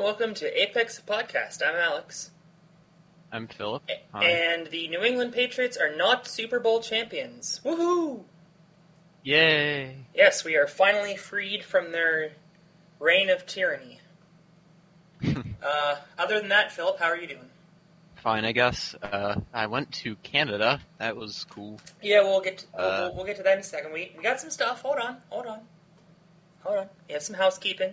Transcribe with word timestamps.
welcome 0.00 0.32
to 0.32 0.62
Apex 0.62 1.02
Podcast. 1.06 1.60
I'm 1.62 1.76
Alex. 1.76 2.30
I'm 3.30 3.46
Philip. 3.46 3.82
Hi. 4.14 4.24
And 4.24 4.66
the 4.68 4.88
New 4.88 5.02
England 5.02 5.34
Patriots 5.34 5.76
are 5.76 5.94
not 5.94 6.26
Super 6.26 6.58
Bowl 6.58 6.80
champions. 6.80 7.60
Woohoo! 7.64 8.22
Yay! 9.22 9.96
Yes, 10.14 10.42
we 10.42 10.56
are 10.56 10.66
finally 10.66 11.16
freed 11.16 11.62
from 11.62 11.92
their 11.92 12.32
reign 12.98 13.28
of 13.28 13.44
tyranny. 13.44 14.00
uh, 15.62 15.96
other 16.18 16.40
than 16.40 16.48
that, 16.48 16.72
Philip, 16.72 16.98
how 16.98 17.06
are 17.06 17.16
you 17.16 17.26
doing? 17.26 17.50
Fine, 18.16 18.46
I 18.46 18.52
guess. 18.52 18.94
Uh, 19.02 19.40
I 19.52 19.66
went 19.66 19.92
to 19.92 20.16
Canada. 20.16 20.80
That 20.96 21.14
was 21.14 21.44
cool. 21.50 21.78
Yeah, 22.02 22.22
we'll 22.22 22.40
get 22.40 22.58
to, 22.58 22.66
Uh, 22.74 23.00
we'll, 23.08 23.16
we'll 23.16 23.26
get 23.26 23.36
to 23.36 23.42
that 23.42 23.54
in 23.54 23.60
a 23.60 23.62
second. 23.62 23.92
We 23.92 24.12
we 24.16 24.22
got 24.22 24.40
some 24.40 24.50
stuff. 24.50 24.80
Hold 24.80 24.98
on, 24.98 25.18
hold 25.28 25.46
on, 25.46 25.60
hold 26.62 26.78
on. 26.78 26.88
We 27.06 27.12
have 27.12 27.22
some 27.22 27.36
housekeeping. 27.36 27.92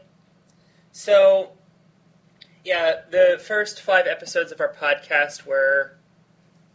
So, 0.94 1.52
yeah, 2.68 2.99
the 3.09 3.41
first 3.41 3.79
five 3.79 4.07
episodes 4.07 4.51
of 4.51 4.60
our 4.60 4.73
podcast 4.73 5.46
were 5.46 5.93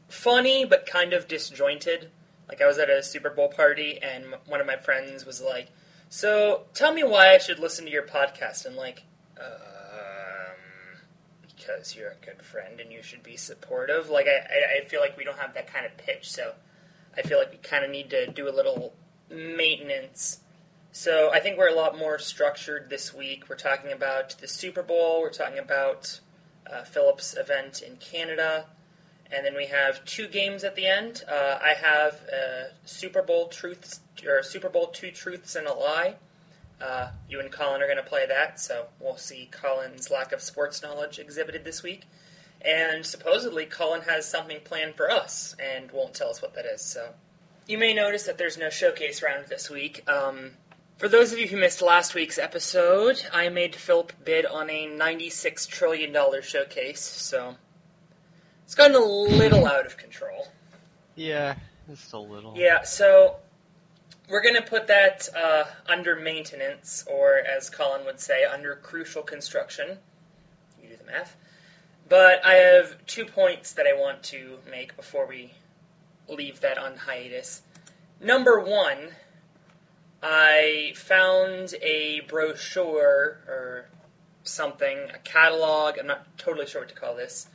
funny 0.09 0.65
but 0.65 0.87
kind 0.87 1.13
of 1.13 1.29
disjointed. 1.29 2.11
Like 2.49 2.63
I 2.63 2.67
was 2.67 2.79
at 2.79 2.89
a 2.89 3.03
Super 3.03 3.29
Bowl 3.29 3.49
party 3.49 3.99
and 4.03 4.25
one 4.47 4.59
of 4.63 4.67
my 4.67 4.79
friends 4.79 5.27
was 5.27 5.43
like, 5.43 5.69
"So, 6.09 6.65
tell 6.73 6.95
me 6.95 7.05
why 7.05 7.35
I 7.35 7.39
should 7.39 7.59
listen 7.59 7.85
to 7.85 7.91
your 7.91 8.07
podcast." 8.07 8.65
And 8.65 8.75
like, 8.75 9.03
um, 9.39 10.57
because 11.45 11.95
you're 11.95 12.13
a 12.13 12.25
good 12.25 12.43
friend 12.43 12.81
and 12.81 12.91
you 12.91 13.03
should 13.03 13.23
be 13.23 13.37
supportive. 13.37 14.09
Like 14.09 14.27
I, 14.27 14.81
I, 14.81 14.89
feel 14.89 15.01
like 15.01 15.19
we 15.19 15.25
don't 15.25 15.39
have 15.39 15.53
that 15.53 15.71
kind 15.71 15.85
of 15.85 15.95
pitch, 15.99 16.31
so 16.31 16.55
I 17.15 17.21
feel 17.21 17.37
like 17.37 17.51
we 17.51 17.59
kind 17.59 17.85
of 17.85 17.91
need 17.91 18.09
to 18.11 18.29
do 18.29 18.49
a 18.49 18.55
little 18.57 18.95
maintenance. 19.29 20.41
So 20.95 21.31
I 21.33 21.41
think 21.41 21.57
we're 21.57 21.71
a 21.71 21.75
lot 21.75 21.97
more 21.97 22.19
structured 22.19 22.91
this 22.91 23.15
week. 23.15 23.49
We're 23.49 23.57
talking 23.57 23.93
about 23.93 24.37
the 24.41 24.47
Super 24.47 24.83
Bowl. 24.83 25.23
We're 25.23 25.31
talking 25.31 25.59
about 25.59 26.21
uh, 26.71 26.83
Philip's 26.85 27.35
event 27.35 27.81
in 27.81 27.97
Canada, 27.97 28.67
and 29.35 29.45
then 29.45 29.57
we 29.57 29.69
have 29.69 30.05
two 30.05 30.29
games 30.29 30.65
at 30.65 30.77
the 30.77 30.87
end. 30.87 31.23
Uh, 31.27 31.59
I 31.63 31.73
have 31.83 32.21
Super 32.85 33.23
Bowl 33.23 33.49
truths 33.49 34.01
or 34.27 34.43
Super 34.43 34.69
Bowl 34.69 34.89
two 34.89 35.11
truths 35.11 35.57
and 35.57 35.67
a 35.67 35.73
lie. 35.73 36.17
Uh, 36.79 37.13
you 37.27 37.41
and 37.41 37.51
Colin 37.51 37.81
are 37.81 37.87
going 37.87 37.97
to 37.97 38.03
play 38.03 38.27
that, 38.27 38.61
so 38.61 38.89
we'll 39.01 39.17
see 39.17 39.49
Colin's 39.51 40.11
lack 40.11 40.31
of 40.31 40.43
sports 40.43 40.83
knowledge 40.83 41.19
exhibited 41.19 41.65
this 41.65 41.83
week. 41.83 42.03
And 42.61 43.07
supposedly, 43.07 43.65
Colin 43.65 44.03
has 44.03 44.29
something 44.29 44.59
planned 44.63 44.97
for 44.97 45.11
us 45.11 45.57
and 45.59 45.91
won't 45.91 46.13
tell 46.13 46.29
us 46.29 46.43
what 46.43 46.55
that 46.55 46.67
is. 46.67 46.83
So, 46.83 47.15
you 47.67 47.79
may 47.79 47.95
notice 47.95 48.25
that 48.25 48.37
there's 48.37 48.59
no 48.59 48.69
showcase 48.69 49.23
round 49.23 49.47
this 49.49 49.71
week. 49.71 50.07
Um, 50.07 50.53
for 50.99 51.09
those 51.09 51.33
of 51.33 51.39
you 51.39 51.49
who 51.49 51.57
missed 51.57 51.83
last 51.83 52.15
week's 52.15 52.39
episode, 52.39 53.25
I 53.33 53.49
made 53.49 53.75
Philip 53.75 54.13
bid 54.25 54.47
on 54.47 54.71
a 54.71 54.87
$96 54.87 55.69
trillion 55.69 56.15
showcase, 56.43 57.01
so 57.01 57.57
it's 58.65 58.75
gotten 58.75 58.97
a 58.97 59.01
little 59.05 59.67
out 59.67 59.87
of 59.87 59.97
control. 59.97 60.49
Yeah, 61.15 61.57
just 61.89 62.13
a 62.13 62.19
little. 62.19 62.55
Yeah, 62.57 62.83
so 62.83 63.37
we're 64.29 64.43
going 64.43 64.55
to 64.55 64.63
put 64.63 64.87
that 64.87 65.29
uh, 65.37 65.65
under 65.87 66.17
maintenance, 66.17 67.05
or 67.11 67.39
as 67.39 67.69
Colin 67.69 68.05
would 68.07 68.21
say, 68.21 68.45
under 68.45 68.77
crucial 68.77 69.23
construction. 69.23 69.99
You 70.83 70.89
do 70.89 70.97
the 70.97 71.11
math. 71.11 71.37
But 72.09 72.45
I 72.45 72.55
have 72.55 73.05
two 73.07 73.25
points 73.25 73.73
that 73.75 73.87
I 73.87 73.93
want 73.93 74.23
to 74.25 74.59
make 74.71 74.97
before 74.97 75.27
we 75.27 75.53
leave 76.29 76.61
that 76.61 76.79
on 76.79 76.97
hiatus. 76.97 77.63
Number 78.21 78.61
one, 78.61 79.09
I 80.23 80.93
found 80.95 81.75
a 81.83 82.21
brochure 82.29 83.39
or 83.49 83.87
something, 84.45 84.99
a 85.13 85.19
catalog, 85.19 85.99
I'm 85.99 86.07
not 86.07 86.39
totally 86.39 86.67
sure 86.67 86.83
what 86.83 86.91
to 86.91 86.95
call 86.95 87.17
this, 87.17 87.49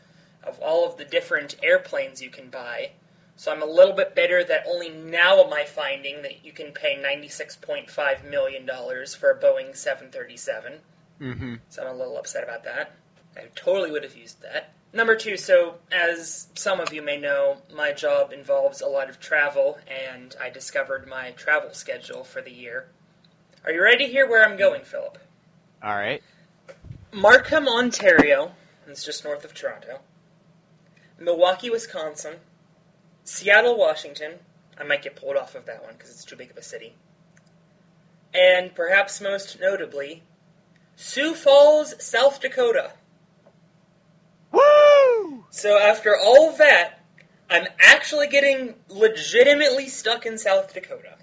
of 0.44 0.60
all 0.60 0.86
of 0.88 0.98
the 0.98 1.06
different 1.06 1.56
airplanes 1.64 2.22
you 2.22 2.30
can 2.30 2.50
buy. 2.50 2.92
So 3.36 3.52
I'm 3.52 3.62
a 3.62 3.68
little 3.68 3.94
bit 3.94 4.16
bitter 4.16 4.44
that 4.44 4.66
only 4.68 4.90
now 4.90 5.44
am 5.44 5.54
I 5.54 5.64
finding 5.64 6.24
that 6.24 6.44
you 6.44 6.52
can 6.52 6.72
pay 6.72 6.98
$96.5 6.98 8.30
million 8.30 8.66
for 8.66 9.32
a 9.32 9.40
Boeing 9.40 9.76
737. 9.76 10.74
Mm-hmm. 11.22 11.56
So 11.70 11.84
I'm 11.84 11.96
a 11.96 11.98
little 11.98 12.18
upset 12.18 12.44
about 12.44 12.64
that. 12.64 12.96
I 13.38 13.44
totally 13.56 13.92
would 13.92 14.04
have 14.04 14.18
used 14.18 14.42
that. 14.42 14.74
Number 14.94 15.16
two, 15.16 15.38
so 15.38 15.76
as 15.92 16.48
some 16.56 16.80
of 16.80 16.94
you 16.94 17.02
may 17.02 17.18
know, 17.18 17.58
my 17.74 17.92
job 17.92 18.32
involves 18.32 18.82
a 18.82 18.88
lot 18.88 19.10
of 19.10 19.20
travel, 19.20 19.78
and 19.88 20.36
I 20.42 20.50
discovered 20.50 21.08
my 21.08 21.32
travel 21.32 21.74
schedule 21.74 22.24
for 22.24 22.42
the 22.42 22.52
year. 22.52 22.88
Are 23.66 23.72
you 23.72 23.84
ready 23.84 24.06
to 24.06 24.12
hear 24.12 24.30
where 24.30 24.48
I'm 24.48 24.58
going, 24.58 24.84
Philip? 24.84 25.18
All 25.84 25.96
right. 25.96 26.24
Markham, 27.12 27.68
Ontario, 27.68 28.54
it's 28.88 29.04
just 29.04 29.24
north 29.24 29.44
of 29.44 29.54
Toronto. 29.54 30.00
Milwaukee, 31.20 31.70
Wisconsin. 31.70 32.36
Seattle, 33.24 33.78
Washington. 33.78 34.36
I 34.80 34.84
might 34.84 35.04
get 35.04 35.16
pulled 35.16 35.36
off 35.36 35.56
of 35.56 35.66
that 35.66 35.84
one 35.84 35.94
because 35.94 36.12
it's 36.12 36.24
too 36.24 36.36
big 36.36 36.52
of 36.52 36.58
a 36.58 36.62
city. 36.62 36.96
And 38.34 38.74
perhaps 38.74 39.20
most 39.20 39.60
notably, 39.60 40.24
Sioux 40.96 41.34
Falls, 41.34 41.96
South 42.04 42.40
Dakota. 42.40 42.94
So 45.50 45.78
after 45.78 46.16
all 46.18 46.56
that, 46.58 47.02
I'm 47.50 47.68
actually 47.80 48.28
getting 48.28 48.76
legitimately 48.90 49.88
stuck 49.88 50.26
in 50.26 50.38
South 50.38 50.74
Dakota. 50.74 51.16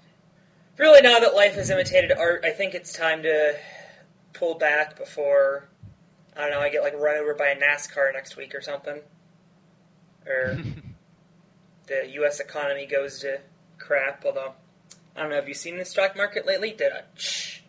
Really, 0.77 1.01
now 1.01 1.19
that 1.19 1.35
life 1.35 1.55
has 1.55 1.69
imitated 1.69 2.11
art, 2.11 2.43
I 2.43 2.49
think 2.51 2.73
it's 2.73 2.91
time 2.91 3.23
to 3.23 3.55
pull 4.33 4.55
back 4.55 4.97
before 4.97 5.69
I 6.35 6.41
don't 6.41 6.51
know. 6.51 6.59
I 6.59 6.69
get 6.69 6.83
like 6.83 6.95
run 6.95 7.17
over 7.17 7.33
by 7.33 7.47
a 7.47 7.55
NASCAR 7.55 8.11
next 8.13 8.35
week 8.35 8.53
or 8.53 8.61
something, 8.61 8.99
or 10.27 10.57
the 11.87 12.09
U.S. 12.13 12.39
economy 12.39 12.85
goes 12.85 13.19
to 13.19 13.39
crap. 13.77 14.25
Although 14.25 14.53
I 15.15 15.21
don't 15.21 15.29
know. 15.29 15.37
Have 15.37 15.47
you 15.47 15.53
seen 15.53 15.77
the 15.77 15.85
stock 15.85 16.17
market 16.17 16.45
lately? 16.45 16.71
Did 16.71 16.91
I? 16.91 17.01
Shh. 17.15 17.61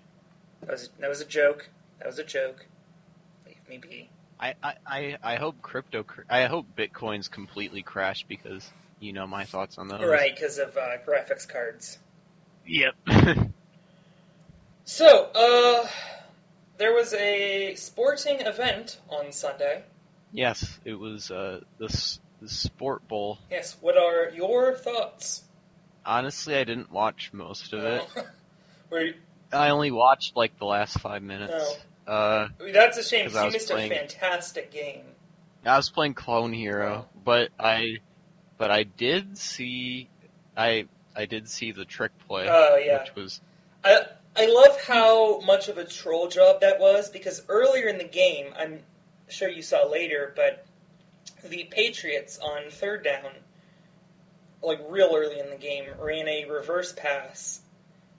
That 0.62 0.70
was 0.70 0.90
that 0.98 1.08
was 1.08 1.20
a 1.20 1.24
joke. 1.24 1.68
That 1.98 2.08
was 2.08 2.18
a 2.18 2.24
joke. 2.24 2.66
Leave 3.46 3.68
me 3.68 3.78
be. 3.78 4.10
I, 4.38 4.54
I, 4.86 5.16
I, 5.22 5.36
hope 5.36 5.62
crypto. 5.62 6.04
I 6.28 6.44
hope 6.44 6.66
bitcoins 6.76 7.30
completely 7.30 7.82
crash 7.82 8.24
because 8.28 8.70
you 9.00 9.12
know 9.12 9.26
my 9.26 9.44
thoughts 9.44 9.78
on 9.78 9.88
those. 9.88 10.02
Right, 10.04 10.34
because 10.34 10.58
of 10.58 10.76
uh, 10.76 10.98
graphics 11.06 11.48
cards. 11.48 11.98
Yep. 12.66 12.94
So, 14.88 15.30
uh, 15.34 15.88
there 16.78 16.94
was 16.94 17.12
a 17.12 17.74
sporting 17.74 18.40
event 18.40 19.00
on 19.08 19.32
Sunday. 19.32 19.82
yes, 20.32 20.78
it 20.84 20.94
was 20.94 21.30
uh 21.32 21.60
the 21.78 21.88
the 22.40 22.48
sport 22.48 23.06
bowl. 23.08 23.38
Yes, 23.50 23.76
what 23.80 23.96
are 23.96 24.30
your 24.30 24.74
thoughts? 24.76 25.42
Honestly, 26.04 26.54
I 26.54 26.62
didn't 26.62 26.92
watch 26.92 27.30
most 27.32 27.72
of 27.72 27.82
it. 27.82 28.08
Oh. 28.16 28.26
Were 28.90 29.00
you- 29.00 29.14
I 29.52 29.70
only 29.70 29.90
watched 29.90 30.36
like 30.36 30.56
the 30.58 30.66
last 30.66 31.00
five 31.00 31.22
minutes. 31.22 31.78
Uh, 32.06 32.48
that's 32.72 32.98
a 32.98 33.02
shame. 33.02 33.24
because 33.24 33.36
I 33.36 33.40
you 33.40 33.46
was 33.46 33.52
missed 33.54 33.70
playing- 33.70 33.92
a 33.92 33.94
fantastic 33.96 34.70
game. 34.70 35.04
I 35.64 35.76
was 35.76 35.90
playing 35.90 36.14
Clone 36.14 36.52
Hero, 36.52 37.06
Oh. 37.08 37.18
but 37.24 37.50
I, 37.58 37.98
but 38.56 38.70
I 38.70 38.84
did 38.84 39.36
see, 39.36 40.08
I 40.56 40.86
I 41.16 41.24
did 41.26 41.48
see 41.48 41.72
the 41.72 41.84
trick 41.84 42.12
play, 42.28 42.46
Oh, 42.48 42.76
yeah. 42.76 43.02
which 43.02 43.14
was 43.16 43.40
I 43.82 44.06
I 44.36 44.46
love 44.46 44.80
how 44.82 45.40
much 45.40 45.68
of 45.68 45.78
a 45.78 45.84
troll 45.84 46.28
job 46.28 46.60
that 46.60 46.78
was 46.78 47.08
because 47.10 47.42
earlier 47.48 47.88
in 47.88 47.98
the 47.98 48.04
game, 48.04 48.52
I'm 48.56 48.82
sure 49.28 49.48
you 49.48 49.62
saw 49.62 49.86
later, 49.86 50.32
but 50.36 50.64
the 51.42 51.64
Patriots 51.64 52.38
on 52.38 52.70
third 52.70 53.02
down, 53.02 53.30
like 54.62 54.78
real 54.88 55.12
early 55.16 55.38
in 55.40 55.50
the 55.50 55.56
game, 55.56 55.86
ran 55.98 56.28
a 56.28 56.44
reverse 56.44 56.92
pass. 56.92 57.60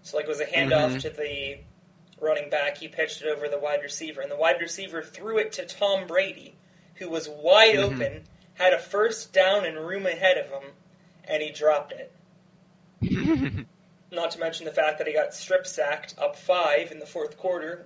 So 0.04 0.18
like 0.18 0.25
it 0.25 0.30
was 0.30 0.40
a 0.42 0.46
handoff 0.46 0.96
Mhm. 0.96 1.02
to 1.04 1.09
the 1.12 1.59
running 2.19 2.50
back. 2.50 2.78
He 2.78 2.88
pitched 2.88 3.22
it 3.22 3.28
over 3.28 3.47
the 3.47 3.59
wide 3.59 3.81
receiver, 3.83 4.22
and 4.22 4.31
the 4.31 4.35
wide 4.38 4.59
receiver 4.61 5.01
threw 5.03 5.38
it 5.38 5.51
to 5.53 5.66
Tom 5.66 6.07
Brady, 6.07 6.56
who 6.95 7.09
was 7.09 7.30
wide 7.30 7.75
Mhm. 7.75 7.83
open, 7.94 8.27
had 8.56 8.74
a 8.74 8.80
first 8.80 9.33
down 9.33 9.65
and 9.65 9.77
room 9.77 10.06
ahead 10.06 10.38
of 10.38 10.50
him, 10.50 10.71
and 11.25 11.44
he 11.44 11.51
dropped 11.51 11.94
it. 11.94 12.12
Not 14.12 14.31
to 14.31 14.39
mention 14.39 14.65
the 14.65 14.71
fact 14.71 14.97
that 14.97 15.07
he 15.07 15.13
got 15.13 15.33
strip 15.33 15.68
sacked 15.68 16.15
up 16.18 16.36
five 16.36 16.92
in 16.92 17.00
the 17.00 17.06
fourth 17.06 17.38
quarter. 17.38 17.86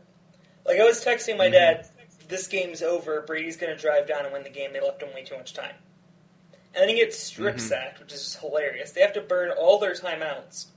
Like 0.66 0.80
I 0.80 0.84
was 0.84 1.04
texting 1.04 1.38
my 1.38 1.48
Mhm. 1.48 1.54
dad, 1.54 1.90
this 2.28 2.48
game's 2.48 2.82
over. 2.82 3.22
Brady's 3.22 3.58
going 3.58 3.76
to 3.76 3.82
drive 3.82 4.08
down 4.08 4.24
and 4.26 4.32
win 4.32 4.44
the 4.44 4.50
game. 4.50 4.72
They 4.72 4.80
left 4.80 5.02
him 5.02 5.14
way 5.14 5.24
too 5.24 5.36
much 5.36 5.54
time. 5.54 5.76
And 6.74 6.84
then 6.84 6.90
he 6.90 6.96
gets 6.96 7.18
strip 7.18 7.56
Mhm. 7.58 7.60
sacked, 7.62 8.00
which 8.00 8.14
is 8.14 8.24
just 8.24 8.40
hilarious. 8.40 8.92
They 8.92 9.02
have 9.02 9.14
to 9.14 9.22
burn 9.22 9.52
all 9.52 9.78
their 9.80 9.94
timeouts. 9.94 10.68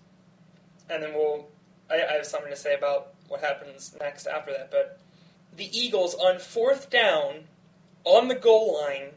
And 0.88 1.02
then 1.02 1.14
we'll. 1.14 1.48
I, 1.90 2.02
I 2.02 2.12
have 2.14 2.26
something 2.26 2.50
to 2.50 2.56
say 2.56 2.74
about 2.74 3.13
what 3.34 3.42
happens 3.42 3.96
next 3.98 4.26
after 4.26 4.52
that. 4.52 4.70
But 4.70 5.00
the 5.56 5.68
Eagles 5.76 6.14
on 6.14 6.38
fourth 6.38 6.88
down, 6.88 7.44
on 8.04 8.28
the 8.28 8.34
goal 8.36 8.80
line, 8.80 9.10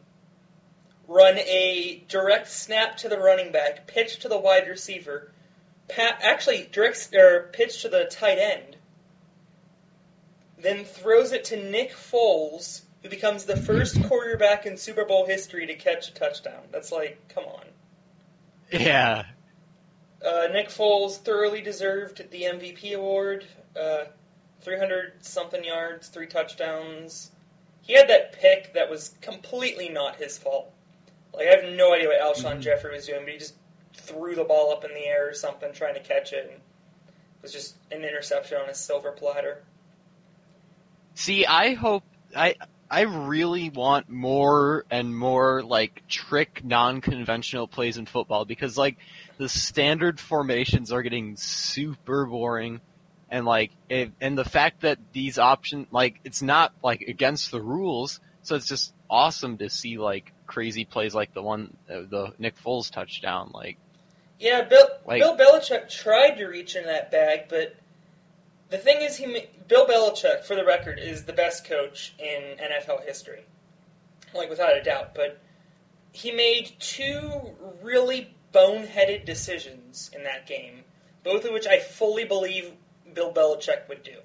run 1.08 1.38
a 1.38 2.04
direct 2.08 2.50
snap 2.50 2.98
to 2.98 3.10
the 3.10 3.20
running 3.20 3.52
back, 3.52 3.86
pitch 3.86 4.20
to 4.20 4.28
the 4.28 4.38
wide 4.38 4.68
receiver, 4.68 5.32
actually 5.96 6.68
direct 6.72 7.14
or 7.14 7.50
pitch 7.54 7.84
to 7.84 7.90
the 7.90 8.06
tight 8.06 8.40
end, 8.40 8.78
then 10.58 10.84
throws 10.84 11.32
it 11.32 11.44
to 11.46 11.70
Nick 11.70 11.92
Foles, 11.92 12.82
who 13.04 13.10
becomes 13.10 13.46
the 13.46 13.56
first 13.56 14.04
quarterback 14.06 14.66
in 14.66 14.78
Super 14.78 15.06
Bowl 15.06 15.28
history 15.28 15.68
to 15.68 15.76
catch 15.76 16.10
a 16.10 16.14
touchdown. 16.14 16.64
That's 16.72 16.92
like, 16.92 17.20
come 17.30 17.46
on. 17.46 17.66
Yeah. 18.72 19.26
Uh, 20.26 20.48
Nick 20.52 20.70
Foles 20.70 21.18
thoroughly 21.18 21.62
deserved 21.62 22.30
the 22.32 22.44
MVP 22.44 22.94
award. 22.94 23.46
Uh, 23.80 24.06
300 24.62 25.24
something 25.24 25.64
yards, 25.64 26.08
three 26.10 26.28
touchdowns. 26.28 27.32
He 27.82 27.94
had 27.94 28.10
that 28.10 28.34
pick 28.34 28.74
that 28.74 28.90
was 28.90 29.16
completely 29.22 29.90
not 29.90 30.16
his 30.18 30.38
fault. 30.38 30.74
Like, 31.34 31.48
I 31.48 31.52
have 31.52 31.74
no 31.76 31.94
idea 31.94 32.08
what 32.08 32.20
Alshon 32.20 32.58
Mhm. 32.58 32.62
Jeffery 32.62 32.94
was 32.94 33.06
doing, 33.06 33.24
but 33.24 33.34
he 33.34 33.38
just 33.38 33.56
threw 33.94 34.36
the 34.36 34.44
ball 34.44 34.72
up 34.72 34.84
in 34.84 34.94
the 34.94 35.06
air 35.06 35.30
or 35.30 35.34
something 35.34 35.72
trying 35.72 35.94
to 35.94 36.00
catch 36.00 36.34
it. 36.34 36.46
And 36.46 36.54
it 36.56 36.62
was 37.42 37.54
just 37.54 37.76
an 37.92 38.04
interception 38.04 38.58
on 38.60 38.70
a 38.70 38.74
silver 38.74 39.12
platter. 39.12 39.64
See, 41.14 41.46
I 41.46 41.74
hope 41.74 42.04
I 42.36 42.56
I 42.90 43.02
really 43.02 43.70
want 43.70 44.10
more 44.10 44.86
and 44.90 45.18
more 45.18 45.62
like 45.64 46.08
trick 46.08 46.64
non-conventional 46.64 47.68
plays 47.68 47.98
in 47.98 48.06
football 48.06 48.46
because 48.46 48.78
like 48.78 48.98
the 49.38 49.50
standard 49.50 50.20
formations 50.20 50.92
are 50.92 51.02
getting 51.02 51.36
super 51.38 52.26
boring. 52.26 52.82
And 53.30 53.46
like 53.46 53.72
it, 53.90 54.12
and 54.22 54.38
the 54.38 54.46
fact 54.46 54.82
that 54.82 55.00
these 55.12 55.38
options 55.38 55.88
like 55.92 56.20
it's 56.24 56.42
not 56.42 56.74
like 56.82 57.02
against 57.02 57.52
the 57.52 57.62
rules. 57.62 58.22
So 58.44 58.56
it's 58.56 58.68
just 58.68 58.94
awesome 59.10 59.58
to 59.58 59.70
see 59.70 59.98
like 59.98 60.32
crazy 60.46 60.86
plays 60.86 61.14
like 61.14 61.34
the 61.34 61.42
one 61.42 61.76
uh, 61.90 62.02
the 62.10 62.34
Nick 62.40 62.56
Foles 62.58 62.90
touchdown 62.90 63.52
like. 63.54 63.78
Yeah, 64.40 64.62
Bill 64.62 64.88
Like- 65.06 65.20
Bill 65.22 65.36
Belichick 65.36 65.90
tried 65.90 66.36
to 66.38 66.46
reach 66.46 66.76
in 66.76 66.86
that 66.86 67.12
bag, 67.12 67.46
but 67.50 67.76
the 68.70 68.78
thing 68.78 69.02
is, 69.02 69.16
he 69.18 69.46
Bill 69.68 69.86
Belichick, 69.86 70.44
for 70.44 70.56
the 70.56 70.64
record, 70.66 71.00
is 71.00 71.24
the 71.24 71.34
best 71.34 71.66
coach 71.66 72.14
in 72.20 72.58
NFL 72.58 73.06
history, 73.06 73.46
like 74.34 74.50
without 74.50 74.78
a 74.78 74.84
doubt. 74.84 75.16
But 75.16 75.40
he 76.12 76.32
made 76.32 76.72
two 76.80 77.56
really 77.82 78.34
boneheaded 78.54 79.26
decisions 79.26 80.10
in 80.14 80.24
that 80.24 80.48
game, 80.48 80.84
both 81.24 81.46
of 81.46 81.52
which 81.52 81.68
I 81.68 81.80
fully 81.80 82.24
believe 82.24 82.74
Bill 83.14 83.34
Belichick 83.34 83.88
would 83.90 84.04
do. 84.04 84.18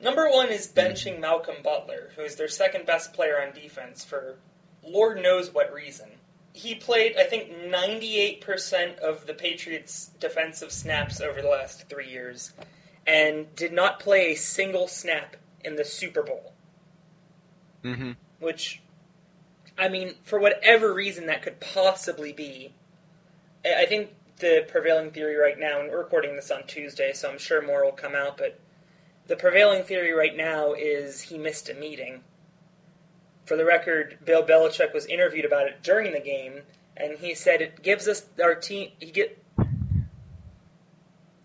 Number 0.00 0.28
one 0.28 0.50
is 0.50 0.66
benching 0.66 1.20
Malcolm 1.20 1.56
Butler, 1.62 2.12
who 2.16 2.22
is 2.22 2.36
their 2.36 2.48
second 2.48 2.86
best 2.86 3.12
player 3.12 3.40
on 3.40 3.54
defense 3.54 4.04
for 4.04 4.38
Lord 4.82 5.22
knows 5.22 5.52
what 5.52 5.72
reason 5.72 6.10
he 6.54 6.76
played, 6.76 7.16
I 7.18 7.24
think, 7.24 7.50
98% 7.50 9.00
of 9.00 9.26
the 9.26 9.34
Patriots' 9.34 10.10
defensive 10.20 10.70
snaps 10.70 11.20
over 11.20 11.42
the 11.42 11.48
last 11.48 11.88
three 11.88 12.08
years 12.08 12.52
and 13.06 13.52
did 13.56 13.72
not 13.72 13.98
play 13.98 14.32
a 14.32 14.36
single 14.36 14.86
snap 14.86 15.36
in 15.64 15.74
the 15.74 15.84
Super 15.84 16.22
Bowl. 16.22 16.52
mm-hmm. 17.84 18.12
Which, 18.38 18.80
I 19.76 19.88
mean, 19.88 20.14
for 20.22 20.38
whatever 20.38 20.94
reason 20.94 21.26
that 21.26 21.42
could 21.42 21.58
possibly 21.58 22.32
be, 22.32 22.72
I 23.64 23.86
think 23.86 24.10
the 24.38 24.64
prevailing 24.68 25.10
theory 25.10 25.36
right 25.36 25.58
now, 25.58 25.80
and 25.80 25.90
we're 25.90 25.98
recording 25.98 26.36
this 26.36 26.50
on 26.50 26.66
Tuesday, 26.66 27.12
so 27.12 27.30
I'm 27.30 27.38
sure 27.38 27.62
more 27.62 27.84
will 27.84 27.92
come 27.92 28.14
out, 28.14 28.36
but 28.36 28.58
the 29.26 29.36
prevailing 29.36 29.84
theory 29.84 30.12
right 30.12 30.36
now 30.36 30.74
is 30.74 31.22
he 31.22 31.38
missed 31.38 31.70
a 31.70 31.74
meeting. 31.74 32.20
For 33.46 33.56
the 33.56 33.64
record, 33.64 34.18
Bill 34.24 34.42
Belichick 34.42 34.92
was 34.92 35.06
interviewed 35.06 35.44
about 35.44 35.66
it 35.66 35.82
during 35.82 36.12
the 36.12 36.20
game, 36.20 36.62
and 36.96 37.18
he 37.18 37.34
said 37.34 37.60
it 37.60 37.82
gives 37.82 38.08
us 38.08 38.26
our 38.42 38.54
team. 38.54 38.90
He 38.98 39.10
get. 39.10 39.42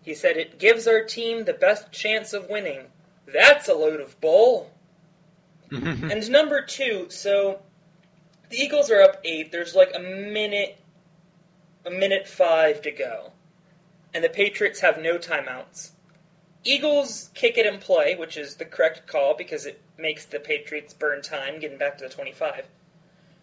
He 0.02 0.14
said 0.14 0.36
it 0.36 0.58
gives 0.58 0.86
our 0.86 1.04
team 1.04 1.44
the 1.44 1.52
best 1.52 1.92
chance 1.92 2.32
of 2.32 2.48
winning. 2.48 2.86
That's 3.26 3.68
a 3.68 3.74
load 3.74 4.00
of 4.00 4.20
bull. 4.20 4.72
And 5.72 6.28
number 6.30 6.62
two, 6.62 7.06
so 7.10 7.60
the 8.48 8.56
Eagles 8.56 8.90
are 8.90 9.00
up 9.00 9.20
eight. 9.24 9.52
There's 9.52 9.76
like 9.76 9.92
a 9.94 10.00
minute, 10.00 10.79
a 11.84 11.90
minute 11.90 12.28
five 12.28 12.82
to 12.82 12.90
go, 12.90 13.32
and 14.12 14.22
the 14.22 14.28
Patriots 14.28 14.80
have 14.80 15.00
no 15.00 15.18
timeouts. 15.18 15.90
Eagles 16.62 17.30
kick 17.34 17.56
it 17.56 17.66
and 17.66 17.80
play, 17.80 18.14
which 18.14 18.36
is 18.36 18.56
the 18.56 18.64
correct 18.64 19.06
call 19.06 19.34
because 19.34 19.64
it 19.64 19.80
makes 19.98 20.26
the 20.26 20.38
Patriots 20.38 20.92
burn 20.92 21.22
time 21.22 21.58
getting 21.58 21.78
back 21.78 21.96
to 21.98 22.04
the 22.04 22.10
25. 22.10 22.66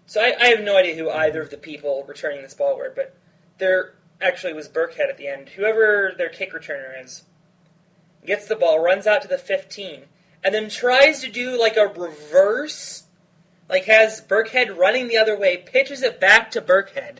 So 0.06 0.22
I, 0.22 0.36
I 0.40 0.48
have 0.48 0.62
no 0.62 0.78
idea 0.78 0.96
who 0.96 1.10
either 1.10 1.42
of 1.42 1.50
the 1.50 1.58
people 1.58 2.06
returning 2.08 2.42
this 2.42 2.54
ball 2.54 2.78
were, 2.78 2.94
but 2.96 3.16
there 3.58 3.96
actually 4.22 4.54
was 4.54 4.70
Burkhead 4.70 5.10
at 5.10 5.18
the 5.18 5.28
end. 5.28 5.50
Whoever 5.50 6.14
their 6.18 6.30
kick 6.30 6.54
returner 6.54 7.04
is 7.04 7.24
gets 8.26 8.48
the 8.48 8.56
ball, 8.56 8.80
runs 8.80 9.08
out 9.08 9.22
to 9.22 9.28
the 9.28 9.38
15, 9.38 10.04
and 10.44 10.54
then 10.54 10.70
tries 10.70 11.22
to 11.22 11.32
do 11.32 11.60
like 11.60 11.78
a 11.78 11.88
reverse, 11.88 13.04
like 13.70 13.86
has 13.86 14.22
Burkhead 14.22 14.78
running 14.78 15.08
the 15.08 15.18
other 15.18 15.38
way, 15.38 15.58
pitches 15.58 16.04
it 16.04 16.20
back 16.20 16.52
to 16.52 16.62
Burkhead, 16.62 17.18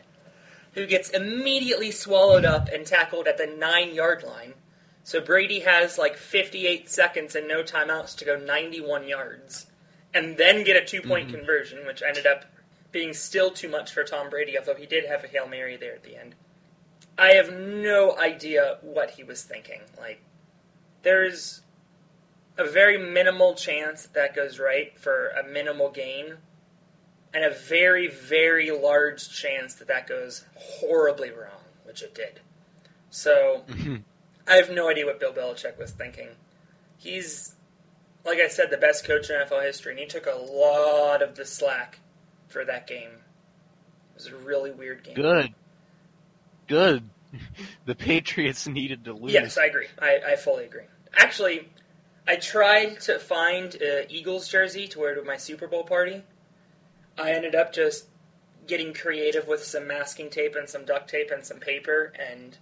who 0.74 0.86
gets 0.86 1.10
immediately 1.10 1.90
swallowed 1.90 2.44
up 2.44 2.68
and 2.68 2.86
tackled 2.86 3.26
at 3.26 3.38
the 3.38 3.46
nine 3.46 3.94
yard 3.94 4.22
line. 4.22 4.54
So 5.04 5.20
Brady 5.20 5.60
has 5.60 5.98
like 5.98 6.16
58 6.16 6.90
seconds 6.90 7.34
and 7.34 7.48
no 7.48 7.62
timeouts 7.62 8.16
to 8.18 8.24
go 8.24 8.36
91 8.36 9.08
yards, 9.08 9.66
and 10.12 10.36
then 10.36 10.64
get 10.64 10.76
a 10.76 10.84
two 10.84 11.00
point 11.00 11.28
Mhm. 11.28 11.34
conversion, 11.34 11.86
which 11.86 12.02
ended 12.02 12.26
up 12.26 12.44
being 12.92 13.12
still 13.12 13.50
too 13.50 13.68
much 13.68 13.92
for 13.92 14.04
Tom 14.04 14.30
Brady, 14.30 14.58
although 14.58 14.74
he 14.74 14.86
did 14.86 15.04
have 15.06 15.24
a 15.24 15.28
Hail 15.28 15.46
Mary 15.46 15.76
there 15.76 15.94
at 15.94 16.02
the 16.02 16.16
end. 16.16 16.34
I 17.16 17.32
have 17.32 17.52
no 17.52 18.16
idea 18.16 18.78
what 18.80 19.12
he 19.12 19.24
was 19.24 19.42
thinking. 19.42 19.82
Like, 19.98 20.20
there's 21.02 21.62
a 22.56 22.64
very 22.64 22.98
minimal 22.98 23.54
chance 23.54 24.02
that, 24.02 24.14
that 24.14 24.34
goes 24.34 24.58
right 24.58 24.98
for 24.98 25.28
a 25.28 25.42
minimal 25.42 25.90
gain, 25.90 26.38
and 27.34 27.44
a 27.44 27.50
very, 27.50 28.08
very 28.08 28.70
large 28.70 29.28
chance 29.30 29.74
that 29.74 29.88
that 29.88 30.06
goes 30.06 30.44
horribly 30.56 31.30
wrong, 31.30 31.60
which 31.84 32.02
it 32.02 32.14
did. 32.14 32.40
So, 33.10 33.64
mm-hmm. 33.68 33.96
I 34.46 34.56
have 34.56 34.70
no 34.70 34.88
idea 34.88 35.06
what 35.06 35.20
Bill 35.20 35.32
Belichick 35.32 35.78
was 35.78 35.90
thinking. 35.92 36.28
He's, 36.96 37.54
like 38.24 38.38
I 38.38 38.48
said, 38.48 38.70
the 38.70 38.76
best 38.76 39.04
coach 39.04 39.30
in 39.30 39.36
NFL 39.36 39.62
history, 39.62 39.92
and 39.92 40.00
he 40.00 40.06
took 40.06 40.26
a 40.26 40.38
lot 40.38 41.22
of 41.22 41.36
the 41.36 41.44
slack 41.44 42.00
for 42.48 42.64
that 42.64 42.86
game. 42.86 43.10
It 43.10 44.14
was 44.14 44.26
a 44.26 44.36
really 44.36 44.70
weird 44.70 45.04
game. 45.04 45.14
Good. 45.14 45.54
Good. 46.66 47.10
The 47.84 47.94
Patriots 47.94 48.68
needed 48.68 49.06
to 49.06 49.14
lose. 49.14 49.32
Yes, 49.32 49.56
I 49.56 49.64
agree. 49.66 49.86
I, 49.98 50.20
I 50.32 50.36
fully 50.36 50.64
agree. 50.64 50.84
Actually, 51.16 51.68
I 52.26 52.36
tried 52.36 53.00
to 53.02 53.18
find 53.18 53.74
an 53.76 54.04
Eagles 54.10 54.48
jersey 54.48 54.86
to 54.88 54.98
wear 54.98 55.14
to 55.14 55.22
my 55.22 55.38
Super 55.38 55.66
Bowl 55.66 55.84
party. 55.84 56.22
I 57.18 57.32
ended 57.32 57.54
up 57.54 57.72
just 57.72 58.06
getting 58.66 58.92
creative 58.92 59.48
with 59.48 59.64
some 59.64 59.86
masking 59.86 60.30
tape 60.30 60.54
and 60.54 60.68
some 60.68 60.84
duct 60.84 61.08
tape 61.08 61.30
and 61.30 61.44
some 61.44 61.58
paper 61.58 62.12
and 62.18 62.56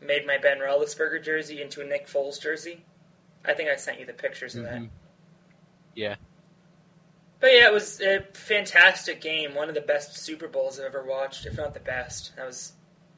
made 0.00 0.26
my 0.26 0.36
Ben 0.38 0.58
Roethlisberger 0.58 1.24
jersey 1.24 1.62
into 1.62 1.80
a 1.80 1.84
Nick 1.84 2.08
Foles 2.08 2.40
jersey. 2.40 2.84
I 3.44 3.54
think 3.54 3.68
I 3.70 3.76
sent 3.76 4.00
you 4.00 4.06
the 4.06 4.12
pictures 4.12 4.54
of 4.56 4.64
that. 4.64 4.80
Mhm. 4.80 4.90
Yeah. 5.94 6.16
But 7.40 7.52
yeah, 7.52 7.66
it 7.66 7.72
was 7.72 8.00
a 8.00 8.20
fantastic 8.34 9.20
game. 9.20 9.54
One 9.54 9.68
of 9.68 9.74
the 9.74 9.80
best 9.80 10.16
Super 10.16 10.46
Bowls 10.48 10.78
I've 10.78 10.86
ever 10.86 11.02
watched, 11.04 11.46
if 11.46 11.56
not 11.56 11.74
the 11.74 11.80
best. 11.80 12.34
That 12.36 12.46
was 12.46 12.72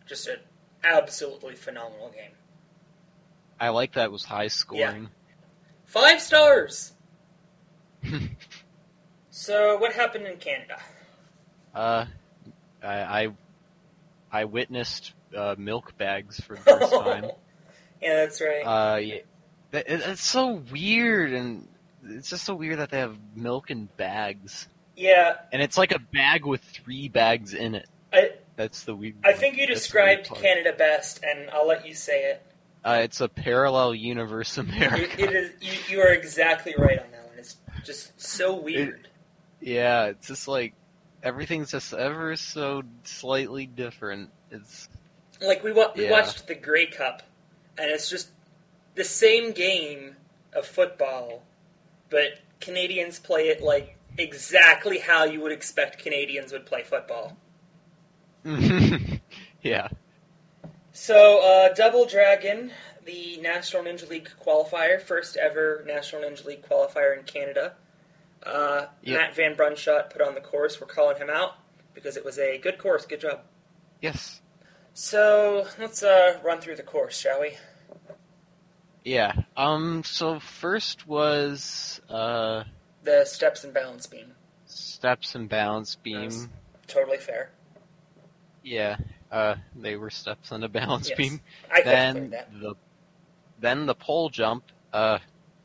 just 0.06 0.28
an 0.28 0.40
absolutely 0.82 1.56
phenomenal 1.56 2.10
game. 2.10 2.32
I 3.60 3.68
like 3.70 3.92
that 3.94 4.06
it 4.06 4.12
was 4.12 4.24
high 4.24 4.48
scoring. 4.48 5.10
Five 5.84 6.20
stars! 6.20 6.92
So, 9.38 9.76
what 9.78 9.92
happened 9.92 10.28
in 10.28 10.36
Canada? 10.36 10.78
Uh, 11.74 12.06
I, 12.80 13.24
I 13.24 13.28
I 14.30 14.44
witnessed 14.44 15.12
uh, 15.36 15.56
milk 15.58 15.98
bags 15.98 16.38
for 16.38 16.54
the 16.54 16.60
first 16.78 16.92
time. 16.92 17.24
yeah, 18.00 18.14
that's 18.14 18.40
right. 18.40 18.62
Uh, 18.62 18.96
yeah, 18.98 19.16
that, 19.72 19.88
it- 19.92 20.02
it's 20.06 20.22
so 20.22 20.62
weird, 20.70 21.32
and 21.32 21.66
it's 22.04 22.30
just 22.30 22.44
so 22.44 22.54
weird 22.54 22.78
that 22.78 22.90
they 22.92 22.98
have 22.98 23.16
milk 23.34 23.72
in 23.72 23.86
bags, 23.96 24.68
yeah, 24.96 25.34
and 25.52 25.60
it's 25.60 25.76
like 25.76 25.90
a 25.90 25.98
bag 25.98 26.44
with 26.46 26.62
three 26.62 27.08
bags 27.08 27.54
in 27.54 27.74
it. 27.74 27.88
I 28.12 28.30
That's 28.54 28.84
the 28.84 28.94
weird. 28.94 29.16
I 29.24 29.32
think 29.32 29.56
you 29.56 29.66
that's 29.66 29.88
the 29.90 29.98
weird 30.00 30.22
described. 30.22 30.42
Canada 30.44 30.72
best, 30.78 31.24
and 31.24 31.50
I'll 31.50 31.66
let 31.66 31.84
you 31.84 31.94
say 31.94 32.30
it. 32.30 32.46
Uh, 32.84 33.00
it's 33.02 33.20
a 33.20 33.28
parallel 33.28 33.96
universe 33.96 34.58
It, 34.58 34.60
America. 34.68 35.20
it 35.20 35.32
is 35.32 35.50
you, 35.60 35.96
you 35.96 36.00
are 36.02 36.12
exactly 36.12 36.72
right 36.78 37.00
on 37.00 37.10
that 37.10 37.26
one. 37.26 37.38
It's 37.38 37.56
just 37.82 38.20
so 38.20 38.54
weird. 38.60 39.08
Yeah, 39.64 40.06
it's 40.06 40.28
just 40.28 40.46
like 40.46 40.74
everything's 41.22 41.70
just 41.70 41.92
ever 41.94 42.36
so 42.36 42.82
slightly 43.04 43.66
different. 43.66 44.30
It's 44.50 44.88
Like 45.40 45.64
we 45.64 45.72
wa- 45.72 45.92
we 45.96 46.04
Yeah. 46.04 46.10
watched 46.10 46.46
the 46.46 46.54
Grey 46.54 46.86
Cup, 46.86 47.22
and 47.78 47.90
it's 47.90 48.08
just 48.08 48.28
the 48.94 49.04
same 49.04 49.52
game 49.52 50.16
of 50.52 50.66
football, 50.66 51.42
but 52.10 52.38
Canadians 52.60 53.18
play 53.18 53.48
it 53.48 53.62
like 53.62 53.96
exactly 54.18 54.98
how 54.98 55.24
you 55.24 55.40
would 55.40 55.50
expect 55.52 55.98
Canadians 55.98 56.52
would 56.52 56.66
play 56.66 56.82
football. 56.84 57.36
yeah. 59.62 59.88
So, 60.92 61.40
uh, 61.42 61.74
Double 61.74 62.06
Dragon, 62.06 62.70
the 63.04 63.38
National 63.40 63.82
Ninja 63.82 64.08
League 64.08 64.28
qualifier, 64.44 65.00
first 65.00 65.36
ever 65.36 65.82
National 65.86 66.22
Ninja 66.22 66.44
League 66.44 66.62
qualifier 66.62 67.18
in 67.18 67.24
Canada. 67.24 67.74
Uh, 68.44 68.86
Yep. 69.02 69.18
Matt 69.20 69.34
Van 69.36 69.54
Brunshot 69.56 70.10
put 70.10 70.20
on 70.22 70.34
the 70.34 70.40
course. 70.40 70.80
We're 70.80 70.86
calling 70.86 71.16
him 71.16 71.30
out 71.30 71.52
because 71.94 72.16
it 72.16 72.24
was 72.24 72.38
a 72.38 72.58
good 72.58 72.78
course. 72.78 73.06
Good 73.06 73.20
job. 73.20 73.40
Yes. 74.00 74.40
So 74.92 75.66
let's 75.78 76.02
uh, 76.02 76.38
run 76.44 76.60
through 76.60 76.76
the 76.76 76.82
course, 76.82 77.18
shall 77.18 77.40
we? 77.40 77.56
Yeah. 79.04 79.32
Um. 79.56 80.02
So 80.04 80.38
first 80.40 81.06
was 81.06 82.00
uh 82.08 82.64
The 83.02 83.24
steps 83.26 83.64
and 83.64 83.74
balance 83.74 84.06
beam. 84.06 84.32
steps 84.66 85.34
and 85.34 85.48
balance 85.48 85.96
beam. 85.96 86.50
Totally 86.86 87.18
fair. 87.18 87.50
Yeah. 88.62 88.96
Uh, 89.30 89.56
they 89.74 89.96
were 89.96 90.10
steps 90.10 90.52
on 90.52 90.62
a 90.62 90.68
balance 90.68 91.08
Yes. 91.08 91.18
beam. 91.18 91.40
I 91.72 91.82
then 91.82 92.30
that. 92.30 92.48
the 92.52 92.74
then 93.58 93.86
the 93.86 93.94
pole 93.94 94.28
jump. 94.30 94.64
Uh, 94.92 95.18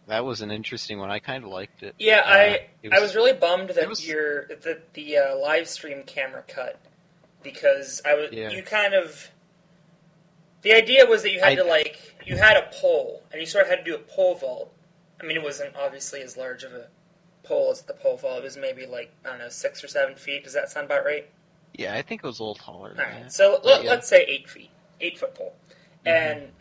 that 0.10 0.26
was 0.26 0.42
an 0.42 0.52
interesting 0.52 1.00
one. 1.00 1.10
I 1.10 1.20
kind 1.20 1.44
of 1.44 1.50
liked 1.50 1.82
it. 1.84 1.96
Yeah, 1.98 2.22
Uh, 2.26 2.30
I 2.30 2.68
it 2.84 2.94
I 2.94 3.00
was 3.00 3.16
really 3.16 3.34
bummed 3.34 3.70
that 3.70 3.88
was- 3.88 4.06
your 4.08 4.46
that 4.48 4.94
the 4.94 5.18
uh, 5.18 5.36
live 5.38 5.68
stream 5.70 6.04
camera 6.04 6.44
cut 6.48 6.80
because 7.44 8.02
I 8.06 8.14
was 8.16 8.32
Yeah. 8.32 8.50
you 8.50 8.62
kind 8.64 8.94
of 8.94 9.30
the 10.62 10.74
idea 10.74 11.06
was 11.06 11.24
that 11.24 11.32
you 11.32 11.40
had 11.40 11.54
I- 11.54 11.56
to 11.56 11.64
like 11.64 12.16
you 12.26 12.36
had 12.38 12.58
a 12.58 12.70
pole 12.74 13.24
and 13.32 13.40
you 13.40 13.46
sort 13.48 13.64
of 13.64 13.70
had 13.70 13.78
to 13.78 13.84
do 13.86 13.96
a 13.96 14.00
pole 14.00 14.36
vault. 14.36 14.74
I 15.22 15.26
mean, 15.26 15.38
it 15.38 15.44
wasn't 15.44 15.76
obviously 15.76 16.22
as 16.22 16.38
large 16.38 16.64
of 16.64 16.74
a 16.74 16.88
pole 17.44 17.72
as 17.72 17.82
the 17.84 17.94
pole 17.94 18.18
vault. 18.18 18.40
It 18.40 18.44
was 18.44 18.58
maybe 18.58 18.86
like 18.86 19.12
I 19.26 19.30
don't 19.30 19.40
know 19.40 19.50
six 19.50 19.84
or 19.84 19.88
seven 19.88 20.16
feet. 20.16 20.44
Does 20.44 20.54
that 20.54 20.70
sound 20.70 20.86
about 20.86 21.06
right? 21.06 21.30
Yeah, 21.74 21.94
I 21.96 22.02
think 22.02 22.22
it 22.24 22.28
was 22.28 22.40
a 22.40 22.44
little 22.44 22.56
taller. 22.56 22.90
All 22.98 23.04
right. 23.04 23.24
that. 23.24 23.32
So 23.34 23.60
But 23.64 23.84
yeah. 23.84 23.92
let's 23.92 24.08
say 24.08 24.24
eight 24.24 24.50
feet, 24.50 24.72
eight 25.02 25.18
foot 25.20 25.36
pole, 25.36 25.56
Mhm. 26.06 26.12
and 26.12 26.52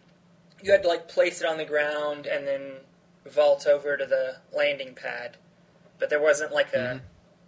you 0.62 0.70
had 0.72 0.82
to 0.82 0.88
like 0.88 1.08
place 1.08 1.40
it 1.40 1.46
on 1.46 1.56
the 1.56 1.64
ground 1.64 2.26
and 2.26 2.46
then 2.46 2.72
vault 3.28 3.66
over 3.66 3.96
to 3.96 4.06
the 4.06 4.36
landing 4.56 4.94
pad, 4.94 5.36
but 5.98 6.10
there 6.10 6.20
wasn't 6.20 6.52
like 6.52 6.72
a 6.74 7.00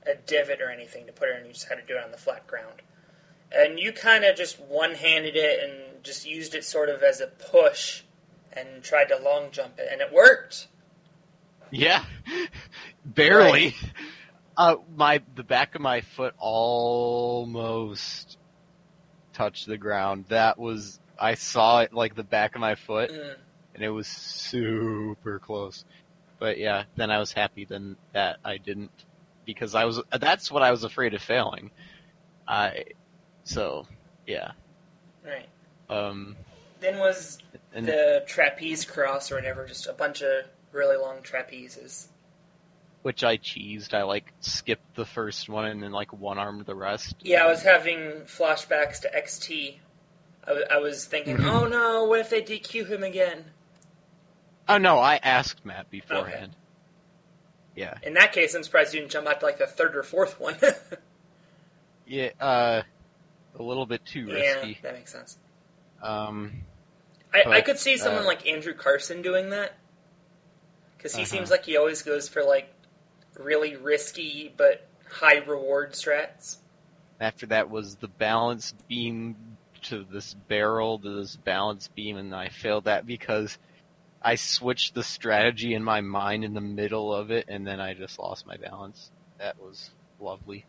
a 0.07 0.15
divot 0.27 0.61
or 0.63 0.71
anything 0.71 1.07
to 1.07 1.13
put 1.13 1.29
it 1.29 1.39
in. 1.41 1.47
You 1.47 1.53
just 1.53 1.69
had 1.69 1.77
to 1.77 1.87
do 1.87 1.97
it 1.99 2.05
on 2.05 2.11
the 2.11 2.17
flat 2.19 2.47
ground, 2.47 2.83
and 3.53 3.79
you 3.79 3.93
kind 3.93 4.25
of 4.25 4.37
just 4.37 4.59
one 4.61 4.95
handed 4.95 5.37
it 5.37 5.61
and 5.63 6.03
just 6.03 6.27
used 6.27 6.55
it 6.55 6.65
sort 6.65 6.89
of 6.89 7.03
as 7.03 7.21
a 7.21 7.27
push 7.27 8.03
and 8.53 8.83
tried 8.83 9.07
to 9.09 9.17
long 9.17 9.51
jump 9.51 9.79
it, 9.79 9.89
and 9.91 10.01
it 10.01 10.13
worked. 10.13 10.69
Yeah, 11.71 12.05
barely. 13.05 13.77
Uh, 14.57 14.77
my 14.97 15.23
the 15.37 15.45
back 15.45 15.75
of 15.75 15.81
my 15.81 16.01
foot 16.01 16.35
almost 16.39 18.39
touched 19.33 19.67
the 19.67 19.79
ground. 19.79 20.27
That 20.29 20.59
was 20.59 20.99
I 21.19 21.35
saw 21.35 21.81
it 21.81 21.93
like 21.93 22.15
the 22.15 22.25
back 22.25 22.55
of 22.55 22.61
my 22.61 22.75
foot, 22.75 23.11
Mm. 23.11 23.35
And 23.81 23.87
it 23.87 23.91
was 23.91 24.07
super 24.07 25.39
close. 25.39 25.87
But 26.39 26.59
yeah, 26.59 26.85
then 26.97 27.11
I 27.11 27.19
was 27.19 27.33
happy 27.33 27.65
then 27.65 27.97
that 28.13 28.37
I 28.45 28.59
didn't 28.59 28.91
because 29.47 29.75
I 29.75 29.87
was 29.87 30.01
that's 30.13 30.53
what 30.53 30.63
I 30.63 30.71
was 30.71 30.85
afraid 30.85 31.15
of 31.15 31.23
failing. 31.23 31.71
I 32.47 32.85
so 33.45 33.87
yeah. 34.27 34.53
Right. 35.25 35.49
Um 35.89 36.37
Then 36.81 36.99
was 36.99 37.39
and 37.75 37.87
the 37.87 38.23
trapeze 38.27 38.85
cross 38.85 39.33
or 39.33 39.37
whatever, 39.37 39.67
just 39.67 39.87
a 39.87 39.95
bunch 39.95 40.21
of 40.23 40.45
really 40.73 40.97
long 40.99 41.19
trapezes. 41.23 42.09
which 43.03 43.25
I 43.25 43.39
cheesed. 43.39 43.95
I 43.95 44.03
like 44.03 44.31
skipped 44.41 44.95
the 44.95 45.07
first 45.07 45.49
one 45.49 45.65
and 45.65 45.83
then 45.83 45.91
like 45.93 46.13
one 46.13 46.37
armed 46.39 46.67
the 46.67 46.75
rest. 46.75 47.17
Yeah, 47.23 47.45
I 47.45 47.49
was 47.49 47.63
having 47.63 47.99
flashbacks 48.27 49.01
to 49.01 49.11
XT. 49.11 49.77
I, 50.45 50.47
w- 50.49 50.67
I 50.71 50.79
was 50.79 51.05
thinking, 51.07 51.37
Mhm. 51.39 51.51
oh 51.51 51.67
no, 51.67 52.05
what 52.05 52.21
if 52.21 52.29
they 52.31 52.43
DQ 52.43 52.89
him 52.89 53.03
again? 53.03 53.45
Oh 54.71 54.79
no, 54.79 54.99
I 54.99 55.17
asked 55.17 55.65
Matt 55.67 55.91
beforehand. 55.91 56.55
Yeah. 57.75 57.95
In 58.03 58.15
that 58.15 58.33
case, 58.33 58.55
I'm 58.55 58.63
surprised 58.63 58.95
you 58.95 59.01
didn't 59.01 59.13
jump 59.13 59.27
out 59.27 59.41
to 59.41 59.47
like 59.47 59.59
the 59.59 59.67
third 59.67 59.97
or 59.97 60.03
fourth 60.03 60.39
one. 60.41 60.57
Yeah, 62.07 62.31
uh 62.41 62.83
a 63.59 63.63
little 63.63 63.87
bit 63.87 64.05
too 64.05 64.27
risky. 64.27 64.39
yeah, 64.39 64.55
risky. 64.55 64.79
that 64.83 64.95
makes 64.95 65.13
sense. 65.13 65.39
Um 66.03 66.63
I, 67.33 67.45
I 67.49 67.61
could 67.61 67.79
see 67.79 67.97
someone 67.97 68.25
uh, 68.25 68.27
like 68.27 68.49
Andrew 68.49 68.75
Carson 68.75 69.23
doing 69.23 69.51
that. 69.51 69.75
Because 70.97 71.15
he 71.15 71.23
Uh-huh. 71.23 71.27
seems 71.27 71.51
like 71.51 71.65
he 71.65 71.77
always 71.77 72.03
goes 72.03 72.29
for 72.29 72.43
like 72.43 72.73
really 73.39 73.77
risky 73.77 74.53
but 74.57 74.87
high 75.09 75.39
reward 75.39 75.93
strats. 75.93 76.57
after 77.21 77.47
that 77.47 77.71
was 77.71 77.97
the 77.97 78.09
balance 78.09 78.75
beam 78.89 79.37
to 79.83 80.05
this 80.11 80.35
barrel 80.35 80.99
to 80.99 81.17
this 81.21 81.37
balance 81.37 81.89
beam 81.95 82.17
and 82.17 82.35
I 82.35 82.49
failed 82.49 82.85
that 82.85 83.07
because 83.07 83.57
I 84.23 84.35
switched 84.35 84.95
the 84.95 85.03
strategy 85.03 85.75
in 85.75 85.83
my 85.83 86.01
mind 86.03 86.45
in 86.45 86.53
the 86.55 86.61
middle 86.61 87.15
of 87.15 87.31
it 87.31 87.47
and 87.49 87.67
then 87.67 87.81
I 87.81 87.95
just 87.95 88.19
lost 88.19 88.47
my 88.47 88.57
balance. 88.57 89.11
That 89.39 89.59
was 89.61 89.91
lovely. 90.21 90.67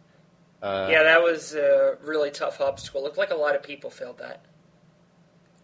Uh, 0.62 0.88
yeah, 0.92 1.04
that 1.04 1.22
was 1.22 1.54
a 1.56 1.98
really 2.04 2.32
tough 2.32 2.62
obstacle. 2.62 3.02
It 3.02 3.04
Looked 3.04 3.18
like 3.18 3.32
a 3.32 3.36
lot 3.36 3.56
of 3.56 3.64
people 3.64 3.90
failed 3.90 4.20
that. 4.20 4.46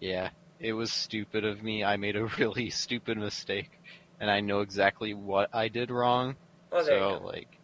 Yeah, 0.02 0.30
it 0.60 0.74
was 0.74 0.92
stupid 0.92 1.46
of 1.46 1.64
me. 1.64 1.84
I 1.84 1.98
made 1.98 2.16
a 2.16 2.26
really 2.40 2.70
stupid 2.72 3.18
mistake, 3.18 3.72
and 4.20 4.30
I 4.30 4.40
know 4.42 4.62
exactly 4.62 5.14
what 5.14 5.50
I 5.54 5.68
did 5.70 5.92
wrong. 5.92 6.36
Oh, 6.72 6.84
there 6.84 7.00
so, 7.00 7.14
you 7.14 7.20
go. 7.20 7.26
like, 7.26 7.58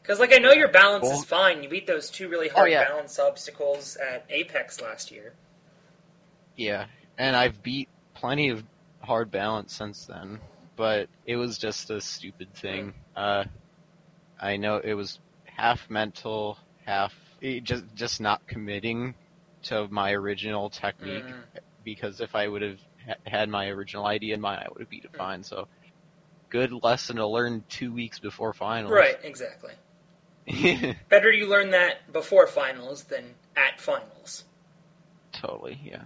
Because 0.00 0.20
like 0.20 0.32
I 0.32 0.38
know 0.38 0.52
your 0.52 0.68
balance 0.68 1.02
Well- 1.02 1.18
is 1.18 1.24
fine. 1.24 1.62
You 1.62 1.68
beat 1.68 1.86
those 1.86 2.08
two 2.08 2.28
really 2.28 2.48
hard 2.48 2.68
Oh, 2.68 2.70
yeah. 2.70 2.88
balance 2.88 3.18
obstacles 3.18 3.96
at 3.96 4.24
Apex 4.30 4.80
last 4.80 5.10
year. 5.10 5.34
yeah, 6.56 6.86
and 7.18 7.34
I've 7.36 7.62
beat 7.62 7.88
plenty 8.14 8.48
of 8.50 8.62
hard 9.04 9.30
balance 9.30 9.74
since 9.74 10.06
then, 10.06 10.40
but 10.76 11.08
it 11.26 11.36
was 11.36 11.58
just 11.58 11.90
a 11.90 12.00
stupid 12.00 12.54
thing. 12.54 12.94
Uh, 13.14 13.44
I 14.40 14.56
know 14.56 14.78
it 14.78 14.94
was 14.94 15.20
half 15.44 15.88
mental, 15.88 16.58
half 16.84 17.14
just 17.62 17.84
just 17.94 18.20
not 18.20 18.46
committing 18.46 19.14
to 19.64 19.86
my 19.88 20.12
original 20.12 20.70
technique. 20.70 21.24
Mhm. 21.24 21.44
Because 21.84 22.20
if 22.20 22.34
I 22.34 22.48
would 22.48 22.62
have 22.62 22.80
ha- 23.06 23.14
had 23.26 23.48
my 23.48 23.68
original 23.68 24.06
idea 24.06 24.34
in 24.34 24.40
mind, 24.40 24.62
I 24.64 24.68
would 24.70 24.80
have 24.80 24.88
beat 24.88 25.04
it 25.04 25.12
Mm. 25.12 25.18
fine. 25.18 25.42
So, 25.42 25.68
good 26.48 26.72
lesson 26.72 27.16
to 27.16 27.26
learn 27.26 27.64
two 27.68 27.92
weeks 27.92 28.18
before 28.18 28.54
finals. 28.54 28.92
Right, 28.92 29.18
exactly. 29.22 29.74
Better 31.08 31.30
you 31.30 31.46
learn 31.46 31.70
that 31.70 32.10
before 32.12 32.46
finals 32.46 33.04
than 33.04 33.34
at 33.56 33.80
finals. 33.80 34.44
Totally, 35.32 35.78
yeah. 35.82 36.04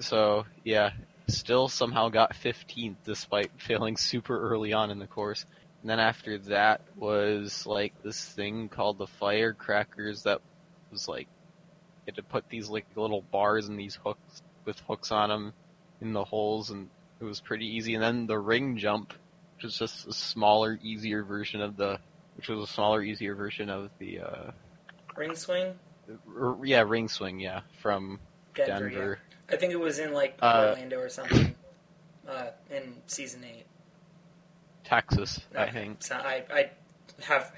So, 0.00 0.46
yeah, 0.64 0.90
still 1.30 1.68
somehow 1.68 2.08
got 2.08 2.34
15th 2.34 2.96
despite 3.04 3.50
failing 3.58 3.96
super 3.96 4.38
early 4.38 4.72
on 4.72 4.90
in 4.90 4.98
the 4.98 5.06
course. 5.06 5.44
And 5.82 5.90
then 5.90 6.00
after 6.00 6.38
that 6.38 6.82
was 6.96 7.66
like 7.66 7.94
this 8.02 8.22
thing 8.24 8.68
called 8.68 8.98
the 8.98 9.06
firecrackers 9.06 10.24
that 10.24 10.40
was 10.90 11.08
like 11.08 11.28
you 12.06 12.12
had 12.12 12.16
to 12.16 12.22
put 12.22 12.48
these 12.48 12.68
like 12.68 12.86
little 12.96 13.22
bars 13.22 13.68
and 13.68 13.78
these 13.78 13.98
hooks 14.04 14.42
with 14.64 14.78
hooks 14.80 15.10
on 15.10 15.28
them 15.28 15.52
in 16.00 16.12
the 16.12 16.24
holes, 16.24 16.70
and 16.70 16.88
it 17.20 17.24
was 17.24 17.40
pretty 17.40 17.66
easy. 17.66 17.94
And 17.94 18.02
then 18.02 18.26
the 18.26 18.38
ring 18.38 18.76
jump, 18.76 19.12
which 19.56 19.64
was 19.64 19.78
just 19.78 20.06
a 20.06 20.12
smaller, 20.12 20.78
easier 20.82 21.22
version 21.22 21.60
of 21.60 21.76
the, 21.76 21.98
which 22.36 22.48
was 22.48 22.68
a 22.68 22.72
smaller, 22.72 23.02
easier 23.02 23.34
version 23.34 23.68
of 23.70 23.90
the, 23.98 24.20
uh, 24.20 24.50
Ring 25.16 25.34
swing, 25.34 25.74
r- 26.38 26.56
yeah, 26.64 26.82
ring 26.82 27.08
swing, 27.08 27.40
yeah, 27.40 27.60
from 27.82 28.18
Denver. 28.54 28.88
Denver. 28.88 29.18
I 29.50 29.56
think 29.56 29.72
it 29.72 29.80
was 29.80 29.98
in 29.98 30.12
like 30.12 30.36
Uh, 30.42 30.74
Orlando 30.74 30.98
or 30.98 31.08
something 31.08 31.54
uh, 32.28 32.46
in 32.70 32.94
season 33.06 33.44
eight. 33.44 33.66
Texas, 34.84 35.40
I 35.56 35.62
Okay. 35.62 35.72
think. 35.72 36.02
So 36.02 36.16
I, 36.16 36.44
I 36.52 36.70
have 37.22 37.52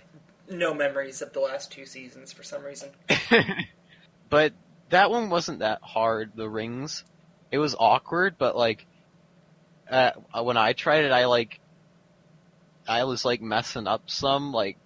no 0.51 0.75
memories 0.75 1.23
of 1.23 1.33
the 1.33 1.41
last 1.41 1.73
two 1.73 1.87
seasons 1.87 2.33
for 2.33 2.43
some 2.43 2.65
reason. 2.65 2.91
but 4.31 4.53
that 4.91 5.11
one 5.11 5.31
wasn't 5.31 5.61
that 5.61 5.81
hard. 5.83 6.33
The 6.35 6.49
rings, 6.49 7.05
it 7.51 7.59
was 7.59 7.75
awkward, 7.79 8.37
but 8.39 8.57
like 8.57 8.87
uh, 9.91 10.13
when 10.43 10.57
I 10.57 10.73
tried 10.73 11.05
it, 11.05 11.13
I 11.13 11.27
like 11.27 11.61
I 12.89 13.05
was 13.05 13.25
like 13.25 13.41
messing 13.41 13.87
up 13.87 14.03
some. 14.07 14.53
Like 14.53 14.77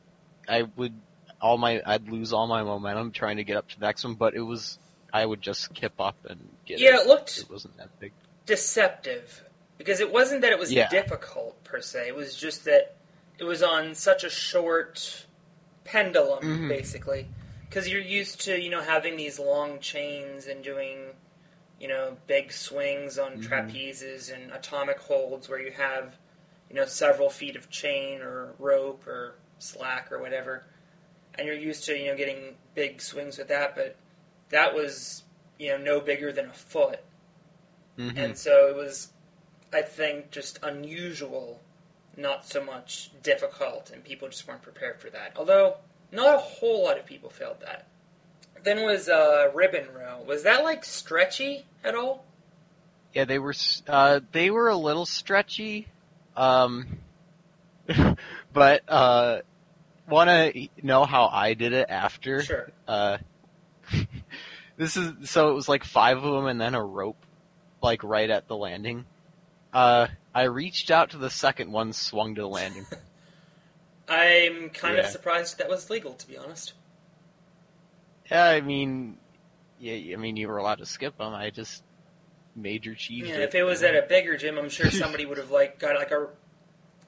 I 0.49 0.63
would 0.77 0.95
all 1.41 1.59
my 1.59 1.83
I'd 1.85 2.09
lose 2.09 2.33
all 2.33 2.47
my 2.47 2.63
momentum 2.63 3.13
trying 3.13 3.37
to 3.39 3.45
get 3.45 3.57
up 3.57 3.69
to 3.69 3.79
the 3.79 3.87
next 3.87 4.05
one, 4.05 4.15
but 4.15 4.35
it 4.35 4.41
was 4.41 4.79
I 5.13 5.25
would 5.25 5.41
just 5.41 5.63
skip 5.63 5.95
up 6.01 6.17
and 6.29 6.56
get 6.67 6.79
Yeah, 6.79 6.97
it. 6.97 7.01
it 7.03 7.07
looked 7.07 7.39
It 7.39 7.51
wasn't 7.51 7.77
that 7.79 7.99
big. 8.01 8.13
deceptive 8.45 9.45
because 9.79 10.01
it 10.01 10.11
wasn't 10.13 10.41
that 10.43 10.53
it 10.53 10.59
was 10.59 10.73
Yeah. 10.73 10.89
difficult 10.89 11.63
per 11.65 11.81
se. 11.81 12.09
It 12.09 12.15
was 12.15 12.35
just 12.37 12.65
that 12.65 12.95
it 13.39 13.45
was 13.45 13.63
on 13.63 13.95
such 13.95 14.25
a 14.25 14.31
short 14.31 15.27
pendulum, 15.85 16.43
Mhm. 16.43 16.69
basically. 16.69 17.29
Because 17.69 17.89
you're 17.89 18.01
used 18.01 18.41
to 18.43 18.59
you 18.61 18.71
know 18.71 18.81
having 18.81 19.17
these 19.17 19.39
long 19.39 19.81
chains 19.81 20.47
and 20.47 20.63
doing 20.65 21.15
you 21.79 21.89
know 21.89 22.17
big 22.27 22.53
swings 22.53 23.19
on 23.19 23.43
Mhm. 23.43 23.49
trapezes 23.49 24.33
and 24.33 24.51
atomic 24.53 24.99
holds 24.99 25.49
where 25.49 25.61
you 25.61 25.73
have 25.73 26.17
you 26.71 26.75
know 26.77 26.87
several 26.87 27.29
feet 27.31 27.55
of 27.57 27.69
chain 27.71 28.23
or 28.23 28.55
rope 28.59 29.07
or 29.07 29.35
slack 29.59 30.11
or 30.11 30.19
whatever, 30.19 30.65
and 31.35 31.47
you're 31.47 31.57
used 31.57 31.85
to 31.85 31.97
you 31.99 32.07
know 32.07 32.17
getting 32.17 32.57
big 32.75 33.01
swings 33.03 33.37
with 33.39 33.49
that, 33.49 33.75
but 33.75 33.97
that 34.49 34.75
was 34.75 35.23
you 35.59 35.71
know 35.71 35.79
no 35.79 36.01
bigger 36.01 36.33
than 36.33 36.47
a 36.47 36.53
foot 36.53 37.01
Mhm. 37.99 38.17
and 38.17 38.39
so 38.39 38.69
it 38.69 38.77
was 38.77 39.09
I 39.73 39.83
think, 39.83 40.31
just 40.31 40.59
unusual, 40.63 41.61
not 42.17 42.47
so 42.47 42.63
much 42.63 43.11
difficult, 43.23 43.91
and 43.93 44.03
people 44.03 44.29
just 44.29 44.47
weren't 44.47 44.63
prepared 44.63 45.01
for 45.01 45.11
that. 45.11 45.33
Although, 45.37 45.77
not 46.13 46.35
a 46.35 46.39
whole 46.39 46.85
lot 46.85 46.99
of 46.99 47.05
people 47.05 47.31
failed 47.31 47.61
that. 47.61 47.87
Then 48.63 48.85
was 48.85 49.09
uh, 49.09 49.51
ribbon 49.55 49.93
row. 49.93 50.23
Was 50.27 50.45
that 50.45 50.65
like 50.65 50.85
stretchy 50.85 51.67
at 51.85 51.95
all? 51.95 52.25
Yeah, 53.13 53.25
they 53.25 53.39
were 53.39 53.55
uh, 53.87 54.21
they 54.33 54.51
were 54.51 54.69
a 54.69 54.77
little 54.77 55.07
stretchy, 55.07 55.89
um, 56.37 56.99
but 58.53 58.83
uh, 58.89 59.41
want 60.09 60.31
to 60.31 60.69
know 60.83 61.05
how 61.05 61.27
I 61.27 61.55
did 61.55 61.73
it 61.73 61.87
after? 61.91 62.43
Sure. 62.43 62.71
This 64.77 64.97
is 64.97 65.31
so 65.31 65.51
it 65.51 65.55
was 65.55 65.69
like 65.69 65.85
five 65.85 66.19
of 66.19 66.25
them 66.25 66.47
and 66.47 66.61
then 66.61 66.75
a 66.75 66.85
rope, 66.85 67.25
like 67.83 68.05
right 68.05 68.29
at 68.29 68.47
the 68.47 68.57
landing. 68.57 69.07
Uh, 69.73 70.09
I 70.35 70.45
reached 70.45 70.91
out 70.91 71.11
to 71.11 71.19
the 71.19 71.31
second 71.31 71.73
one, 71.73 71.93
swung 71.93 72.35
to 72.35 72.43
the 72.43 72.49
landing. 72.49 72.87
I'm 74.09 74.71
kind 74.71 74.99
of 74.99 75.07
surprised 75.07 75.59
that 75.59 75.69
was 75.69 75.91
legal, 75.91 76.13
to 76.13 76.29
be 76.29 76.37
honest. 76.37 76.75
yeah, 78.31 78.45
I 78.45 78.61
mean, 78.61 79.19
yeah, 79.81 80.15
I 80.15 80.17
mean 80.17 80.37
you 80.37 80.49
were 80.49 80.59
allowed 80.59 80.79
to 80.79 80.87
skip 80.87 81.19
them. 81.19 81.35
I 81.35 81.51
just 81.51 81.83
major 82.55 82.95
cheese. 82.95 83.29
Yeah, 83.29 83.39
if 83.39 83.55
it 83.55 83.65
was 83.65 83.83
at 83.83 83.95
a 83.95 84.03
bigger 84.03 84.37
gym, 84.37 84.59
I'm 84.59 84.69
sure 84.69 84.91
somebody 84.91 85.27
would 85.27 85.39
have 85.39 85.51
like 85.51 85.79
got 85.79 85.97
like 85.97 86.11
a 86.11 86.29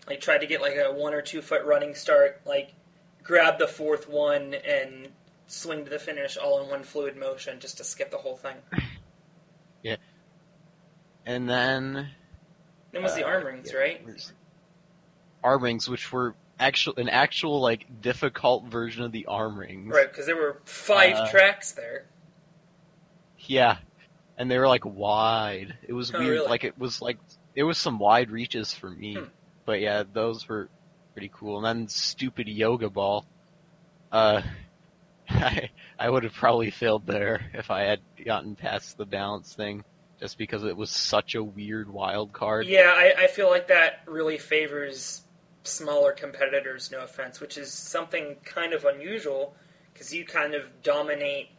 like 0.06 0.20
tried 0.20 0.38
to 0.38 0.46
get 0.46 0.60
like 0.60 0.76
a 0.76 0.92
one 0.92 1.14
or 1.14 1.22
two 1.22 1.42
foot 1.42 1.64
running 1.64 1.94
start, 1.94 2.40
like 2.44 2.74
grab 3.22 3.58
the 3.58 3.68
fourth 3.68 4.08
one 4.08 4.54
and 4.54 5.08
swing 5.48 5.82
to 5.84 5.90
the 5.90 5.98
finish 5.98 6.36
all 6.36 6.62
in 6.62 6.70
one 6.70 6.82
fluid 6.84 7.16
motion 7.16 7.58
just 7.58 7.78
to 7.78 7.84
skip 7.84 8.10
the 8.12 8.18
whole 8.18 8.36
thing. 8.36 8.56
Yeah. 9.82 9.96
And 11.24 11.48
then 11.48 12.08
Then 12.92 13.02
was 13.02 13.14
the 13.14 13.24
Uh, 13.24 13.28
arm 13.28 13.44
rings, 13.46 13.70
yeah, 13.72 13.78
right? 13.78 14.32
Arm 15.44 15.62
rings, 15.62 15.88
which 15.88 16.10
were 16.12 16.34
actual 16.58 16.94
an 16.96 17.08
actual 17.08 17.60
like 17.60 18.00
difficult 18.02 18.64
version 18.64 19.04
of 19.04 19.12
the 19.12 19.26
arm 19.26 19.56
rings. 19.58 19.94
Right, 19.94 20.08
because 20.08 20.26
there 20.26 20.34
were 20.36 20.60
five 20.64 21.14
Uh, 21.14 21.30
tracks 21.30 21.72
there. 21.72 22.06
Yeah, 23.46 23.76
and 24.36 24.50
they 24.50 24.58
were 24.58 24.66
like 24.66 24.84
wide. 24.84 25.78
It 25.86 25.92
was 25.92 26.12
Oh, 26.12 26.18
weird. 26.18 26.30
really? 26.32 26.48
Like 26.48 26.64
it 26.64 26.76
was 26.76 27.00
like 27.00 27.18
it 27.54 27.62
was 27.62 27.78
some 27.78 27.98
wide 28.00 28.30
reaches 28.32 28.74
for 28.74 28.90
me. 28.90 29.14
Hmm. 29.14 29.24
But 29.64 29.80
yeah, 29.80 30.02
those 30.12 30.48
were 30.48 30.68
pretty 31.12 31.30
cool. 31.32 31.58
And 31.58 31.64
then 31.82 31.88
stupid 31.88 32.48
yoga 32.48 32.90
ball. 32.90 33.24
Uh, 34.10 34.42
I 35.30 35.70
I 35.98 36.08
would 36.08 36.24
have 36.24 36.34
probably 36.34 36.70
failed 36.70 37.06
there 37.06 37.50
if 37.54 37.70
I 37.70 37.82
had 37.82 38.00
gotten 38.24 38.56
past 38.56 38.96
the 38.96 39.06
balance 39.06 39.54
thing, 39.54 39.84
just 40.20 40.38
because 40.38 40.64
it 40.64 40.76
was 40.76 40.90
such 40.90 41.34
a 41.34 41.42
weird 41.42 41.90
wild 41.90 42.32
card. 42.32 42.66
Yeah, 42.66 42.92
I, 42.94 43.24
I 43.24 43.26
feel 43.26 43.48
like 43.48 43.68
that 43.68 44.00
really 44.06 44.38
favors 44.38 45.22
smaller 45.64 46.12
competitors, 46.12 46.90
no 46.90 47.02
offense, 47.02 47.40
which 47.40 47.58
is 47.58 47.72
something 47.72 48.36
kind 48.44 48.72
of 48.72 48.84
unusual 48.84 49.54
because 49.92 50.14
you 50.14 50.24
kind 50.24 50.54
of 50.54 50.82
dominate 50.82 51.50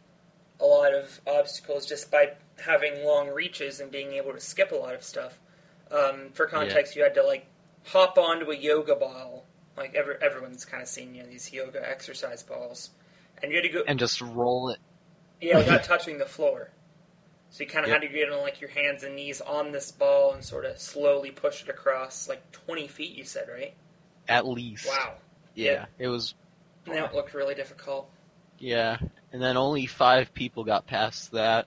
a 0.60 0.64
lot 0.64 0.94
of 0.94 1.20
obstacles 1.26 1.86
just 1.86 2.10
by 2.10 2.32
having 2.58 3.04
long 3.04 3.28
reaches 3.28 3.80
and 3.80 3.90
being 3.90 4.12
able 4.12 4.32
to 4.32 4.40
skip 4.40 4.72
a 4.72 4.74
lot 4.74 4.94
of 4.94 5.02
stuff. 5.02 5.38
Um, 5.90 6.30
for 6.34 6.46
context, 6.46 6.96
you 6.96 7.02
had 7.02 7.14
to 7.14 7.22
like 7.22 7.46
hop 7.86 8.18
onto 8.18 8.50
a 8.50 8.56
yoga 8.56 8.94
ball. 8.94 9.46
Like 9.76 9.94
every, 9.94 10.16
everyone's 10.20 10.64
kind 10.64 10.82
of 10.82 10.88
seen 10.88 11.14
you 11.14 11.22
know, 11.22 11.28
these 11.28 11.52
yoga 11.52 11.86
exercise 11.88 12.42
balls, 12.42 12.90
and 13.42 13.50
you 13.52 13.56
had 13.58 13.62
to 13.62 13.68
go 13.70 13.82
And 13.86 13.98
just 13.98 14.20
roll 14.20 14.70
it. 14.70 14.78
yeah 15.40 15.56
without 15.58 15.84
touching 15.84 16.18
the 16.18 16.26
floor. 16.26 16.70
So 17.50 17.64
you 17.64 17.68
kind 17.70 17.84
of 17.84 17.90
Yep. 17.90 18.02
had 18.02 18.08
to 18.08 18.14
get 18.14 18.30
on 18.32 18.40
like 18.42 18.60
your 18.60 18.70
hands 18.70 19.02
and 19.02 19.16
knees 19.16 19.40
on 19.40 19.72
this 19.72 19.90
ball 19.90 20.32
and 20.34 20.44
sort 20.44 20.64
of 20.64 20.78
slowly 20.78 21.30
push 21.32 21.62
it 21.62 21.68
across 21.68 22.28
like 22.28 22.50
20 22.52 22.86
feet. 22.88 23.16
You 23.16 23.24
said 23.24 23.48
right? 23.52 23.74
At 24.28 24.46
least. 24.46 24.86
Wow, 24.86 25.14
Yeah, 25.54 25.72
Yeah. 25.72 25.86
it 25.98 26.08
was. 26.08 26.34
and 26.86 26.94
that 26.94 27.14
looked 27.14 27.34
really 27.34 27.54
difficult. 27.54 28.08
Yeah, 28.58 28.98
and 29.32 29.42
then 29.42 29.56
only 29.56 29.86
five 29.86 30.32
people 30.34 30.64
got 30.64 30.86
past 30.86 31.32
that, 31.32 31.66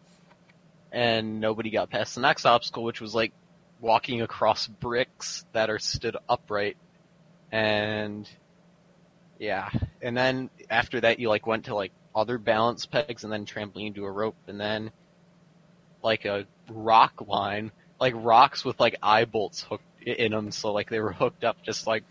and 0.92 1.40
nobody 1.42 1.70
got 1.72 1.90
past 1.90 2.16
the 2.16 2.22
next 2.22 2.46
obstacle, 2.46 2.84
which 2.84 3.02
was 3.02 3.14
like 3.16 3.34
walking 3.82 4.22
across 4.22 4.68
bricks 4.68 5.44
that 5.54 5.70
are 5.70 5.80
stood 5.80 6.16
upright, 6.30 6.78
and 7.52 8.30
yeah, 9.44 9.70
and 10.02 10.16
then 10.16 10.50
after 10.70 11.02
that 11.02 11.20
you 11.20 11.28
like 11.28 11.46
went 11.46 11.66
to 11.66 11.76
like 11.76 11.92
other 12.16 12.38
balance 12.38 12.86
pegs, 12.86 13.24
and 13.26 13.34
then 13.34 13.46
trampoline 13.46 13.94
to 13.96 14.06
a 14.06 14.12
rope, 14.12 14.36
and 14.48 14.58
then 14.60 14.92
like 16.02 16.24
a 16.26 16.46
rock 16.70 17.14
line, 17.28 17.72
like 18.00 18.14
rocks 18.16 18.64
with 18.64 18.80
like 18.80 18.96
eye 19.04 19.26
bolts 19.26 19.62
hooked 19.64 19.84
in 20.06 20.32
them, 20.32 20.52
so 20.52 20.72
like 20.72 20.90
they 20.90 21.00
were 21.02 21.12
hooked 21.12 21.44
up 21.44 21.58
just 21.62 21.86
like 21.88 22.04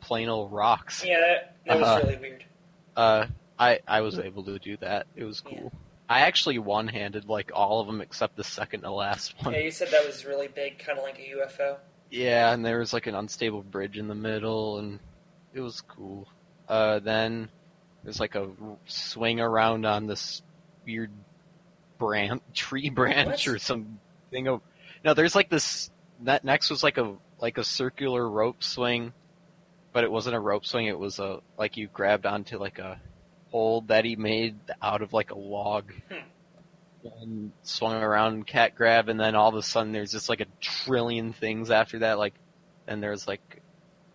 plain 0.00 0.28
old 0.28 0.52
rocks. 0.52 1.04
Yeah, 1.04 1.20
that, 1.20 1.54
that 1.66 1.78
was 1.78 1.86
Uh-huh. 1.88 2.00
really 2.04 2.16
weird. 2.20 2.44
Uh, 2.96 3.26
I 3.56 3.78
I 3.86 4.00
was 4.00 4.18
able 4.18 4.42
to 4.44 4.58
do 4.58 4.76
that. 4.78 5.06
It 5.14 5.24
was 5.24 5.40
cool. 5.40 5.72
I 6.08 6.20
actually 6.22 6.58
one-handed 6.58 7.26
like 7.28 7.50
all 7.54 7.80
of 7.80 7.86
them 7.86 8.00
except 8.00 8.36
the 8.36 8.44
second 8.44 8.82
to 8.82 8.90
last 8.90 9.34
one. 9.44 9.54
Yeah, 9.54 9.60
you 9.60 9.70
said 9.70 9.88
that 9.92 10.04
was 10.04 10.24
really 10.24 10.48
big, 10.48 10.78
kind 10.80 10.98
of 10.98 11.04
like 11.04 11.18
a 11.18 11.36
UFO. 11.36 11.76
Yeah, 12.10 12.52
and 12.52 12.64
there 12.64 12.80
was 12.80 12.92
like 12.92 13.06
an 13.06 13.14
unstable 13.14 13.62
bridge 13.62 13.96
in 13.96 14.08
the 14.08 14.14
middle, 14.14 14.78
and 14.78 14.98
it 15.52 15.60
was 15.60 15.80
cool. 15.80 16.28
Uh, 16.68 16.98
then 16.98 17.48
there's 18.02 18.20
like 18.20 18.34
a 18.34 18.48
swing 18.86 19.40
around 19.40 19.86
on 19.86 20.06
this 20.06 20.42
weird 20.86 21.10
branch, 21.98 22.42
tree 22.54 22.90
branch 22.90 23.46
What? 23.46 23.54
or 23.54 23.58
something. 23.58 24.48
Of, 24.48 24.60
no, 25.04 25.14
there's 25.14 25.34
like 25.34 25.50
this. 25.50 25.90
That 26.22 26.44
next 26.44 26.70
was 26.70 26.82
like 26.82 26.98
a 26.98 27.14
like 27.40 27.58
a 27.58 27.64
circular 27.64 28.28
rope 28.28 28.62
swing, 28.62 29.12
but 29.92 30.04
it 30.04 30.10
wasn't 30.10 30.36
a 30.36 30.40
rope 30.40 30.64
swing. 30.64 30.86
It 30.86 30.98
was 30.98 31.18
a 31.18 31.40
like 31.58 31.76
you 31.76 31.88
grabbed 31.88 32.26
onto 32.26 32.58
like 32.58 32.78
a 32.78 33.00
hold 33.50 33.88
that 33.88 34.04
he 34.04 34.16
made 34.16 34.56
out 34.82 35.02
of 35.02 35.12
like 35.12 35.30
a 35.30 35.38
log. 35.38 35.92
And 37.20 37.52
swung 37.62 38.02
around 38.02 38.46
cat 38.46 38.74
grab, 38.74 39.10
and 39.10 39.20
then 39.20 39.34
all 39.34 39.50
of 39.50 39.54
a 39.56 39.62
sudden 39.62 39.92
there's 39.92 40.10
just 40.10 40.30
like 40.30 40.40
a 40.40 40.46
trillion 40.62 41.34
things 41.34 41.70
after 41.70 41.98
that. 41.98 42.16
Like, 42.18 42.32
and 42.86 43.02
there's 43.02 43.28
like 43.28 43.60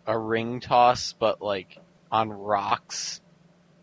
a 0.07 0.17
ring 0.17 0.59
toss, 0.59 1.13
but 1.13 1.39
like 1.39 1.77
on 2.11 2.29
rocks 2.29 3.21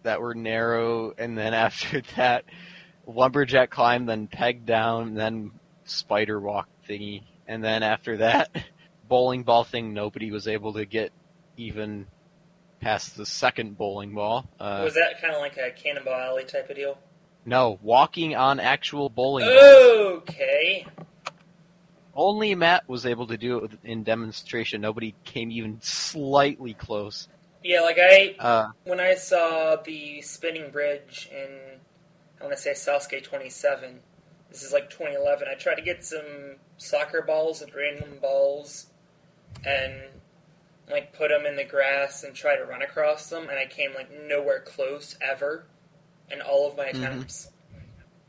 that 0.02 0.20
were 0.20 0.34
narrow, 0.34 1.12
and 1.16 1.36
then 1.36 1.54
after 1.66 2.02
that, 2.16 2.44
lumberjack 3.06 3.70
climb, 3.70 4.06
then 4.06 4.26
peg 4.26 4.66
down, 4.66 5.14
then 5.14 5.52
spider 5.84 6.40
walk 6.40 6.68
thingy, 6.88 7.22
and 7.46 7.62
then 7.62 7.82
after 7.82 8.18
that, 8.18 8.50
bowling 9.08 9.42
ball 9.42 9.64
thing. 9.64 9.94
Nobody 9.94 10.30
was 10.30 10.48
able 10.48 10.74
to 10.74 10.84
get 10.84 11.12
even 11.56 12.06
past 12.80 13.16
the 13.16 13.26
second 13.26 13.76
bowling 13.78 14.14
ball. 14.14 14.48
Uh, 14.60 14.82
was 14.84 14.94
that 14.94 15.20
kind 15.20 15.34
of 15.34 15.40
like 15.40 15.56
a 15.56 15.70
Cannonball 15.70 16.14
Alley 16.14 16.44
type 16.44 16.68
of 16.68 16.76
deal? 16.76 16.98
no, 17.46 17.78
walking 17.80 18.34
on 18.34 18.58
actual 18.58 19.08
bowling 19.08 19.46
balls. 19.46 20.22
Okay. 20.22 20.86
Only 22.14 22.54
Matt 22.54 22.88
was 22.88 23.06
able 23.06 23.28
to 23.28 23.36
do 23.36 23.58
it 23.60 23.72
in 23.84 24.02
demonstration. 24.02 24.80
Nobody 24.80 25.14
came 25.24 25.50
even 25.52 25.78
slightly 25.80 26.74
close. 26.74 27.28
Yeah, 27.66 27.80
like 27.80 27.98
I 28.00 28.36
Uh, 28.38 28.68
when 28.84 29.00
I 29.00 29.14
saw 29.16 29.74
the 29.76 30.20
spinning 30.22 30.70
bridge 30.70 31.28
in, 31.32 31.80
I 32.40 32.44
want 32.44 32.56
to 32.56 32.62
say 32.62 32.70
Sasuke 32.72 33.24
27, 33.24 34.00
this 34.50 34.62
is 34.62 34.72
like 34.72 34.88
2011, 34.88 35.48
I 35.50 35.54
tried 35.56 35.74
to 35.76 35.82
get 35.82 36.04
some 36.04 36.58
soccer 36.78 37.22
balls 37.22 37.62
and 37.62 37.74
random 37.74 38.18
balls 38.22 38.86
and 39.64 39.94
like 40.90 41.12
put 41.12 41.30
them 41.30 41.46
in 41.46 41.56
the 41.56 41.64
grass 41.64 42.24
and 42.24 42.34
try 42.34 42.56
to 42.56 42.64
run 42.64 42.82
across 42.82 43.28
them, 43.30 43.48
and 43.50 43.58
I 43.58 43.66
came 43.66 43.94
like 43.94 44.10
nowhere 44.12 44.60
close 44.60 45.16
ever 45.20 45.66
in 46.30 46.40
all 46.42 46.68
of 46.68 46.76
my 46.76 46.86
Mhm. 46.92 47.26
attempts. 47.26 47.50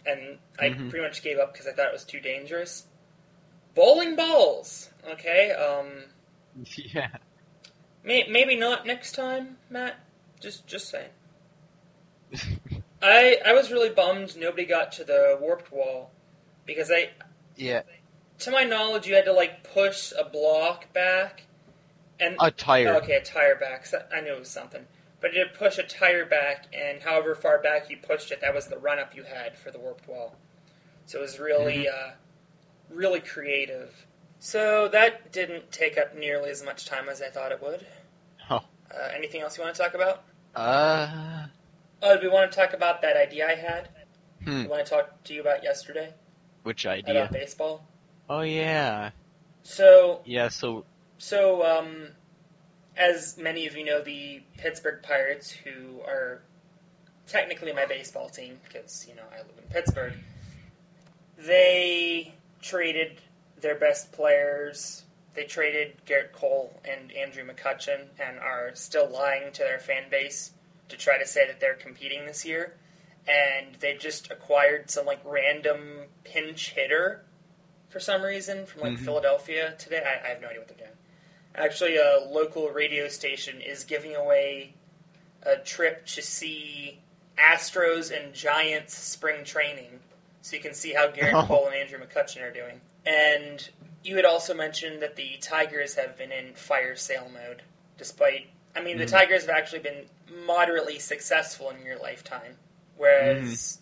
And 0.05 0.39
I 0.59 0.69
Mhm. 0.69 0.89
pretty 0.89 1.05
much 1.05 1.23
gave 1.23 1.39
up 1.39 1.53
because 1.53 1.67
I 1.67 1.73
thought 1.73 1.87
it 1.87 1.93
was 1.93 2.05
too 2.05 2.21
dangerous. 2.21 2.87
Bowling 3.75 4.15
balls! 4.15 4.89
Okay, 5.11 5.51
um, 5.53 6.05
yeah. 6.93 7.17
May, 8.07 8.25
maybe 8.29 8.55
not 8.55 8.85
next 8.85 9.15
time, 9.15 9.57
Matt. 9.69 9.99
Just 10.39 10.65
just 10.65 10.87
saying. 10.87 11.09
I 13.01 13.37
I 13.45 13.51
was 13.51 13.69
really 13.69 13.89
bummed 13.89 14.37
nobody 14.37 14.63
got 14.63 14.93
to 14.93 15.03
the 15.03 15.37
warped 15.41 15.73
wall 15.73 16.11
because 16.65 16.89
I, 16.89 17.09
yeah. 17.57 17.81
to 18.39 18.51
my 18.51 18.63
knowledge, 18.63 19.07
you 19.07 19.15
had 19.15 19.25
to 19.25 19.33
like 19.33 19.61
push 19.73 20.13
a 20.17 20.23
block 20.23 20.93
back, 20.93 21.47
and 22.17 22.37
A 22.39 22.49
tire. 22.49 22.95
okay, 22.95 23.15
a 23.15 23.23
tire 23.23 23.57
back. 23.57 23.85
So 23.85 24.01
I 24.09 24.21
knew 24.21 24.35
it 24.35 24.39
was 24.39 24.49
something, 24.49 24.85
but 25.19 25.33
you 25.33 25.39
had 25.39 25.51
to 25.51 25.59
push 25.59 25.77
a 25.77 25.83
tire 25.83 26.25
back, 26.25 26.73
and 26.73 27.01
however 27.01 27.35
far 27.35 27.61
back 27.61 27.89
you 27.89 27.97
pushed 27.97 28.31
it, 28.31 28.39
that 28.39 28.55
was 28.55 28.67
the 28.67 28.77
run 28.77 28.99
up 28.99 29.17
you 29.17 29.23
had 29.23 29.57
for 29.57 29.69
the 29.69 29.79
warped 29.79 30.07
wall. 30.07 30.37
So 31.07 31.19
it 31.19 31.23
was 31.23 31.39
really 31.39 31.89
uh, 31.89 32.11
really 32.89 33.19
creative. 33.19 34.07
So 34.39 34.87
that 34.89 35.31
didn't 35.31 35.71
take 35.71 35.97
up 35.97 36.15
nearly 36.15 36.49
as 36.49 36.63
much 36.63 36.85
time 36.85 37.09
as 37.09 37.21
I 37.21 37.29
thought 37.29 37.51
it 37.51 37.61
would. 37.61 37.85
Oh. 38.49 38.57
Uh, 38.91 39.09
anything 39.15 39.41
else 39.41 39.57
you 39.57 39.63
want 39.63 39.75
to 39.75 39.81
talk 39.81 39.93
about? 39.93 40.23
Uh, 40.55 41.47
Oh, 42.01 42.15
do 42.15 42.27
we 42.27 42.29
want 42.33 42.51
to 42.51 42.55
talk 42.55 42.73
about 42.73 43.01
that 43.01 43.17
idea 43.17 43.47
I 43.47 43.55
had? 43.55 43.89
hmm. 44.43 44.61
I 44.61 44.67
want 44.67 44.85
to 44.85 44.89
talk 44.91 45.23
to 45.23 45.33
you 45.33 45.41
about 45.41 45.63
yesterday 45.63 46.13
Which 46.63 46.85
idea? 46.85 47.21
about 47.21 47.33
baseball. 47.33 47.87
Oh 48.29 48.41
yeah. 48.41 49.09
So 49.63 50.21
Yeah, 50.25 50.49
so 50.49 50.85
So, 51.17 51.65
um, 51.65 52.09
as 52.95 53.37
many 53.37 53.65
of 53.65 53.75
you 53.75 53.83
know, 53.83 54.01
the 54.01 54.41
Pittsburgh 54.57 55.01
Pirates, 55.01 55.49
who 55.51 56.01
are 56.01 56.41
technically 57.25 57.73
my 57.73 57.85
baseball 57.85 58.29
team, 58.29 58.59
because, 58.63 59.05
you 59.09 59.15
know, 59.15 59.23
I 59.33 59.37
live 59.39 59.57
in 59.57 59.63
Pittsburgh, 59.69 60.13
they 61.37 62.33
traded 62.61 63.21
their 63.61 63.75
best 63.75 64.11
players. 64.11 65.03
They 65.33 65.43
traded 65.43 65.93
Gerrit 66.05 66.31
Cole 66.31 66.79
and 66.83 67.11
Andrew 67.11 67.43
McCutchen 67.47 68.05
and 68.19 68.39
are 68.39 68.71
still 68.73 69.07
lying 69.09 69.51
to 69.53 69.59
their 69.63 69.79
fan 69.79 70.09
base 70.09 70.51
to 70.89 70.97
try 70.97 71.17
to 71.19 71.25
say 71.27 71.45
that 71.47 71.59
they're 71.59 71.75
competing 71.75 72.25
this 72.25 72.45
year. 72.45 72.75
And 73.27 73.75
they 73.79 73.95
just 73.95 74.31
acquired 74.31 74.89
some, 74.89 75.05
like, 75.05 75.19
random 75.25 76.05
pinch 76.23 76.69
hitter 76.71 77.23
for 77.89 77.99
some 77.99 78.21
reason 78.21 78.65
from, 78.65 78.81
like, 78.81 78.93
Mhm. 78.93 79.03
Philadelphia 79.05 79.75
today. 79.77 80.01
I, 80.03 80.25
I 80.25 80.29
have 80.29 80.41
no 80.41 80.47
idea 80.47 80.59
what 80.61 80.69
they're 80.69 80.77
doing. 80.77 80.97
Actually, 81.55 81.97
a 81.97 82.19
local 82.19 82.69
radio 82.69 83.07
station 83.09 83.61
is 83.61 83.83
giving 83.83 84.15
away 84.15 84.73
a 85.43 85.57
trip 85.57 86.05
to 86.05 86.21
see 86.21 86.99
Astros 87.37 88.15
and 88.15 88.33
Giants 88.33 88.95
spring 88.97 89.43
training, 89.43 89.99
so 90.41 90.55
you 90.55 90.61
can 90.61 90.73
see 90.73 90.93
how 90.93 91.07
Gerrit 91.09 91.33
Oh. 91.33 91.45
Cole 91.45 91.65
and 91.67 91.75
Andrew 91.75 91.99
McCutchen 91.99 92.41
are 92.41 92.51
doing. 92.51 92.81
And 93.07 93.69
you 94.03 94.17
had 94.17 94.25
also 94.25 94.53
mentioned 94.53 95.01
that 95.01 95.15
the 95.15 95.37
Tigers 95.41 95.95
have 95.95 96.17
been 96.17 96.31
in 96.31 96.53
fire 96.55 96.95
sale 96.95 97.31
mode, 97.33 97.61
despite. 97.97 98.49
I 98.75 98.81
mean, 98.81 98.97
the 98.97 99.05
Mhm. 99.05 99.11
Tigers 99.11 99.41
have 99.45 99.49
actually 99.49 99.79
been 99.79 100.09
moderately 100.27 100.99
successful 100.99 101.69
in 101.69 101.83
your 101.83 101.97
lifetime, 101.97 102.57
whereas 102.97 103.79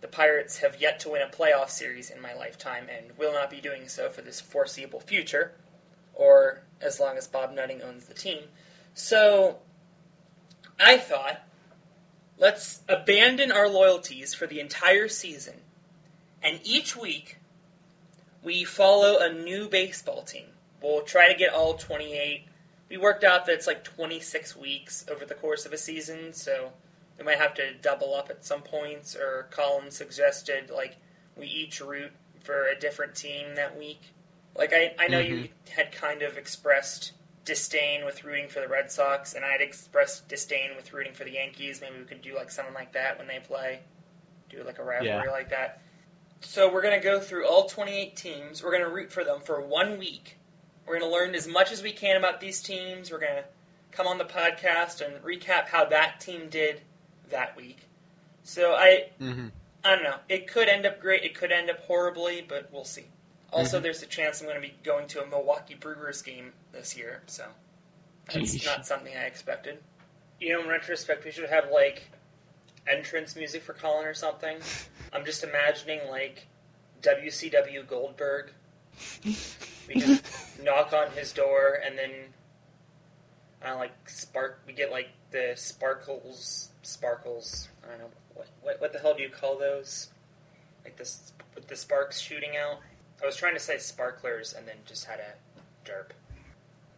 the 0.00 0.08
Pirates 0.08 0.58
have 0.58 0.80
yet 0.80 1.00
to 1.00 1.08
win 1.10 1.22
a 1.22 1.28
playoff 1.28 1.70
series 1.70 2.08
in 2.08 2.20
my 2.20 2.32
lifetime 2.34 2.88
and 2.88 3.18
will 3.18 3.32
not 3.32 3.50
be 3.50 3.60
doing 3.60 3.88
so 3.88 4.08
for 4.08 4.22
this 4.22 4.40
foreseeable 4.40 5.00
future, 5.00 5.54
or 6.14 6.62
as 6.80 7.00
long 7.00 7.18
as 7.18 7.26
Bob 7.26 7.52
Nutting 7.52 7.82
owns 7.82 8.06
the 8.06 8.14
team. 8.14 8.48
So, 8.94 9.60
I 10.78 10.98
thought, 10.98 11.42
let's 12.36 12.82
abandon 12.88 13.50
our 13.50 13.68
loyalties 13.68 14.34
for 14.34 14.46
the 14.46 14.60
entire 14.60 15.08
season, 15.08 15.64
and 16.40 16.60
each 16.62 16.94
week 16.94 17.38
we 18.42 18.64
follow 18.64 19.18
a 19.18 19.32
new 19.32 19.68
baseball 19.68 20.22
team. 20.22 20.46
We'll 20.82 21.02
try 21.02 21.32
to 21.32 21.38
get 21.38 21.52
all 21.52 21.74
28. 21.74 22.44
We 22.88 22.96
worked 22.96 23.24
out 23.24 23.46
that 23.46 23.52
it's 23.52 23.66
like 23.66 23.84
26 23.84 24.56
weeks 24.56 25.04
over 25.10 25.24
the 25.24 25.34
course 25.34 25.66
of 25.66 25.72
a 25.72 25.78
season, 25.78 26.32
so 26.32 26.72
we 27.18 27.24
might 27.24 27.38
have 27.38 27.54
to 27.54 27.74
double 27.74 28.14
up 28.14 28.30
at 28.30 28.44
some 28.44 28.62
points, 28.62 29.16
or 29.16 29.48
Colin 29.50 29.90
suggested 29.90 30.70
like 30.70 30.96
we 31.36 31.46
each 31.46 31.80
root 31.80 32.12
for 32.42 32.68
a 32.68 32.78
different 32.78 33.14
team 33.14 33.56
that 33.56 33.76
week. 33.78 34.00
Like 34.56 34.72
I, 34.72 34.94
I 34.98 35.08
know 35.08 35.18
you 35.18 35.34
mm-hmm. 35.34 35.70
had 35.76 35.92
kind 35.92 36.22
of 36.22 36.38
expressed 36.38 37.12
disdain 37.44 38.04
with 38.04 38.24
rooting 38.24 38.48
for 38.48 38.60
the 38.60 38.68
Red 38.68 38.90
Sox, 38.90 39.34
and 39.34 39.44
I 39.44 39.48
had 39.48 39.60
expressed 39.60 40.28
disdain 40.28 40.70
with 40.76 40.92
rooting 40.92 41.12
for 41.12 41.24
the 41.24 41.32
Yankees. 41.32 41.80
Maybe 41.80 41.98
we 41.98 42.04
could 42.04 42.22
do 42.22 42.34
like 42.34 42.50
something 42.50 42.74
like 42.74 42.92
that 42.92 43.18
when 43.18 43.26
they 43.26 43.40
play, 43.40 43.80
do 44.48 44.62
like 44.64 44.78
a 44.78 44.84
rivalry 44.84 45.08
Yeah. 45.08 45.30
like 45.30 45.50
that. 45.50 45.82
So 46.40 46.72
we're 46.72 46.82
gonna 46.82 47.00
go 47.00 47.20
through 47.20 47.46
all 47.46 47.66
28 47.68 48.16
teams. 48.16 48.62
We're 48.62 48.72
gonna 48.72 48.88
root 48.88 49.12
for 49.12 49.24
them 49.24 49.40
for 49.40 49.60
one 49.60 49.98
week. 49.98 50.38
We're 50.86 50.98
gonna 50.98 51.10
learn 51.12 51.34
as 51.34 51.46
much 51.46 51.70
as 51.72 51.82
we 51.82 51.92
can 51.92 52.16
about 52.16 52.40
these 52.40 52.62
teams. 52.62 53.10
We're 53.10 53.18
gonna 53.18 53.44
come 53.92 54.06
on 54.06 54.18
the 54.18 54.24
podcast 54.24 55.04
and 55.04 55.22
recap 55.24 55.66
how 55.68 55.84
that 55.86 56.20
team 56.20 56.48
did 56.48 56.82
that 57.30 57.56
week. 57.56 57.78
So 58.44 58.74
I 58.74 59.10
mhm. 59.20 59.50
I 59.84 59.94
don't 59.94 60.04
know. 60.04 60.18
It 60.28 60.48
could 60.48 60.68
end 60.68 60.86
up 60.86 61.00
great. 61.00 61.22
It 61.24 61.34
could 61.34 61.52
end 61.52 61.70
up 61.70 61.80
horribly, 61.80 62.42
but 62.42 62.70
we'll 62.72 62.84
see. 62.84 63.06
Also, 63.52 63.78
Mhm. 63.78 63.82
there's 63.84 64.02
a 64.02 64.06
chance 64.06 64.40
I'm 64.40 64.46
going 64.48 64.60
to 64.60 64.66
be 64.68 64.74
going 64.82 65.06
to 65.08 65.22
a 65.22 65.26
Milwaukee 65.26 65.74
Brewers 65.74 66.20
game 66.20 66.52
this 66.72 66.96
year, 66.96 67.22
so 67.26 67.46
that's 68.26 68.56
Geesh. 68.56 68.66
not 68.66 68.86
something 68.86 69.16
I 69.16 69.22
expected. 69.24 69.82
You 70.40 70.52
know, 70.52 70.60
in 70.62 70.68
retrospect, 70.68 71.24
we 71.24 71.30
should 71.30 71.48
have 71.48 71.70
like 71.70 72.10
entrance 72.90 73.36
music 73.36 73.62
for 73.62 73.72
Colin 73.72 74.06
or 74.06 74.14
something. 74.14 74.58
I'm 75.12 75.24
just 75.24 75.44
imagining 75.44 76.00
like 76.08 76.46
WCW 77.02 77.86
Goldberg. 77.86 78.52
We 79.24 79.94
just 79.94 80.60
knock 80.62 80.92
on 80.92 81.10
his 81.12 81.32
door, 81.32 81.80
and 81.84 81.96
then 81.96 82.10
I 83.62 83.66
don't 83.66 83.74
know, 83.74 83.80
like 83.80 84.08
spark. 84.08 84.60
We 84.66 84.72
get 84.72 84.90
like 84.90 85.08
the 85.30 85.52
sparkles, 85.56 86.70
sparkles. 86.82 87.68
I 87.84 87.90
don't 87.90 87.98
know 87.98 88.10
what 88.34 88.48
what, 88.62 88.80
what 88.80 88.92
the 88.92 88.98
hell 88.98 89.14
do 89.14 89.22
you 89.22 89.30
call 89.30 89.58
those? 89.58 90.08
Like 90.84 90.96
this 90.96 91.32
with 91.54 91.68
the 91.68 91.76
sparks 91.76 92.18
shooting 92.20 92.56
out. 92.56 92.78
I 93.22 93.26
was 93.26 93.36
trying 93.36 93.54
to 93.54 93.60
say 93.60 93.78
sparklers, 93.78 94.54
and 94.56 94.66
then 94.66 94.76
just 94.86 95.04
had 95.04 95.20
a 95.20 95.88
derp. 95.88 96.10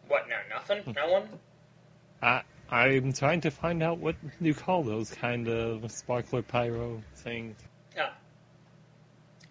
What? 0.07 0.27
No, 0.29 0.35
nothing. 0.49 0.93
No 0.95 1.11
one. 1.11 1.29
I, 2.21 2.41
I'm 2.71 3.11
trying 3.11 3.41
to 3.41 3.51
find 3.51 3.83
out 3.83 3.97
what 3.97 4.15
you 4.39 4.53
call 4.53 4.83
those 4.83 5.11
kind 5.11 5.47
of 5.49 5.91
sparkler 5.91 6.41
pyro 6.41 7.01
things. 7.15 7.57
Ah. 7.99 8.13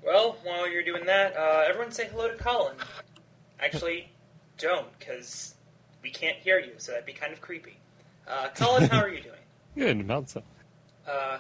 Well, 0.05 0.39
while 0.43 0.69
you're 0.71 0.83
doing 0.83 1.05
that, 1.07 1.37
uh, 1.37 1.65
everyone 1.69 1.93
say 1.93 2.09
hello 2.11 2.29
to 2.29 2.37
Colin. 2.37 2.77
Actually, 3.61 4.09
don't, 4.59 4.87
because 4.99 5.55
we 6.03 6.11
can't 6.11 6.39
hear 6.39 6.59
you, 6.59 6.73
so 6.79 6.93
that'd 6.93 7.07
be 7.07 7.13
kind 7.13 7.33
of 7.33 7.41
creepy. 7.43 7.77
Uh, 8.27 8.49
Colin, 8.55 8.89
how 8.89 9.01
are 9.01 9.09
you 9.11 9.23
doing? 9.23 9.35
Good, 9.77 10.01
about 10.01 10.31
so. 10.31 10.43
Uh, 11.07 11.39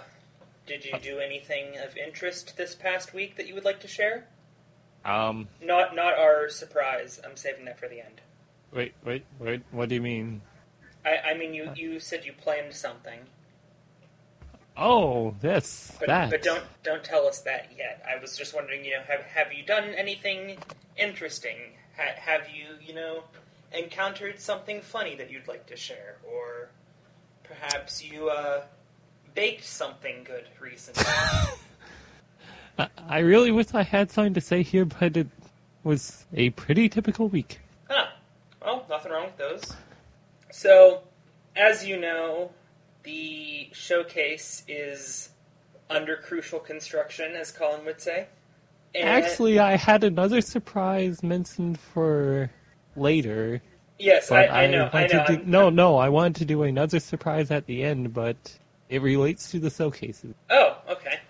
did 0.66 0.84
you 0.84 0.92
do 1.02 1.18
anything 1.18 1.78
of 1.78 1.96
interest 1.96 2.56
this 2.56 2.74
past 2.74 3.14
week 3.14 3.36
that 3.36 3.48
you 3.48 3.54
would 3.54 3.64
like 3.64 3.80
to 3.80 3.88
share? 3.88 4.26
Um, 5.04 5.48
Not, 5.62 5.94
not 5.96 6.18
our 6.18 6.50
surprise. 6.50 7.18
I'm 7.24 7.36
saving 7.36 7.64
that 7.64 7.78
for 7.78 7.88
the 7.88 8.00
end. 8.00 8.20
wait, 8.70 8.92
wait, 9.02 9.24
wait. 9.38 9.62
What 9.70 9.88
do 9.88 9.94
you 9.94 10.02
mean? 10.02 10.42
I, 11.04 11.30
I 11.30 11.34
mean, 11.34 11.54
you, 11.54 11.70
you 11.74 11.98
said 12.00 12.24
you 12.24 12.32
planned 12.32 12.74
something, 12.74 13.20
Oh, 14.76 15.34
this, 15.40 15.92
but, 15.98 16.08
that. 16.08 16.30
but 16.30 16.42
don't 16.42 16.62
don't 16.82 17.04
tell 17.04 17.26
us 17.26 17.40
that 17.40 17.70
yet. 17.76 18.02
I 18.08 18.18
was 18.20 18.36
just 18.36 18.54
wondering, 18.54 18.82
you 18.84 18.92
know, 18.92 19.02
have 19.06 19.20
have 19.22 19.52
you 19.52 19.62
done 19.62 19.84
anything 19.96 20.56
interesting? 20.96 21.56
Ha, 21.98 22.04
have 22.16 22.48
you, 22.48 22.76
you 22.80 22.94
know, 22.94 23.24
encountered 23.72 24.40
something 24.40 24.80
funny 24.80 25.14
that 25.16 25.30
you'd 25.30 25.46
like 25.48 25.66
to 25.66 25.76
share, 25.76 26.16
or 26.22 26.70
perhaps 27.42 28.02
you 28.02 28.30
uh, 28.30 28.62
baked 29.34 29.64
something 29.64 30.24
good 30.24 30.46
recently? 30.60 31.04
I, 32.78 32.88
I 33.06 33.18
really 33.18 33.50
wish 33.50 33.74
I 33.74 33.82
had 33.82 34.10
something 34.10 34.34
to 34.34 34.40
say 34.40 34.62
here, 34.62 34.86
but 34.86 35.14
it 35.14 35.26
was 35.84 36.24
a 36.32 36.50
pretty 36.50 36.88
typical 36.88 37.28
week. 37.28 37.60
Huh. 37.88 38.06
Well, 38.64 38.86
nothing 38.88 39.12
wrong 39.12 39.26
with 39.26 39.36
those. 39.36 39.74
So, 40.50 41.02
as 41.56 41.86
you 41.86 41.98
know, 41.98 42.50
the 43.02 43.68
showcase 43.72 44.62
is 44.68 45.30
under 45.88 46.16
crucial 46.16 46.60
construction, 46.60 47.32
as 47.34 47.50
Colin 47.50 47.84
would 47.84 48.00
say. 48.00 48.28
And- 48.94 49.08
Actually, 49.08 49.58
I 49.58 49.76
had 49.76 50.04
another 50.04 50.40
surprise 50.40 51.22
mentioned 51.22 51.78
for 51.78 52.50
later. 52.96 53.62
yes, 53.98 54.30
I, 54.30 54.46
I 54.46 54.66
know, 54.66 54.90
I 54.92 55.02
wanted 55.02 55.12
know. 55.12 55.24
I'm- 55.28 55.42
no, 55.46 55.70
no, 55.70 55.96
I 55.96 56.08
wanted 56.08 56.36
to 56.36 56.44
do 56.44 56.62
another 56.62 57.00
surprise 57.00 57.50
at 57.50 57.66
the 57.66 57.84
end, 57.84 58.12
but 58.12 58.36
it 58.88 59.02
relates 59.02 59.50
to 59.52 59.58
the 59.60 59.70
showcases. 59.70 60.34
Oh, 60.50 60.76
okay. 60.88 61.20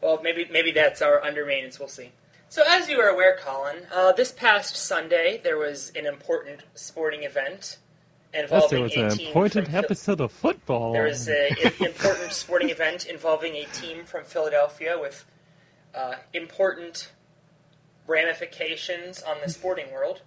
Well, 0.00 0.20
maybe 0.22 0.46
maybe 0.50 0.70
that's 0.72 1.02
our 1.02 1.22
under 1.22 1.44
maintenance. 1.44 1.78
We'll 1.78 1.88
see. 1.88 2.12
So, 2.48 2.62
as 2.66 2.88
you 2.88 3.00
are 3.00 3.08
aware, 3.08 3.36
Colin, 3.42 3.86
uh, 3.92 4.12
this 4.12 4.30
past 4.32 4.76
Sunday 4.76 5.40
there 5.42 5.58
was 5.58 5.90
an 5.96 6.06
important 6.06 6.60
sporting 6.74 7.24
event 7.24 7.78
Yes, 8.32 8.42
involving 8.44 8.68
there 8.70 8.82
was 8.82 8.96
a 8.96 9.04
an 9.04 9.10
team 9.16 9.26
important 9.28 9.64
from 9.66 9.72
Phil- 9.72 9.84
episode 9.84 10.20
of 10.20 10.32
football. 10.32 10.92
There 10.92 11.04
was 11.04 11.28
an 11.28 11.56
important 11.80 12.32
sporting 12.32 12.70
event 12.70 13.06
involving 13.06 13.54
a 13.54 13.64
team 13.66 14.04
from 14.04 14.24
Philadelphia 14.24 14.98
with 15.00 15.24
uh, 15.94 16.14
important 16.34 17.12
ramifications 18.06 19.22
on 19.22 19.36
the 19.44 19.50
sporting 19.50 19.92
world. 19.92 20.22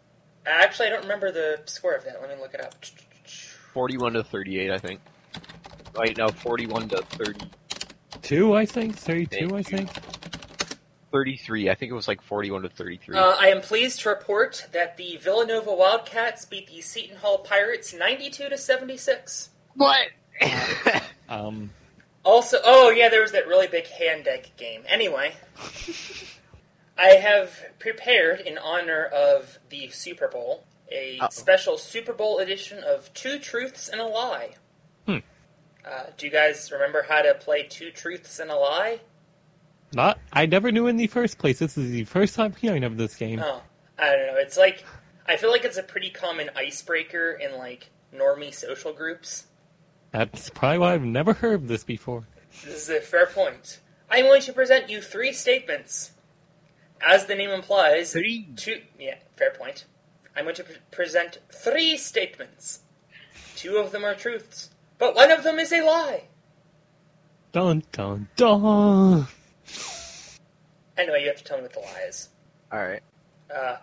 Actually, 0.46 0.88
I 0.88 0.90
don't 0.92 1.02
remember 1.04 1.32
the 1.32 1.60
score 1.66 1.94
of 1.94 2.04
that. 2.06 2.20
Let 2.22 2.30
me 2.30 2.42
look 2.42 2.54
it 2.54 2.62
up. 2.62 2.76
Forty-one 3.74 4.14
to 4.14 4.24
thirty-eight, 4.24 4.72
I 4.72 4.78
think. 4.80 5.00
Right 5.96 6.18
now, 6.18 6.30
forty-one 6.30 6.90
to 6.90 6.98
30, 7.04 7.40
two, 8.22 8.56
I 8.56 8.66
think. 8.66 8.96
Thirty-two, 8.96 9.56
I 9.56 9.62
think. 9.62 9.90
33. 11.12 11.70
I 11.70 11.76
think 11.76 11.92
it 11.92 11.96
was 11.96 12.08
like 12.08 12.22
forty-one 12.22 12.62
to 12.64 12.70
thirty-three. 12.70 13.18
Uh, 13.18 13.36
I 13.40 13.48
am 13.48 13.62
pleased 13.62 14.02
to 14.02 14.10
report 14.10 14.68
that 14.72 14.98
the 14.98 15.18
Villanova 15.18 15.74
Wildcats 15.74 16.46
beat 16.46 16.68
the 16.68 16.82
Seton 16.82 17.18
Hall 17.18 17.40
Pirates 17.40 17.94
92 17.94 18.50
to 18.50 18.58
76. 18.58 19.50
what? 19.76 20.08
Um, 21.30 21.70
Also, 22.26 22.58
oh 22.64 22.90
yeah, 22.90 23.10
there 23.10 23.22
was 23.22 23.32
that 23.34 23.48
really 23.48 23.68
big 23.68 23.88
hand 23.88 24.26
deck 24.26 24.52
game. 24.58 24.84
Anyway, 24.88 25.34
I 26.98 27.10
have 27.16 27.60
prepared 27.80 28.40
in 28.42 28.58
honor 28.58 29.06
of 29.06 29.60
the 29.70 29.90
Super 29.90 30.28
Bowl 30.28 30.66
a 30.92 31.20
Uh-oh. 31.20 31.28
special 31.30 31.78
Super 31.78 32.14
Bowl 32.14 32.40
edition 32.40 32.84
of 32.84 33.14
Two 33.14 33.38
Truths 33.40 33.90
and 33.90 34.02
a 34.02 34.06
Lie. 34.06 34.56
Hmm. 35.06 35.18
Uh, 35.86 36.06
do 36.18 36.26
you 36.26 36.32
guys 36.32 36.72
remember 36.72 37.06
how 37.08 37.22
to 37.22 37.36
play 37.36 37.64
Two 37.64 37.92
Truths 37.92 38.40
and 38.40 38.50
a 38.50 38.56
Lie? 38.56 39.02
Not. 39.94 40.20
I 40.34 40.46
never 40.46 40.72
knew 40.72 40.88
in 40.88 40.98
the 40.98 41.08
first 41.08 41.38
place. 41.38 41.60
This 41.60 41.78
is 41.78 41.92
the 41.92 42.04
first 42.06 42.36
time 42.36 42.54
hearing 42.54 42.84
of 42.84 42.98
this 42.98 43.16
game. 43.16 43.40
Oh, 43.44 43.62
I 43.98 44.12
don't 44.12 44.28
know. 44.28 44.38
It's 44.38 44.58
like 44.58 44.84
I 45.28 45.36
feel 45.38 45.52
like 45.52 45.66
it's 45.66 45.78
a 45.78 45.84
pretty 45.84 46.10
common 46.10 46.50
icebreaker 46.56 47.32
in 47.32 47.58
like 47.58 47.90
normie 48.14 48.54
social 48.54 48.94
groups. 48.94 49.46
That's 50.12 50.50
probably 50.50 50.80
why 50.80 50.94
I've 50.94 51.04
never 51.04 51.34
heard 51.34 51.54
of 51.56 51.68
this 51.68 51.84
before. 51.84 52.28
This 52.66 52.84
is 52.84 52.90
a 52.90 53.00
fair 53.00 53.28
point. 53.28 53.80
I'm 54.10 54.26
going 54.26 54.42
to 54.42 54.54
present 54.54 54.90
you 54.90 55.02
three 55.02 55.32
statements. 55.34 56.12
As 57.02 57.28
the 57.28 57.36
name 57.36 57.52
implies, 57.52 58.12
Three. 58.14 58.48
two. 58.56 58.82
Yeah, 59.00 59.16
fair 59.38 59.52
point. 59.52 59.86
I'm 60.36 60.46
going 60.46 60.56
to 60.56 60.64
pre- 60.64 60.76
present 60.92 61.38
three 61.52 61.96
statements. 61.96 62.80
Two 63.56 63.78
of 63.78 63.92
them 63.92 64.04
are 64.04 64.16
truths, 64.16 64.72
but 64.98 65.16
one 65.16 65.30
of 65.32 65.44
them 65.44 65.60
is 65.60 65.72
a 65.72 65.82
lie. 65.82 66.24
Dun 67.52 67.84
dun 67.92 68.28
dun. 68.36 69.28
Anyway, 71.00 71.22
you 71.22 71.28
have 71.28 71.38
to 71.38 71.44
tell 71.44 71.58
me 71.58 71.64
what 71.64 71.74
the 71.74 71.80
lie 71.80 72.06
is. 72.08 72.30
All 72.72 72.80
right. 72.80 73.02
Uh, 73.56 73.78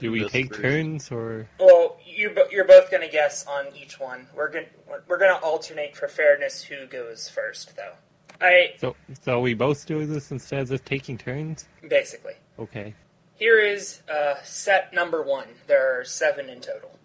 Do 0.00 0.10
we 0.10 0.28
take 0.28 0.48
first. 0.48 0.60
turns 0.60 1.10
or? 1.12 1.48
well, 1.60 1.98
you 2.04 2.30
bo- 2.30 2.48
you're 2.50 2.64
both 2.66 2.90
going 2.90 3.02
to 3.02 3.08
guess 3.08 3.46
on 3.46 3.66
each 3.74 4.00
one. 4.00 4.26
We're 4.34 4.50
gonna 4.50 4.66
we're 5.06 5.18
going 5.18 5.32
to 5.34 5.40
alternate 5.44 5.96
for 5.96 6.08
fairness. 6.08 6.62
Who 6.64 6.86
goes 6.86 7.28
first, 7.28 7.76
though? 7.76 7.92
I 8.40 8.74
So, 8.78 8.96
so 9.22 9.40
we 9.40 9.54
both 9.54 9.86
do 9.86 10.04
this 10.06 10.30
instead 10.32 10.60
of 10.62 10.68
just 10.70 10.84
taking 10.86 11.16
turns? 11.18 11.68
basically 11.88 12.34
Okay. 12.58 12.94
Here 13.34 13.58
is 13.58 14.02
uh, 14.12 14.34
set 14.42 14.92
number 14.92 15.22
one. 15.22 15.46
There 15.66 15.98
are 16.00 16.04
seven 16.04 16.48
in 16.50 16.60
total. 16.60 16.98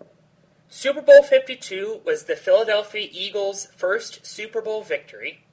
Super 0.68 1.02
Bowl 1.02 1.24
52 1.24 2.02
was 2.06 2.24
the 2.24 2.36
Philadelphia 2.36 3.08
Eagles' 3.12 3.68
first 3.78 4.26
Super 4.26 4.62
Bowl 4.62 4.82
victory. 4.84 5.45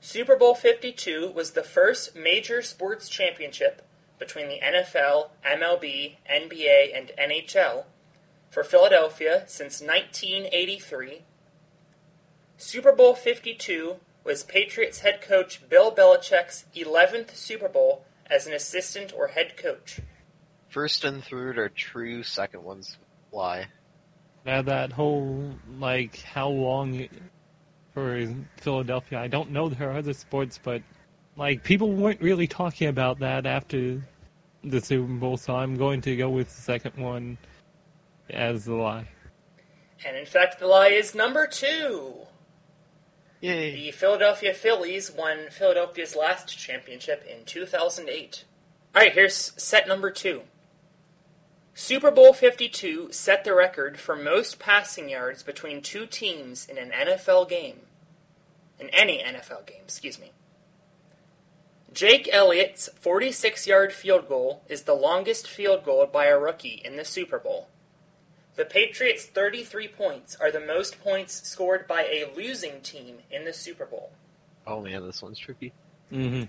Super 0.00 0.36
Bowl 0.36 0.54
52 0.54 1.32
was 1.34 1.52
the 1.52 1.62
first 1.62 2.14
major 2.14 2.62
sports 2.62 3.08
championship 3.08 3.82
between 4.18 4.48
the 4.48 4.60
NFL, 4.60 5.30
MLB, 5.44 6.16
NBA, 6.30 6.96
and 6.96 7.12
NHL 7.18 7.84
for 8.50 8.62
Philadelphia 8.62 9.44
since 9.46 9.80
1983. 9.80 11.22
Super 12.56 12.92
Bowl 12.92 13.14
52 13.14 13.96
was 14.24 14.42
Patriots 14.42 15.00
head 15.00 15.20
coach 15.20 15.68
Bill 15.68 15.92
Belichick's 15.94 16.64
11th 16.74 17.34
Super 17.34 17.68
Bowl 17.68 18.04
as 18.30 18.46
an 18.46 18.52
assistant 18.52 19.12
or 19.16 19.28
head 19.28 19.56
coach. 19.56 20.00
First 20.68 21.04
and 21.04 21.24
third 21.24 21.58
are 21.58 21.68
true. 21.68 22.22
Second 22.22 22.62
one's 22.62 22.98
lie. 23.32 23.68
Now 24.44 24.62
that 24.62 24.92
whole 24.92 25.54
like 25.78 26.20
how 26.20 26.48
long 26.48 27.08
for 27.98 28.34
Philadelphia? 28.56 29.18
I 29.20 29.28
don't 29.28 29.50
know 29.50 29.68
there 29.68 29.90
are 29.90 29.98
other 29.98 30.12
sports, 30.12 30.58
but 30.62 30.82
like 31.36 31.64
people 31.64 31.92
weren't 31.92 32.20
really 32.20 32.46
talking 32.46 32.88
about 32.88 33.18
that 33.20 33.46
after 33.46 34.02
the 34.64 34.80
Super 34.80 35.12
Bowl, 35.12 35.36
so 35.36 35.56
I'm 35.56 35.76
going 35.76 36.00
to 36.02 36.16
go 36.16 36.30
with 36.30 36.54
the 36.54 36.60
second 36.60 36.96
one 36.96 37.38
as 38.30 38.64
the 38.64 38.74
lie. 38.74 39.08
And 40.06 40.16
in 40.16 40.26
fact, 40.26 40.58
the 40.58 40.66
lie 40.66 40.88
is 40.88 41.14
number 41.14 41.46
two. 41.46 42.14
Yay. 43.40 43.72
The 43.72 43.90
Philadelphia 43.92 44.52
Phillies 44.52 45.10
won 45.10 45.48
Philadelphia's 45.50 46.16
last 46.16 46.58
championship 46.58 47.24
in 47.28 47.44
2008. 47.44 48.44
Alright, 48.94 49.12
here's 49.12 49.52
set 49.56 49.86
number 49.86 50.10
two. 50.10 50.42
Super 51.74 52.10
Bowl 52.10 52.32
52 52.32 53.12
set 53.12 53.44
the 53.44 53.54
record 53.54 54.00
for 54.00 54.16
most 54.16 54.58
passing 54.58 55.08
yards 55.08 55.44
between 55.44 55.80
two 55.80 56.06
teams 56.06 56.66
in 56.66 56.76
an 56.76 56.90
NFL 56.90 57.48
game. 57.48 57.82
In 58.80 58.88
any 58.90 59.18
NFL 59.18 59.66
game, 59.66 59.82
excuse 59.84 60.18
me. 60.20 60.32
Jake 61.92 62.28
Elliott's 62.32 62.88
46 63.00 63.66
yard 63.66 63.92
field 63.92 64.28
goal 64.28 64.62
is 64.68 64.82
the 64.82 64.94
longest 64.94 65.48
field 65.48 65.84
goal 65.84 66.06
by 66.06 66.26
a 66.26 66.38
rookie 66.38 66.80
in 66.84 66.96
the 66.96 67.04
Super 67.04 67.38
Bowl. 67.38 67.68
The 68.56 68.64
Patriots' 68.64 69.24
33 69.24 69.88
points 69.88 70.36
are 70.40 70.50
the 70.50 70.60
most 70.60 71.00
points 71.00 71.48
scored 71.48 71.86
by 71.86 72.02
a 72.02 72.30
losing 72.36 72.80
team 72.82 73.18
in 73.30 73.44
the 73.44 73.52
Super 73.52 73.86
Bowl. 73.86 74.10
Oh 74.66 74.80
man, 74.82 75.04
this 75.06 75.22
one's 75.22 75.38
tricky. 75.38 75.72
hmm 76.10 76.44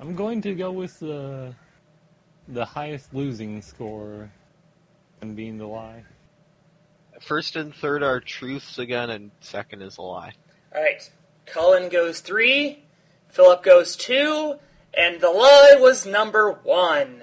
I'm 0.00 0.14
going 0.14 0.40
to 0.42 0.54
go 0.54 0.70
with 0.72 0.98
the 1.00 1.54
the 2.48 2.64
highest 2.64 3.12
losing 3.14 3.60
score 3.62 4.30
and 5.20 5.36
being 5.36 5.58
the 5.58 5.66
lie. 5.66 6.04
First 7.20 7.56
and 7.56 7.74
third 7.74 8.02
are 8.02 8.18
truths 8.20 8.78
again, 8.78 9.10
and 9.10 9.30
second 9.40 9.82
is 9.82 9.98
a 9.98 10.02
lie. 10.02 10.32
Alright, 10.74 11.10
Colin 11.52 11.88
goes 11.88 12.20
three, 12.20 12.84
Philip 13.28 13.62
goes 13.62 13.96
two, 13.96 14.54
and 14.94 15.20
the 15.20 15.30
lie 15.30 15.76
was 15.78 16.06
number 16.06 16.52
one. 16.62 17.22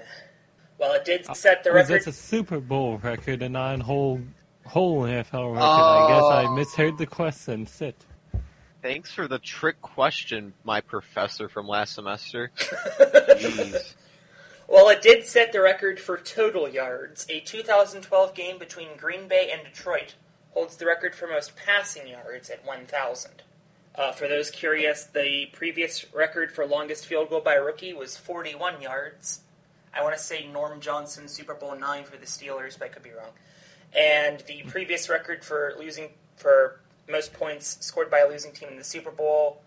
Well, 0.78 0.94
it 0.94 1.06
did 1.06 1.26
set 1.36 1.64
the 1.64 1.72
Was 1.72 1.90
record. 1.90 2.06
this 2.06 2.08
a 2.08 2.14
Super 2.14 2.60
Bowl 2.60 2.98
record 2.98 3.42
and 3.42 3.54
not 3.54 3.80
a 3.80 3.84
whole 3.84 4.22
whole 4.66 5.04
NFL 5.04 5.54
record? 5.54 5.64
I 5.64 6.04
oh. 6.04 6.08
guess 6.08 6.24
I 6.24 6.44
Oh. 6.46 6.56
misheard 6.56 6.98
the 6.98 7.06
question. 7.08 7.66
Sit. 7.66 7.96
Thanks 8.82 9.12
for 9.12 9.28
the 9.28 9.40
trick 9.40 9.82
question, 9.82 10.54
my 10.64 10.82
professor 10.82 11.50
from 11.50 11.68
last 11.68 11.94
semester. 11.96 12.52
Jeez. 12.58 13.94
Well, 14.68 14.90
it 14.90 15.02
did 15.02 15.26
set 15.26 15.52
the 15.52 15.62
record 15.62 16.00
for 16.00 16.18
total 16.18 16.68
yards. 16.70 17.26
A 17.30 17.40
2012 17.40 18.34
game 18.36 18.60
between 18.60 18.90
Green 18.98 19.28
Bay 19.28 19.50
and 19.52 19.64
Detroit 19.64 20.16
holds 20.52 20.76
the 20.76 20.86
record 20.86 21.16
for 21.16 21.28
most 21.28 21.56
passing 21.56 22.08
yards 22.08 22.50
at 22.50 22.66
1,000. 22.66 23.44
Uh, 23.98 24.12
for 24.12 24.28
those 24.28 24.52
curious, 24.52 25.06
the 25.06 25.48
previous 25.54 26.06
record 26.14 26.52
for 26.52 26.68
longest 26.68 27.08
field 27.08 27.30
goal 27.30 27.42
by 27.42 27.56
a 27.56 27.64
rookie 27.64 27.94
was 27.94 28.16
41 28.16 28.80
yards. 28.80 29.42
I 29.92 30.04
want 30.04 30.16
to 30.16 30.22
say 30.22 30.46
Norm 30.46 30.80
Johnson, 30.80 31.28
Super 31.28 31.56
Bowl 31.56 31.76
nine 31.76 32.04
for 32.04 32.16
the 32.16 32.28
Steelers, 32.28 32.78
but 32.78 32.86
I 32.86 32.88
could 32.90 33.02
be 33.02 33.10
wrong. 33.10 33.32
And 33.98 34.42
the 34.42 34.62
previous 34.68 35.10
record 35.10 35.44
for 35.44 35.74
losing 35.80 36.10
for 36.36 36.80
most 37.10 37.34
points 37.34 37.84
scored 37.84 38.12
by 38.12 38.20
a 38.20 38.28
losing 38.28 38.52
team 38.52 38.70
in 38.70 38.78
the 38.78 38.84
Super 38.84 39.10
Bowl, 39.10 39.62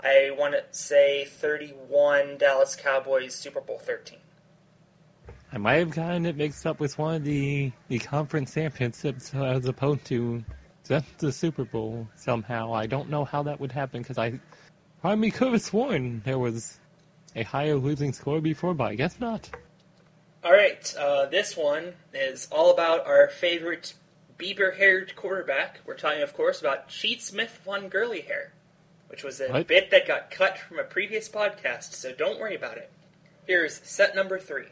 I 0.00 0.34
want 0.36 0.54
to 0.54 0.64
say 0.72 1.24
31 1.24 2.38
Dallas 2.38 2.74
Cowboys, 2.74 3.36
Super 3.36 3.60
Bowl 3.60 3.78
13. 3.78 4.18
I 5.52 5.58
might 5.58 5.74
have 5.74 5.90
gotten 5.92 6.26
it 6.26 6.36
mixed 6.36 6.66
up 6.66 6.80
with 6.80 6.98
one 6.98 7.14
of 7.14 7.24
the, 7.24 7.70
the 7.86 8.00
conference 8.00 8.52
championships 8.52 9.32
as 9.32 9.66
opposed 9.66 10.04
to 10.06 10.44
just 10.88 11.18
the 11.18 11.32
Super 11.32 11.64
Bowl 11.64 12.06
somehow. 12.16 12.72
I 12.72 12.86
don't 12.86 13.10
know 13.10 13.24
how 13.24 13.42
that 13.44 13.60
would 13.60 13.72
happen 13.72 14.02
because 14.02 14.18
I 14.18 14.38
probably 15.00 15.30
could 15.30 15.52
have 15.52 15.62
sworn 15.62 16.22
there 16.24 16.38
was 16.38 16.78
a 17.34 17.42
higher 17.42 17.76
losing 17.76 18.12
score 18.12 18.40
before, 18.40 18.74
but 18.74 18.84
I 18.84 18.94
guess 18.94 19.20
not. 19.20 19.50
All 20.44 20.52
right, 20.52 20.94
uh, 20.98 21.26
this 21.26 21.56
one 21.56 21.94
is 22.14 22.46
all 22.52 22.70
about 22.72 23.06
our 23.06 23.28
favorite 23.28 23.94
Bieber-haired 24.38 25.16
quarterback. 25.16 25.80
We're 25.86 25.96
talking, 25.96 26.22
of 26.22 26.34
course, 26.34 26.60
about 26.60 26.88
Cheat 26.88 27.22
Smith 27.22 27.60
von 27.64 27.88
Gurley 27.88 28.20
hair, 28.20 28.52
which 29.08 29.24
was 29.24 29.40
a 29.40 29.48
What? 29.48 29.66
bit 29.66 29.90
that 29.90 30.06
got 30.06 30.30
cut 30.30 30.58
from 30.58 30.78
a 30.78 30.84
previous 30.84 31.28
podcast, 31.28 31.94
so 31.94 32.12
don't 32.12 32.38
worry 32.38 32.54
about 32.54 32.76
it. 32.76 32.90
Here's 33.46 33.80
set 33.82 34.14
number 34.14 34.38
three. 34.38 34.66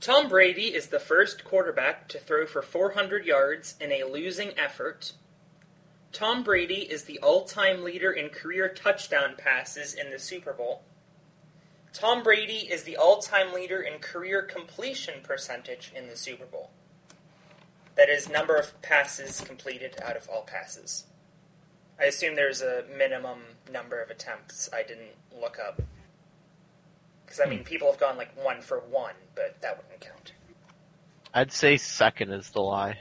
Tom 0.00 0.30
Brady 0.30 0.74
is 0.74 0.86
the 0.86 0.98
first 0.98 1.44
quarterback 1.44 2.08
to 2.08 2.18
throw 2.18 2.46
for 2.46 2.62
400 2.62 3.26
yards 3.26 3.74
in 3.78 3.92
a 3.92 4.04
losing 4.04 4.58
effort. 4.58 5.12
Tom 6.10 6.42
Brady 6.42 6.90
is 6.90 7.04
the 7.04 7.18
all-time 7.18 7.84
leader 7.84 8.10
in 8.10 8.30
career 8.30 8.66
touchdown 8.70 9.34
passes 9.36 9.92
in 9.92 10.10
the 10.10 10.18
Super 10.18 10.54
Bowl. 10.54 10.84
Tom 11.92 12.22
Brady 12.22 12.66
is 12.70 12.84
the 12.84 12.96
all-time 12.96 13.52
leader 13.52 13.82
in 13.82 13.98
career 13.98 14.40
completion 14.40 15.20
percentage 15.22 15.92
in 15.94 16.08
the 16.08 16.16
Super 16.16 16.46
Bowl. 16.46 16.70
That 17.94 18.08
is 18.08 18.26
number 18.26 18.56
of 18.56 18.80
passes 18.80 19.42
completed 19.42 19.96
out 20.02 20.16
of 20.16 20.30
all 20.30 20.44
passes. 20.44 21.04
I 22.00 22.04
assume 22.04 22.36
there's 22.36 22.62
a 22.62 22.84
minimum 22.96 23.40
number 23.70 24.00
of 24.00 24.08
attempts. 24.08 24.70
I 24.72 24.82
didn't 24.82 25.16
look 25.38 25.58
up. 25.58 25.82
Because, 27.30 27.46
I 27.46 27.48
mean, 27.48 27.62
people 27.62 27.88
have 27.88 28.00
gone 28.00 28.16
like 28.16 28.36
one 28.44 28.60
for 28.60 28.80
one, 28.80 29.14
but 29.36 29.54
that 29.60 29.76
wouldn't 29.76 30.00
count. 30.00 30.32
I'd 31.32 31.52
say 31.52 31.76
second 31.76 32.32
is 32.32 32.50
the 32.50 32.60
lie. 32.60 32.98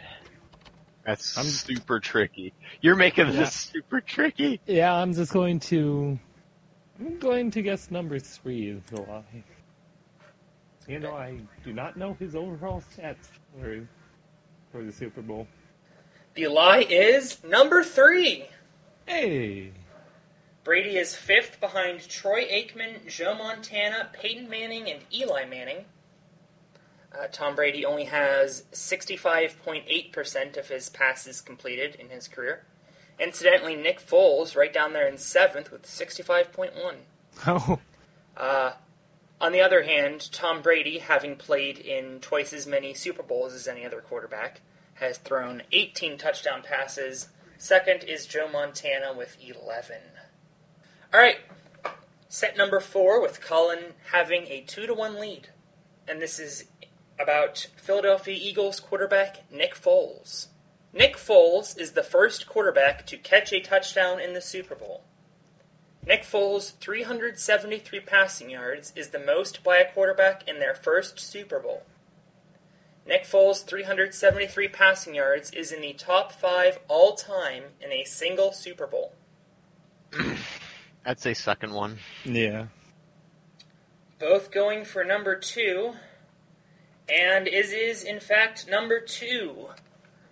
That's 1.03 1.35
I'm- 1.35 1.47
super 1.47 1.99
tricky. 1.99 2.53
You're 2.79 2.95
making 2.95 3.31
this 3.31 3.51
super 3.51 4.01
tricky. 4.01 4.61
Yeah, 4.67 4.93
I'm 4.93 5.13
just 5.15 5.33
going 5.33 5.59
to. 5.61 6.19
I'm 6.99 7.17
going 7.17 7.49
to 7.49 7.63
guess 7.63 7.89
number 7.89 8.19
three 8.19 8.69
is 8.69 8.83
the 8.91 9.01
lie. 9.01 9.43
You 10.87 10.99
know, 10.99 11.15
I 11.15 11.39
do 11.63 11.73
not 11.73 11.97
know 11.97 12.13
his 12.13 12.35
overall 12.35 12.83
stats 12.95 13.29
for, 13.59 13.87
for 14.71 14.83
the 14.83 14.91
Super 14.91 15.23
Bowl. 15.23 15.47
The 16.35 16.47
lie 16.49 16.85
is 16.87 17.43
number 17.43 17.83
three. 17.83 18.45
Hey! 19.07 19.71
Brady 20.63 20.97
is 20.97 21.15
fifth 21.15 21.59
behind 21.59 22.07
Troy 22.07 22.43
Aikman, 22.45 23.07
Joe 23.07 23.33
Montana, 23.35 24.09
Peyton 24.13 24.49
Manning, 24.49 24.89
and 24.89 25.01
Eli 25.13 25.45
Manning. 25.45 25.85
Uh, 27.17 27.27
Tom 27.31 27.55
Brady 27.55 27.85
only 27.85 28.03
has 28.05 28.63
65.8% 28.71 30.57
of 30.57 30.67
his 30.67 30.89
passes 30.89 31.41
completed 31.41 31.95
in 31.95 32.09
his 32.09 32.27
career. 32.27 32.63
Incidentally, 33.19 33.75
Nick 33.75 33.99
Foles 33.99 34.55
right 34.55 34.71
down 34.73 34.93
there 34.93 35.07
in 35.07 35.17
seventh 35.17 35.71
with 35.71 35.83
65.1. 35.83 36.95
Oh, 37.47 37.79
Uh, 38.37 38.73
On 39.41 39.51
the 39.53 39.61
other 39.61 39.83
hand, 39.83 40.29
Tom 40.31 40.61
Brady, 40.61 40.99
having 40.99 41.35
played 41.37 41.79
in 41.79 42.19
twice 42.19 42.51
as 42.53 42.67
many 42.67 42.93
Super 42.93 43.23
Bowls 43.23 43.53
as 43.53 43.67
any 43.67 43.85
other 43.85 44.01
quarterback, 44.01 44.61
has 44.95 45.17
thrown 45.17 45.63
18 45.71 46.17
touchdown 46.17 46.61
passes. 46.61 47.29
Second 47.57 48.03
is 48.03 48.25
Joe 48.27 48.49
Montana 48.49 49.13
with 49.13 49.37
11. 49.41 49.95
All 51.11 51.19
right, 51.19 51.37
set 52.27 52.55
number 52.55 52.79
four 52.79 53.19
with 53.19 53.41
Colin 53.41 53.93
having 54.11 54.45
a 54.45 54.61
2 54.61 54.85
to 54.85 54.93
1 54.93 55.19
lead. 55.19 55.49
And 56.07 56.21
this 56.21 56.37
is 56.37 56.65
about 57.19 57.67
Philadelphia 57.77 58.37
Eagles 58.39 58.79
quarterback 58.79 59.51
Nick 59.51 59.73
Foles. 59.73 60.49
Nick 60.93 61.15
Foles 61.17 61.75
is 61.79 61.93
the 61.93 62.03
first 62.03 62.47
quarterback 62.47 63.07
to 63.07 63.17
catch 63.17 63.51
a 63.51 63.59
touchdown 63.59 64.19
in 64.19 64.35
the 64.35 64.41
Super 64.41 64.75
Bowl. 64.75 65.03
Nick 66.05 66.21
Foles' 66.21 66.73
373 66.79 67.99
passing 68.01 68.51
yards 68.51 68.93
is 68.95 69.09
the 69.09 69.19
most 69.19 69.63
by 69.63 69.77
a 69.77 69.91
quarterback 69.91 70.47
in 70.47 70.59
their 70.59 70.75
first 70.75 71.19
Super 71.19 71.59
Bowl. 71.59 71.83
Nick 73.07 73.23
Foles' 73.23 73.65
373 73.65 74.67
passing 74.67 75.15
yards 75.15 75.49
is 75.51 75.71
in 75.71 75.81
the 75.81 75.93
top 75.93 76.31
five 76.31 76.77
all 76.87 77.15
time 77.15 77.63
in 77.81 77.91
a 77.91 78.03
single 78.03 78.51
Super 78.51 78.85
Bowl. 78.85 79.15
I'd 81.09 81.19
say 81.19 81.33
second 81.33 81.73
one. 81.73 81.97
Yeah. 82.23 82.67
Both 84.19 84.51
going 84.51 84.85
for 84.85 85.03
number 85.03 85.35
two, 85.35 85.93
and 87.11 87.47
is 87.47 87.71
is 87.71 88.03
in 88.03 88.19
fact 88.19 88.69
number 88.69 88.99
two. 88.99 89.69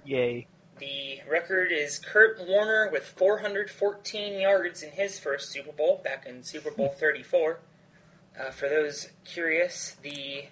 Yay. 0.05 0.45
The 0.77 1.21
record 1.27 1.71
is 1.71 1.97
Kurt 1.97 2.39
Warner 2.47 2.91
with 2.91 3.05
414 3.05 4.39
yards 4.39 4.83
in 4.83 4.91
his 4.91 5.17
first 5.17 5.49
Super 5.49 5.71
Bowl 5.71 5.99
back 6.03 6.27
in 6.27 6.43
Super 6.43 6.69
Bowl 6.69 6.89
34. 6.99 7.59
Uh, 8.39 8.51
for 8.51 8.69
those 8.69 9.09
curious, 9.25 9.95
the 10.03 10.45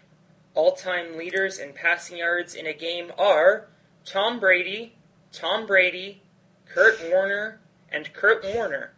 all-time 0.56 1.20
leaders 1.20 1.60
in 1.60 1.72
passing 1.72 2.18
yards 2.18 2.56
in 2.56 2.66
a 2.66 2.74
game 2.74 3.12
are 3.20 3.68
Tom 4.04 4.40
Brady, 4.40 4.96
Tom 5.32 5.68
Brady, 5.68 6.24
Kurt 6.66 7.00
Warner, 7.12 7.60
and 7.92 8.12
Kurt 8.12 8.44
Warner. 8.44 8.94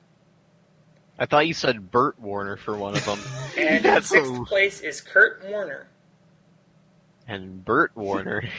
I 1.19 1.25
thought 1.25 1.47
you 1.47 1.53
said 1.53 1.89
Burt 1.91 2.19
Warner 2.19 2.57
for 2.57 2.77
one 2.77 2.95
of 2.95 3.05
them. 3.05 3.19
And 3.57 3.85
in 3.85 4.01
sixth 4.03 4.31
a- 4.39 4.45
place 4.45 4.81
is 4.81 5.01
Kurt 5.01 5.43
Warner. 5.47 5.87
and 7.27 7.63
Burt 7.65 7.95
Warner. 7.95 8.43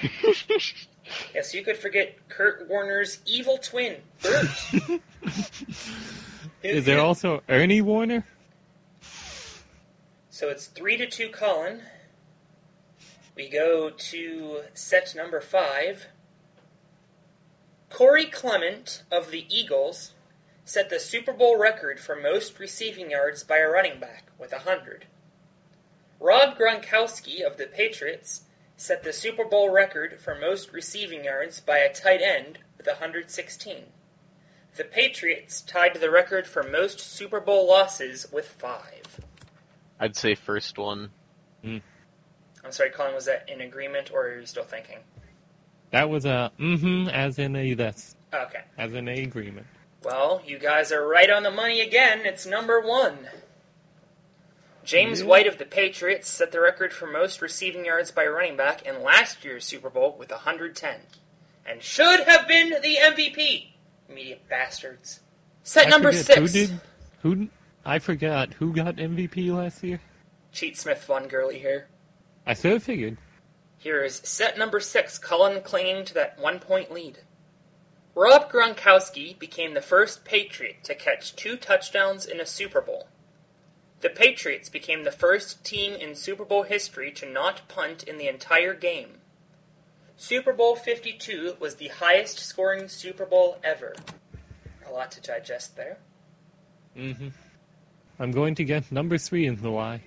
Yes, 1.34 1.54
you 1.54 1.64
could 1.64 1.78
forget 1.78 2.28
Kurt 2.28 2.68
Warner's 2.68 3.20
evil 3.24 3.56
twin, 3.56 3.96
Bert. 4.20 4.46
Is 6.62 6.84
there 6.84 7.00
also 7.00 7.42
Ernie 7.48 7.80
Warner? 7.80 8.26
So 10.28 10.50
it's 10.50 10.66
three 10.66 10.98
to 10.98 11.06
two, 11.06 11.30
Colin. 11.30 11.80
We 13.34 13.48
go 13.48 13.88
to 13.88 14.60
set 14.74 15.14
number 15.16 15.40
five. 15.40 16.08
Corey 17.88 18.26
Clement 18.26 19.02
of 19.10 19.30
the 19.30 19.46
Eagles 19.48 20.12
set 20.68 20.90
the 20.90 21.00
Super 21.00 21.32
Bowl 21.32 21.58
record 21.58 21.98
for 21.98 22.14
most 22.14 22.58
receiving 22.58 23.10
yards 23.10 23.42
by 23.42 23.56
a 23.56 23.66
running 23.66 23.98
back 23.98 24.26
with 24.38 24.52
100. 24.52 25.06
Rob 26.20 26.58
Gronkowski 26.58 27.40
of 27.40 27.56
the 27.56 27.64
Patriots 27.64 28.42
set 28.76 29.02
the 29.02 29.14
Super 29.14 29.46
Bowl 29.46 29.70
record 29.70 30.20
for 30.20 30.34
most 30.34 30.74
receiving 30.74 31.24
yards 31.24 31.60
by 31.60 31.78
a 31.78 31.92
tight 31.92 32.20
end 32.20 32.58
with 32.76 32.86
116. 32.86 33.76
The 34.76 34.84
Patriots 34.84 35.62
tied 35.62 35.94
the 35.94 36.10
record 36.10 36.46
for 36.46 36.62
most 36.62 37.00
Super 37.00 37.40
Bowl 37.40 37.66
losses 37.66 38.26
with 38.30 38.46
five. 38.46 39.20
I'd 39.98 40.16
say 40.16 40.34
first 40.34 40.76
one. 40.76 41.08
I'm 41.64 42.72
sorry, 42.72 42.90
Colin, 42.90 43.14
was 43.14 43.24
that 43.24 43.48
in 43.48 43.62
agreement 43.62 44.10
or 44.12 44.26
are 44.26 44.40
you 44.40 44.46
still 44.46 44.64
thinking? 44.64 44.98
That 45.92 46.10
was 46.10 46.26
a 46.26 46.52
mm-hmm, 46.60 47.08
as 47.08 47.38
in 47.38 47.56
a 47.56 47.72
this. 47.72 48.14
Okay. 48.34 48.60
as 48.76 48.92
in 48.92 49.08
a 49.08 49.22
agreement. 49.22 49.66
Well, 50.08 50.40
you 50.46 50.58
guys 50.58 50.90
are 50.90 51.06
right 51.06 51.28
on 51.28 51.42
the 51.42 51.50
money 51.50 51.82
again. 51.82 52.20
It's 52.24 52.46
number 52.46 52.80
one. 52.80 53.28
James 54.82 55.22
White 55.22 55.46
of 55.46 55.58
the 55.58 55.66
Patriots 55.66 56.30
set 56.30 56.50
the 56.50 56.62
record 56.62 56.94
for 56.94 57.06
most 57.06 57.42
receiving 57.42 57.84
yards 57.84 58.10
by 58.10 58.24
running 58.24 58.56
back 58.56 58.80
in 58.86 59.02
last 59.02 59.44
year's 59.44 59.66
Super 59.66 59.90
Bowl 59.90 60.16
with 60.18 60.30
110. 60.30 61.00
And 61.66 61.82
should 61.82 62.20
have 62.20 62.48
been 62.48 62.70
the 62.70 62.96
MVP. 63.02 63.66
Immediate 64.08 64.48
bastards. 64.48 65.20
Set 65.62 65.88
I 65.88 65.90
number 65.90 66.10
forget, 66.10 66.24
six. 66.24 66.38
Who 66.38 66.48
did? 66.48 66.80
Who? 67.20 67.48
I 67.84 67.98
forgot 67.98 68.54
who 68.54 68.72
got 68.72 68.96
MVP 68.96 69.54
last 69.54 69.84
year. 69.84 70.00
Cheat 70.52 70.78
Smith 70.78 71.04
Von 71.04 71.28
Gurley 71.28 71.58
here. 71.58 71.88
I 72.46 72.54
sort 72.54 72.76
of 72.76 72.82
figured. 72.82 73.18
Here 73.76 74.02
is 74.02 74.22
set 74.24 74.56
number 74.56 74.80
six, 74.80 75.18
Colin 75.18 75.60
clinging 75.60 76.06
to 76.06 76.14
that 76.14 76.38
one 76.38 76.60
point 76.60 76.90
lead. 76.90 77.18
Rob 78.14 78.50
Gronkowski 78.50 79.38
became 79.38 79.74
the 79.74 79.80
first 79.80 80.24
Patriot 80.24 80.82
to 80.84 80.94
catch 80.94 81.36
two 81.36 81.56
touchdowns 81.56 82.26
in 82.26 82.40
a 82.40 82.46
Super 82.46 82.80
Bowl. 82.80 83.08
The 84.00 84.08
Patriots 84.08 84.68
became 84.68 85.04
the 85.04 85.10
first 85.10 85.64
team 85.64 85.94
in 85.94 86.14
Super 86.14 86.44
Bowl 86.44 86.62
history 86.62 87.10
to 87.12 87.30
not 87.30 87.68
punt 87.68 88.04
in 88.04 88.18
the 88.18 88.28
entire 88.28 88.74
game. 88.74 89.18
Super 90.16 90.52
Bowl 90.52 90.76
52 90.76 91.56
was 91.60 91.76
the 91.76 91.88
highest 91.88 92.38
scoring 92.38 92.88
Super 92.88 93.24
Bowl 93.24 93.58
ever. 93.62 93.94
A 94.88 94.92
lot 94.92 95.10
to 95.12 95.20
digest 95.20 95.76
there. 95.76 95.98
Mm-hmm. 96.96 97.28
I'm 98.18 98.32
going 98.32 98.56
to 98.56 98.64
get 98.64 98.90
number 98.90 99.16
three 99.18 99.46
in 99.46 99.56
the 99.62 99.70
Y. 99.70 100.02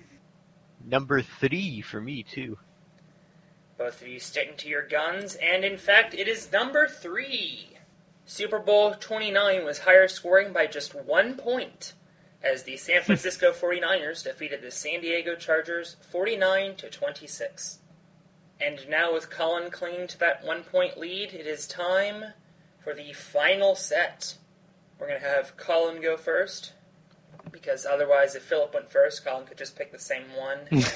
Number 0.84 1.22
three 1.22 1.80
for 1.80 2.00
me 2.00 2.22
too. 2.22 2.58
Both 3.78 4.02
of 4.02 4.08
you 4.08 4.20
sticking 4.20 4.56
to 4.58 4.68
your 4.68 4.86
guns, 4.86 5.34
and 5.36 5.64
in 5.64 5.78
fact, 5.78 6.14
it 6.14 6.28
is 6.28 6.52
number 6.52 6.86
three. 6.86 7.71
Super 8.32 8.58
Bowl 8.58 8.94
29 8.94 9.62
was 9.62 9.80
higher 9.80 10.08
scoring 10.08 10.54
by 10.54 10.66
just 10.66 10.94
one 10.94 11.34
point, 11.34 11.92
as 12.42 12.62
the 12.62 12.78
San 12.78 13.02
Francisco 13.04 13.52
49ers 13.52 14.24
defeated 14.24 14.62
the 14.62 14.70
San 14.70 15.02
Diego 15.02 15.36
Chargers 15.36 15.96
49 16.10 16.76
to 16.76 16.88
26. 16.88 17.80
And 18.58 18.88
now, 18.88 19.12
with 19.12 19.28
Colin 19.28 19.70
clinging 19.70 20.06
to 20.06 20.18
that 20.20 20.42
one 20.46 20.62
point 20.62 20.96
lead, 20.96 21.34
it 21.34 21.46
is 21.46 21.66
time 21.66 22.24
for 22.82 22.94
the 22.94 23.12
final 23.12 23.74
set. 23.74 24.38
We're 24.98 25.08
going 25.08 25.20
to 25.20 25.28
have 25.28 25.58
Colin 25.58 26.00
go 26.00 26.16
first, 26.16 26.72
because 27.50 27.84
otherwise, 27.84 28.34
if 28.34 28.44
Philip 28.44 28.72
went 28.72 28.90
first, 28.90 29.26
Colin 29.26 29.44
could 29.44 29.58
just 29.58 29.76
pick 29.76 29.92
the 29.92 29.98
same 29.98 30.34
one 30.34 30.60
and 30.70 30.90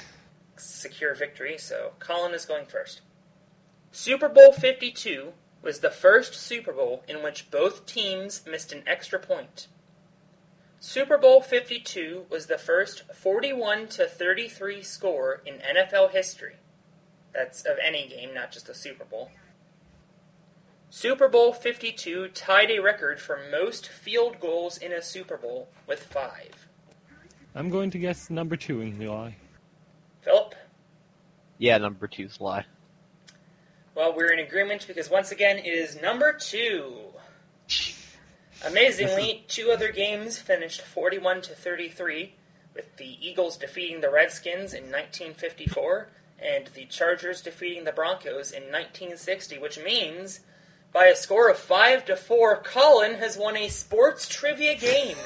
secure 0.56 1.14
victory, 1.14 1.58
so 1.58 1.92
Colin 2.00 2.34
is 2.34 2.44
going 2.44 2.66
first. 2.66 3.02
Super 3.92 4.28
Bowl 4.28 4.50
52 4.50 5.32
was 5.62 5.78
the 5.78 5.90
first 5.90 6.34
Super 6.34 6.72
Bowl 6.72 7.04
in 7.08 7.22
which 7.22 7.50
both 7.50 7.86
teams 7.86 8.44
missed 8.46 8.72
an 8.72 8.82
extra 8.86 9.18
point. 9.18 9.68
Super 10.80 11.16
Bowl 11.16 11.40
52 11.40 12.26
was 12.28 12.46
the 12.46 12.58
first 12.58 13.04
41 13.14 13.86
to 13.88 14.06
33 14.06 14.82
score 14.82 15.40
in 15.46 15.54
NFL 15.54 16.10
history. 16.10 16.56
That's 17.32 17.62
of 17.62 17.76
any 17.82 18.08
game, 18.08 18.34
not 18.34 18.50
just 18.50 18.66
the 18.66 18.74
Super 18.74 19.04
Bowl. 19.04 19.30
Super 20.90 21.28
Bowl 21.28 21.52
52 21.52 22.28
tied 22.28 22.70
a 22.70 22.80
record 22.80 23.20
for 23.20 23.40
most 23.50 23.88
field 23.88 24.40
goals 24.40 24.76
in 24.76 24.92
a 24.92 25.00
Super 25.00 25.36
Bowl 25.36 25.68
with 25.86 26.02
five. 26.02 26.66
I'm 27.54 27.70
going 27.70 27.90
to 27.92 27.98
guess 27.98 28.28
number 28.28 28.56
two 28.56 28.80
in 28.80 28.98
the 28.98 29.08
Y. 29.08 29.36
Philip? 30.22 30.54
Yeah, 31.58 31.78
number 31.78 32.08
two's 32.08 32.40
lie. 32.40 32.64
Well, 33.94 34.14
we're 34.16 34.32
in 34.32 34.38
agreement 34.38 34.86
because 34.86 35.10
once 35.10 35.30
again 35.32 35.58
it 35.58 35.66
is 35.66 36.00
number 36.00 36.32
two. 36.32 36.94
Amazingly, 38.64 39.44
two 39.48 39.70
other 39.70 39.90
games 39.92 40.38
finished 40.38 40.82
41 40.82 41.42
to 41.42 41.54
33, 41.54 42.34
with 42.74 42.96
the 42.96 43.18
Eagles 43.20 43.56
defeating 43.56 44.00
the 44.00 44.10
Redskins 44.10 44.72
in 44.72 44.84
1954 44.84 46.08
and 46.42 46.68
the 46.74 46.86
Chargers 46.86 47.42
defeating 47.42 47.84
the 47.84 47.92
Broncos 47.92 48.50
in 48.50 48.62
1960, 48.64 49.58
which 49.58 49.78
means 49.78 50.40
by 50.92 51.06
a 51.06 51.16
score 51.16 51.48
of 51.48 51.58
5 51.58 52.04
to 52.06 52.16
4, 52.16 52.62
Colin 52.62 53.14
has 53.14 53.36
won 53.36 53.56
a 53.56 53.68
sports 53.68 54.28
trivia 54.28 54.74
game. 54.76 55.16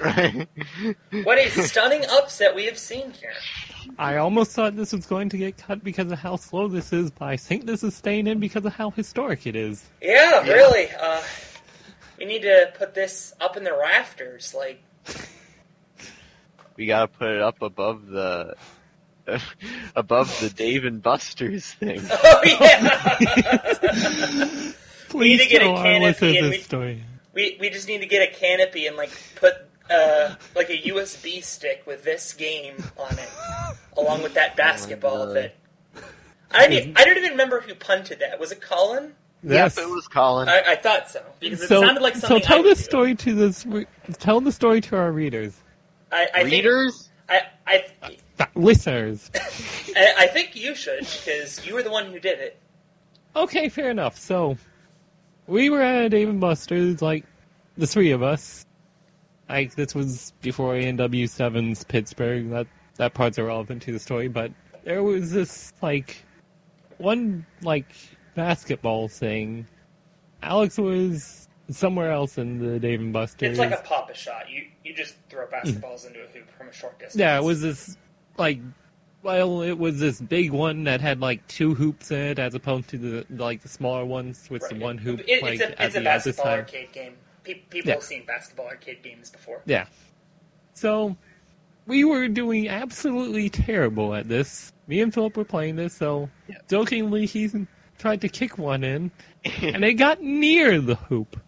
What 1.24 1.38
a 1.38 1.50
stunning 1.50 2.06
upset 2.10 2.54
we 2.54 2.64
have 2.64 2.78
seen 2.78 3.12
here. 3.12 3.34
I 3.98 4.16
almost 4.16 4.52
thought 4.52 4.76
this 4.76 4.92
was 4.92 5.06
going 5.06 5.28
to 5.30 5.38
get 5.38 5.56
cut 5.58 5.82
because 5.84 6.10
of 6.12 6.18
how 6.18 6.36
slow 6.36 6.68
this 6.68 6.92
is, 6.92 7.10
but 7.10 7.26
I 7.28 7.36
think 7.36 7.66
this 7.66 7.82
is 7.82 7.94
staying 7.94 8.26
in 8.26 8.38
because 8.40 8.64
of 8.64 8.72
how 8.74 8.90
historic 8.90 9.46
it 9.46 9.56
is. 9.56 9.82
Yeah, 10.02 10.42
really. 10.42 10.88
Uh, 11.00 11.22
we 12.18 12.24
need 12.26 12.42
to 12.42 12.72
put 12.78 12.94
this 12.94 13.32
up 13.40 13.56
in 13.56 13.64
the 13.64 13.72
rafters, 13.72 14.54
like 14.56 14.82
we 16.76 16.86
gotta 16.86 17.08
put 17.08 17.28
it 17.28 17.40
up 17.42 17.62
above 17.62 18.06
the 18.06 18.54
above 19.96 20.38
the 20.40 20.50
Dave 20.50 20.84
and 20.84 21.02
Buster's 21.02 21.64
thing. 21.74 22.00
Oh 22.10 22.40
yeah. 22.44 23.16
Please 25.08 25.42
to 25.42 25.48
get 25.48 25.62
a 25.62 25.64
tell 25.64 25.76
canopy 25.82 26.38
and 26.38 26.46
this 26.46 26.58
we- 26.58 26.62
story. 26.62 27.04
we 27.34 27.56
we 27.60 27.70
just 27.70 27.88
need 27.88 27.98
to 28.00 28.06
get 28.06 28.22
a 28.28 28.32
canopy 28.32 28.86
and 28.86 28.96
like 28.96 29.10
put 29.36 29.54
uh, 29.90 30.34
like 30.54 30.70
a 30.70 30.78
USB 30.82 31.42
stick 31.42 31.82
with 31.86 32.04
this 32.04 32.32
game 32.32 32.82
on 32.96 33.12
it, 33.18 33.28
along 33.96 34.22
with 34.22 34.34
that 34.34 34.56
basketball 34.56 35.18
God. 35.26 35.28
of 35.30 35.36
it. 35.36 35.56
I 36.52 36.66
didn't, 36.68 36.98
I 36.98 37.04
don't 37.04 37.16
even 37.16 37.30
remember 37.30 37.60
who 37.60 37.74
punted 37.74 38.18
that. 38.20 38.38
Was 38.40 38.50
it 38.52 38.60
Colin? 38.60 39.14
Yes. 39.42 39.76
Yep, 39.76 39.86
it 39.86 39.90
was 39.90 40.08
Colin. 40.08 40.48
I, 40.48 40.62
I 40.72 40.76
thought 40.76 41.08
so 41.08 41.22
because 41.38 41.62
it 41.62 41.68
so, 41.68 41.80
sounded 41.80 42.02
like 42.02 42.14
something. 42.16 42.40
so 42.42 42.46
tell 42.46 42.58
I 42.58 42.60
would 42.60 42.70
this 42.70 42.78
do. 42.78 42.84
story 42.84 43.14
to 43.14 43.34
this. 43.34 43.66
Tell 44.18 44.40
the 44.40 44.52
story 44.52 44.80
to 44.82 44.96
our 44.96 45.12
readers, 45.12 45.56
I, 46.12 46.28
I 46.34 46.38
think, 46.42 46.52
Readers? 46.52 47.08
I, 47.28 47.42
I, 47.66 47.84
Uh, 48.38 48.46
listeners. 48.54 49.30
I 49.96 50.14
I 50.18 50.26
think 50.26 50.56
you 50.56 50.74
should 50.74 51.00
because 51.00 51.64
you 51.66 51.74
were 51.74 51.82
the 51.82 51.90
one 51.90 52.06
who 52.06 52.18
did 52.18 52.38
it. 52.40 52.58
Okay, 53.36 53.68
fair 53.68 53.90
enough. 53.90 54.18
So, 54.18 54.58
we 55.46 55.70
were 55.70 55.80
at 55.82 56.08
Dave 56.10 56.28
and 56.28 56.40
Buster's, 56.40 57.00
like, 57.00 57.24
the 57.78 57.86
three 57.86 58.10
of 58.10 58.22
us. 58.24 58.66
Like, 59.50 59.74
this 59.74 59.94
was 59.94 60.32
before 60.42 60.76
A&W 60.76 61.26
7's 61.26 61.84
Pittsburgh. 61.84 62.50
That, 62.50 62.66
that 62.96 63.14
part's 63.14 63.36
irrelevant 63.36 63.82
to 63.82 63.92
the 63.92 63.98
story, 63.98 64.28
but 64.28 64.52
there 64.84 65.02
was 65.02 65.32
this, 65.32 65.72
like, 65.82 66.24
one, 66.98 67.44
like, 67.62 67.86
basketball 68.34 69.08
thing. 69.08 69.66
Alex 70.42 70.78
was 70.78 71.48
somewhere 71.70 72.12
else 72.12 72.38
in 72.38 72.58
the 72.58 72.78
Dave 72.78 73.00
and 73.00 73.12
Buster's. 73.12 73.50
It's 73.50 73.58
like 73.58 73.72
a 73.72 73.82
pop 73.82 74.08
a 74.10 74.14
shot. 74.14 74.48
You 74.48 74.66
you 74.84 74.94
just 74.94 75.14
throw 75.28 75.46
basketballs 75.46 76.06
into 76.06 76.20
a 76.22 76.26
hoop 76.28 76.50
from 76.56 76.68
a 76.68 76.72
short 76.72 76.98
distance. 76.98 77.16
Yeah, 77.20 77.36
it 77.36 77.44
was 77.44 77.60
this 77.60 77.96
like 78.38 78.58
well, 79.22 79.60
it 79.60 79.78
was 79.78 80.00
this 80.00 80.18
big 80.20 80.50
one 80.50 80.84
that 80.84 81.00
had 81.02 81.20
like 81.20 81.46
two 81.46 81.74
hoops 81.74 82.10
in 82.10 82.18
it, 82.20 82.38
as 82.38 82.54
opposed 82.54 82.88
to 82.90 82.98
the 82.98 83.26
like 83.36 83.60
the 83.60 83.68
smaller 83.68 84.04
ones 84.06 84.48
with 84.50 84.62
Right. 84.62 84.72
the 84.72 84.78
one 84.80 84.96
hoop. 84.98 85.20
It- 85.28 85.42
like 85.42 85.54
it's 85.54 85.62
a, 85.62 85.80
at 85.80 85.86
it's 85.88 85.96
a 85.96 86.00
basketball 86.00 86.46
arcade 86.46 86.92
game. 86.92 87.14
Pe- 87.44 87.54
people 87.70 87.88
Yeah. 87.88 87.94
have 87.94 88.04
seen 88.04 88.24
basketball 88.26 88.66
arcade 88.66 89.02
games 89.02 89.30
before. 89.30 89.62
Yeah. 89.66 89.86
So 90.74 91.16
we 91.86 92.04
were 92.04 92.28
doing 92.28 92.68
absolutely 92.68 93.48
terrible 93.50 94.14
at 94.14 94.28
this. 94.28 94.72
Me 94.86 95.00
and 95.00 95.12
Philip 95.12 95.36
were 95.36 95.44
playing 95.44 95.76
this, 95.76 95.94
so 95.94 96.28
jokingly 96.68 97.26
he 97.26 97.50
tried 97.98 98.20
to 98.22 98.28
kick 98.28 98.58
one 98.58 98.82
in, 98.84 99.10
and 99.62 99.84
it 99.84 99.94
got 99.94 100.22
near 100.22 100.80
the 100.80 100.94
hoop. 100.96 101.40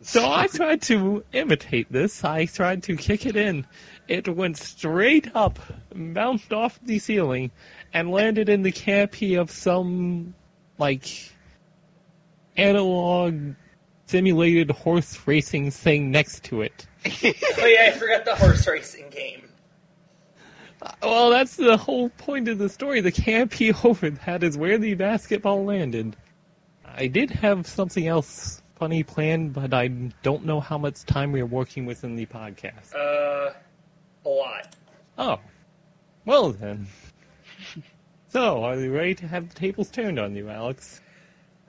So 0.00 0.30
I 0.30 0.46
tried 0.52 0.82
to 0.82 1.24
imitate 1.32 1.90
this. 1.92 2.22
I 2.24 2.46
tried 2.46 2.82
to 2.84 2.96
kick 2.96 3.26
it 3.26 3.36
in. 3.36 3.66
It 4.06 4.28
went 4.28 4.56
straight 4.56 5.28
up, 5.34 5.58
bounced 5.94 6.52
off 6.52 6.78
the 6.82 6.98
ceiling, 6.98 7.50
and 7.92 8.10
landed 8.10 8.48
in 8.48 8.62
the 8.62 8.72
canopy 8.72 9.34
of 9.34 9.50
some, 9.50 10.34
like, 10.78 11.06
analog 12.56 13.54
simulated 14.08 14.70
horse 14.70 15.18
racing 15.26 15.70
thing 15.70 16.10
next 16.10 16.44
to 16.44 16.62
it. 16.62 16.86
oh 17.06 17.66
yeah, 17.66 17.90
I 17.92 17.98
forgot 17.98 18.24
the 18.24 18.34
horse 18.34 18.66
racing 18.66 19.10
game. 19.10 19.48
Well, 21.02 21.30
that's 21.30 21.56
the 21.56 21.76
whole 21.76 22.08
point 22.10 22.48
of 22.48 22.58
the 22.58 22.68
story. 22.68 23.00
The 23.00 23.12
canopy 23.12 23.72
over 23.84 24.10
that 24.10 24.42
is 24.42 24.56
where 24.56 24.78
the 24.78 24.94
basketball 24.94 25.64
landed. 25.64 26.16
I 26.84 27.06
did 27.06 27.30
have 27.30 27.66
something 27.66 28.06
else 28.06 28.62
funny 28.76 29.02
planned, 29.02 29.52
but 29.52 29.74
I 29.74 29.88
don't 30.22 30.44
know 30.44 30.60
how 30.60 30.78
much 30.78 31.04
time 31.04 31.32
we 31.32 31.40
are 31.40 31.46
working 31.46 31.84
with 31.84 32.04
in 32.04 32.16
the 32.16 32.26
podcast. 32.26 32.94
Uh, 32.94 33.52
a 34.24 34.28
lot. 34.28 34.74
Oh. 35.18 35.40
Well 36.24 36.52
then. 36.52 36.86
So, 38.30 38.62
are 38.62 38.76
you 38.76 38.94
ready 38.94 39.14
to 39.14 39.26
have 39.26 39.48
the 39.48 39.54
tables 39.54 39.90
turned 39.90 40.18
on 40.18 40.36
you, 40.36 40.50
Alex? 40.50 41.00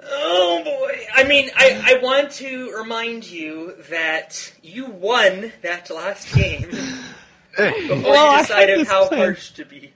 Oh 0.02 0.62
boy! 0.64 1.06
I 1.14 1.24
mean, 1.26 1.50
I, 1.56 1.96
I 1.98 2.02
want 2.04 2.32
to 2.34 2.72
remind 2.78 3.30
you 3.30 3.74
that 3.90 4.54
you 4.64 4.86
won 4.88 5.52
that 5.62 5.90
last 5.90 6.34
game 6.34 6.62
before 7.58 8.04
Well, 8.04 8.30
I 8.32 8.36
you 8.38 8.42
decided 8.44 8.80
this 8.80 8.88
how 8.88 9.08
plan. 9.08 9.20
harsh 9.20 9.52
to 9.52 9.66
be. 9.66 9.94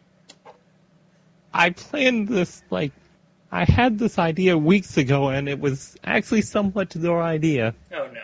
I 1.54 1.70
planned 1.70 2.28
this, 2.30 2.64
like, 2.72 2.92
I 3.52 3.64
had 3.64 4.00
this 4.00 4.18
idea 4.18 4.58
weeks 4.58 4.98
ago, 4.98 5.30
and 5.30 5.48
it 5.48 5.60
was 5.60 5.96
actually 6.04 6.42
somewhat 6.42 6.96
your 6.96 7.22
idea. 7.22 7.74
Oh 7.94 8.10
no! 8.12 8.22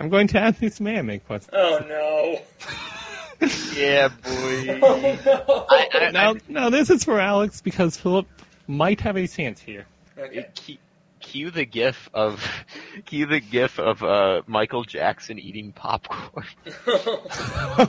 I'm 0.00 0.08
going 0.08 0.26
to 0.28 0.38
ask 0.40 0.60
you 0.60 0.70
some 0.70 0.86
anime 0.88 1.20
questions. 1.20 1.50
Oh 1.52 1.80
no! 1.88 3.48
yeah, 3.76 4.08
boy. 4.08 4.80
Oh 4.82 5.18
no! 5.24 5.66
I, 5.70 5.88
I, 5.92 6.10
Now, 6.10 6.34
I, 6.34 6.40
now 6.48 6.70
this 6.70 6.90
is 6.90 7.04
for 7.04 7.20
Alex 7.20 7.60
because 7.60 7.96
Philip 7.96 8.26
might 8.66 9.00
have 9.02 9.16
a 9.16 9.28
chance 9.28 9.60
here. 9.60 9.86
Okay. 10.18 10.48
cue, 10.54 10.78
cue 11.20 11.50
the 11.50 11.64
gif 11.64 12.08
of 12.14 12.46
cue 13.04 13.26
the 13.26 13.40
gif 13.40 13.78
of 13.78 14.02
uh, 14.02 14.42
Michael 14.46 14.84
Jackson 14.84 15.38
eating 15.38 15.72
popcorn. 15.72 16.46
uh, 16.86 17.86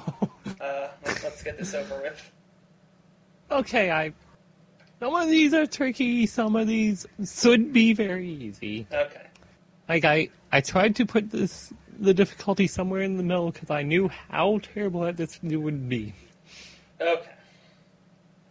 let's, 1.06 1.24
let's 1.24 1.44
get 1.44 1.58
this 1.58 1.74
over 1.74 2.02
with. 2.02 2.32
okay, 3.52 3.92
I. 3.92 4.14
Some 5.00 5.14
of 5.14 5.30
these 5.30 5.54
are 5.54 5.68
tricky. 5.68 6.26
Some 6.26 6.56
of 6.56 6.66
these 6.66 7.06
should 7.24 7.72
be 7.72 7.94
very 7.94 8.28
easy. 8.28 8.88
Okay. 8.92 9.28
Like 9.88 10.06
I, 10.06 10.30
I 10.52 10.62
tried 10.62 10.96
to 10.96 11.06
put 11.06 11.30
this 11.30 11.72
the 12.00 12.14
difficulty 12.14 12.68
somewhere 12.68 13.02
in 13.02 13.18
the 13.18 13.24
middle 13.24 13.52
because 13.52 13.70
I 13.70 13.84
knew 13.84 14.10
how 14.30 14.60
terrible 14.62 15.06
at 15.06 15.18
this 15.18 15.40
it 15.44 15.58
would 15.58 15.88
be. 15.88 16.14
Okay. 17.00 17.32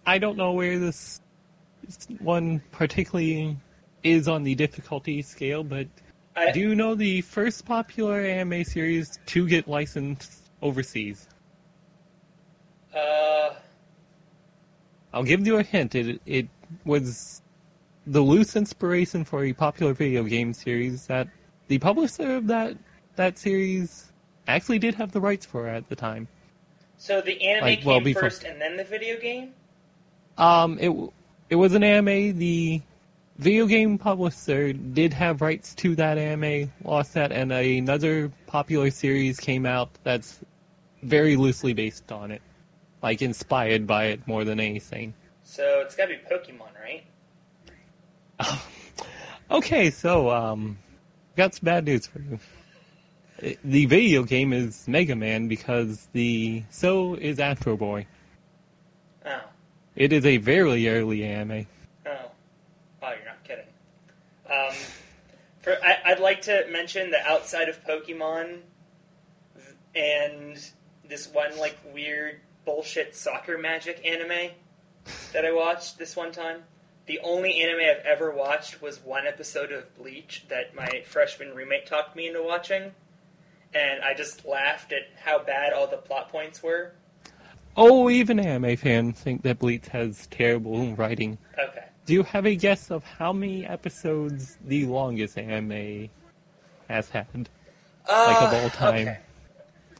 I 0.07 0.18
don't 0.18 0.37
know 0.37 0.53
where 0.53 0.79
this, 0.79 1.20
this 1.85 2.07
one 2.20 2.62
particularly 2.70 3.57
is 4.07 4.29
on 4.29 4.43
the 4.45 4.55
difficulty 4.55 5.21
scale, 5.23 5.65
but 5.65 5.87
I, 6.37 6.53
do 6.53 6.61
you 6.61 6.75
know 6.75 6.95
the 6.95 7.23
first 7.23 7.65
popular 7.65 8.21
anime 8.21 8.65
series 8.65 9.19
to 9.27 9.47
get 9.49 9.67
licensed 9.69 10.51
overseas? 10.63 11.29
uh, 12.95 13.51
I'll 15.13 15.25
give 15.25 15.47
you 15.47 15.57
a 15.59 15.63
hint. 15.63 15.95
It 15.95 16.21
it 16.27 16.49
was 16.85 17.43
the 18.07 18.21
loose 18.21 18.55
inspiration 18.57 19.25
for 19.25 19.45
a 19.45 19.53
popular 19.53 19.93
video 19.93 20.23
game 20.25 20.53
series 20.55 21.07
that 21.07 21.29
the 21.69 21.79
publisher 21.79 22.37
of 22.37 22.47
that 22.47 22.77
that 23.17 23.39
series 23.39 24.13
actually 24.47 24.79
did 24.79 24.95
have 24.95 25.11
the 25.13 25.21
rights 25.21 25.45
for 25.47 25.67
at 25.67 25.89
the 25.89 25.97
time. 25.97 26.29
so 26.99 27.21
the 27.21 27.41
anime 27.43 27.65
Like, 27.65 27.79
came 27.79 27.87
well, 27.87 28.01
before- 28.01 28.23
first 28.23 28.45
and 28.45 28.61
then 28.61 28.77
the 28.77 28.85
video 28.85 29.19
game? 29.21 29.53
Um, 30.39 30.79
it 30.79 30.91
it 31.51 31.57
was 31.57 31.75
an 31.75 31.83
anime. 31.83 32.37
The 32.39 32.83
video 33.39 33.66
game 33.66 33.99
publisher 33.99 34.72
did 34.72 35.12
have 35.12 35.41
rights 35.41 35.74
to 35.76 35.95
that 35.97 36.18
anime, 36.18 36.72
lost 36.84 37.14
that, 37.14 37.32
and 37.32 37.53
another 37.53 38.30
popular 38.47 38.91
series 38.91 39.39
came 39.39 39.66
out 39.66 39.91
that's 40.03 40.41
very 41.03 41.37
loosely 41.37 41.72
based 41.72 42.11
on 42.12 42.30
it, 42.30 42.43
like 43.03 43.22
inspired 43.22 43.87
by 43.87 44.07
it 44.07 44.26
more 44.26 44.45
than 44.45 44.61
anything. 44.61 45.14
So 45.43 45.80
it's 45.80 45.95
gotta 45.95 46.14
be 46.14 46.20
Pokemon, 46.34 46.70
right? 48.39 48.61
Okay, 49.49 49.91
so 49.91 50.28
um, 50.30 50.76
got 51.37 51.55
some 51.55 51.64
bad 51.66 51.84
news 51.84 52.07
for 52.07 52.18
you. 52.18 52.41
The 53.62 53.87
video 53.87 54.24
game 54.24 54.53
is 54.53 54.89
Mega 54.89 55.14
Man 55.14 55.47
because 55.47 56.09
the 56.12 56.64
so 56.70 57.14
is 57.14 57.39
Astro 57.39 57.76
Boy. 57.76 58.07
Oh. 59.24 59.41
It 59.95 60.12
is 60.12 60.26
a 60.26 60.39
very 60.39 60.89
early 60.89 61.22
anime. 61.22 61.66
Oh. 62.07 62.11
Oh, 63.03 63.11
you're 63.11 63.24
not 63.24 63.45
kidding. 63.45 63.66
Um, 64.51 64.75
for 65.61 65.77
I, 65.83 65.99
I'd 66.05 66.21
like 66.21 66.43
to 66.43 66.67
mention 66.71 67.11
that 67.11 67.27
outside 67.27 67.69
of 67.69 67.85
Pokemon 67.85 68.61
and 69.95 70.59
this 71.09 71.29
one 71.29 71.59
like 71.59 71.79
weird 71.93 72.41
bullshit 72.65 73.17
soccer 73.17 73.59
magic 73.59 74.05
anime 74.05 74.51
that 75.33 75.45
I 75.45 75.53
watched 75.53 75.99
this 75.99 76.17
one 76.17 76.33
time, 76.33 76.63
the 77.07 77.21
only 77.23 77.63
anime 77.63 77.81
I've 77.81 78.05
ever 78.05 78.33
watched 78.33 78.83
was 78.83 78.99
one 78.99 79.27
episode 79.27 79.71
of 79.73 79.97
Bleach 79.97 80.45
that 80.49 80.75
my 80.75 81.03
freshman 81.07 81.55
roommate 81.55 81.87
talked 81.87 82.17
me 82.17 82.27
into 82.27 82.43
watching, 82.43 82.93
and 83.73 84.03
I 84.03 84.15
just 84.15 84.45
laughed 84.45 84.93
at 84.93 85.03
how 85.25 85.39
bad 85.39 85.73
all 85.73 85.87
the 85.87 85.99
plot 85.99 86.31
points 86.31 86.63
were. 86.63 86.93
Oh, 87.77 88.11
even 88.11 88.41
anime 88.41 88.77
fans 88.77 89.21
think 89.21 89.43
that 89.43 89.59
Bleach 89.59 89.87
has 89.89 90.27
terrible 90.29 90.95
writing. 90.95 91.39
Okay. 91.59 91.86
Do 92.07 92.13
you 92.15 92.23
have 92.23 92.47
a 92.47 92.55
guess 92.55 92.91
of 92.91 93.05
how 93.05 93.33
many 93.33 93.67
episodes 93.67 94.59
the 94.65 94.87
longest 94.87 95.37
anime 95.37 96.09
has 96.89 97.09
had? 97.11 97.27
Like, 98.09 98.41
of 98.41 98.53
Uh, 98.53 98.57
all 98.63 98.71
time. 98.71 98.95
Okay. 99.09 99.19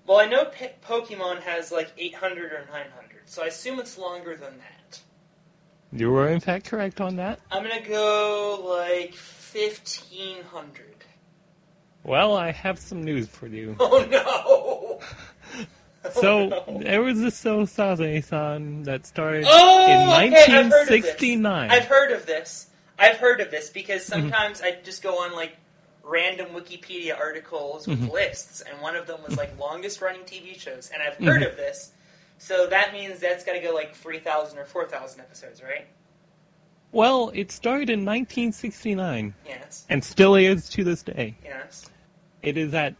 Well, 0.07 0.19
I 0.21 0.27
know 0.27 0.45
P- 0.45 0.69
Pokemon 0.87 1.43
has 1.43 1.73
like 1.73 1.93
800 1.99 2.53
or 2.53 2.65
900, 2.73 3.23
so 3.25 3.43
I 3.43 3.47
assume 3.47 3.81
it's 3.81 3.99
longer 3.99 4.37
than 4.37 4.57
that. 4.59 5.01
You 5.93 6.13
were 6.13 6.29
in 6.29 6.39
fact 6.39 6.67
correct 6.67 7.01
on 7.01 7.17
that. 7.17 7.41
I'm 7.51 7.65
gonna 7.65 7.81
go 7.81 8.61
like 8.65 9.15
1500. 9.15 10.85
Well, 12.05 12.37
I 12.37 12.53
have 12.53 12.79
some 12.79 13.03
news 13.03 13.27
for 13.27 13.49
you. 13.49 13.75
Oh 13.81 14.07
no! 14.09 14.66
So 16.13 16.65
there 16.81 17.03
was 17.03 17.21
this 17.21 17.37
So 17.37 17.63
Sazae-san 17.63 18.83
that 18.85 19.07
started 19.07 19.45
Oh, 19.49 19.87
in 19.87 20.33
okay, 20.33 20.43
I've 20.45 20.71
heard. 20.71 20.89
1969. 20.89 21.71
I've 21.71 21.85
heard 21.87 22.13
of 22.13 22.27
this. 22.27 22.69
I've 22.99 23.17
heard 23.19 23.41
of 23.41 23.51
this 23.51 23.71
because 23.71 24.03
Mm-hmm. 24.09 24.23
sometimes 24.31 24.63
I 24.63 24.77
just 24.85 25.03
go 25.03 25.23
on 25.23 25.35
like 25.35 25.57
random 26.03 26.49
Wikipedia 26.51 27.19
articles 27.19 27.87
with 27.89 28.01
Mhm. 28.01 28.13
lists, 28.13 28.61
and 28.63 28.81
one 28.81 28.95
of 28.97 29.07
them 29.07 29.19
was 29.27 29.37
like 29.37 29.59
longest 29.59 30.01
running 30.01 30.23
TV 30.23 30.59
shows, 30.59 30.91
and 30.95 31.03
I've 31.03 31.17
heard 31.17 31.43
of 31.43 31.57
this. 31.57 31.91
So 32.39 32.67
that 32.69 32.93
means 32.93 33.19
that's 33.19 33.45
got 33.45 33.53
to 33.55 33.61
go 33.61 33.73
like 33.75 33.95
three 33.95 34.19
thousand 34.21 34.59
or 34.59 34.65
four 34.67 34.87
thousand 34.87 35.21
episodes, 35.21 35.63
right? 35.63 35.87
Well, 36.93 37.31
it 37.35 37.51
started 37.51 37.91
in 37.91 38.05
1969 38.05 39.35
Yes. 39.45 39.85
and 39.91 40.03
still 40.03 40.35
is 40.37 40.69
to 40.71 40.85
this 40.85 41.03
day. 41.03 41.35
Yes. 41.45 41.87
It 42.43 42.57
is 42.57 42.73
at 42.75 42.95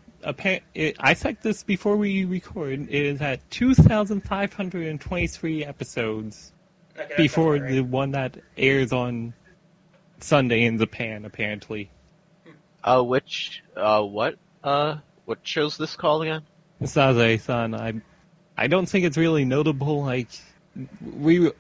it, 0.75 0.97
I 0.99 1.15
checked 1.15 1.43
this 1.43 1.63
before 1.63 1.97
we 1.97 2.25
record. 2.25 2.89
It 2.89 2.91
is 2.91 3.21
at 3.21 3.49
2,523 3.51 5.65
episodes 5.65 6.53
Okay, 6.99 7.15
before 7.17 7.59
sounds 7.59 7.71
about 7.71 7.75
the 7.75 7.81
one 7.83 8.11
that 8.13 8.39
airs 8.57 8.93
on 8.93 9.35
Sunday 10.21 10.65
in 10.65 10.79
Japan. 10.79 11.25
Apparently, 11.25 11.91
Uh, 12.83 13.03
which, 13.03 13.63
uh, 13.77 14.03
what, 14.03 14.37
uh, 14.65 14.97
what 15.27 15.39
show's 15.43 15.77
this 15.77 15.97
called 15.97 16.23
again? 16.23 16.43
Sazae-san. 16.83 17.75
I, 17.75 17.95
I 18.57 18.67
don't 18.67 18.87
think 18.87 19.05
it's 19.05 19.17
really 19.17 19.45
notable. 19.45 20.05
Like 20.05 20.29
we, 21.03 21.51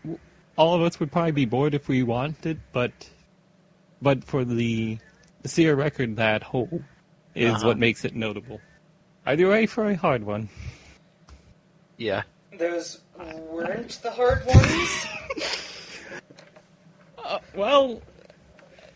all 0.56 0.74
of 0.74 0.82
us 0.82 0.98
would 1.00 1.12
probably 1.12 1.32
be 1.32 1.44
bored 1.44 1.74
if 1.74 1.88
we 1.88 2.02
wanted, 2.02 2.60
but, 2.72 2.92
but 4.02 4.24
for 4.24 4.44
the 4.44 4.98
Seer 5.44 5.76
record, 5.76 6.16
that 6.16 6.42
whole 6.42 6.82
is 7.36 7.52
Uh-huh. 7.54 7.66
what 7.68 7.78
makes 7.78 8.04
it 8.04 8.14
notable. 8.16 8.60
Are 9.26 9.34
you 9.34 9.50
ready 9.50 9.66
for 9.66 9.88
a 9.90 9.94
hard 9.96 10.24
one? 10.24 10.48
Yeah. 11.98 12.22
Those 12.58 13.00
weren't 13.50 13.98
the 14.02 14.10
hard 14.10 14.44
ones. 14.46 15.06
Uh, 17.24 17.40
well, 17.56 18.00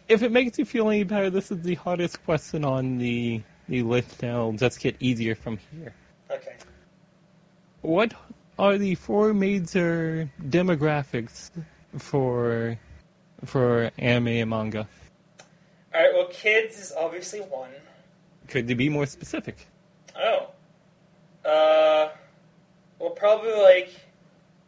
if 0.09 0.23
it 0.23 0.31
makes 0.31 0.57
you 0.57 0.65
feel 0.65 0.89
any 0.89 1.03
better, 1.03 1.31
this 1.31 1.51
is 1.51 1.63
the 1.63 1.75
hardest 1.75 2.23
question 2.25 2.65
on 2.65 2.97
the 2.99 3.43
the 3.69 3.83
list. 3.83 4.23
Now, 4.23 4.55
let's 4.61 4.79
get 4.79 4.95
easier 5.01 5.35
from 5.35 5.59
here. 5.73 5.93
okay. 6.31 6.55
What 7.83 8.15
are 8.57 8.79
the 8.79 8.95
four 8.95 9.35
major 9.35 10.31
demographics 10.49 11.51
for 11.99 12.79
for 13.45 13.91
anime 13.99 14.29
and 14.29 14.51
manga? 14.51 14.87
All 15.93 16.01
right. 16.01 16.13
Well, 16.15 16.29
kids 16.31 16.79
is 16.79 16.93
obviously 16.97 17.41
one. 17.41 17.71
Could 18.51 18.69
you 18.69 18.75
be 18.75 18.89
more 18.89 19.07
specific? 19.07 19.67
Oh. 20.17 20.49
Uh. 21.45 22.09
Well, 22.99 23.11
probably 23.11 23.53
like. 23.53 23.95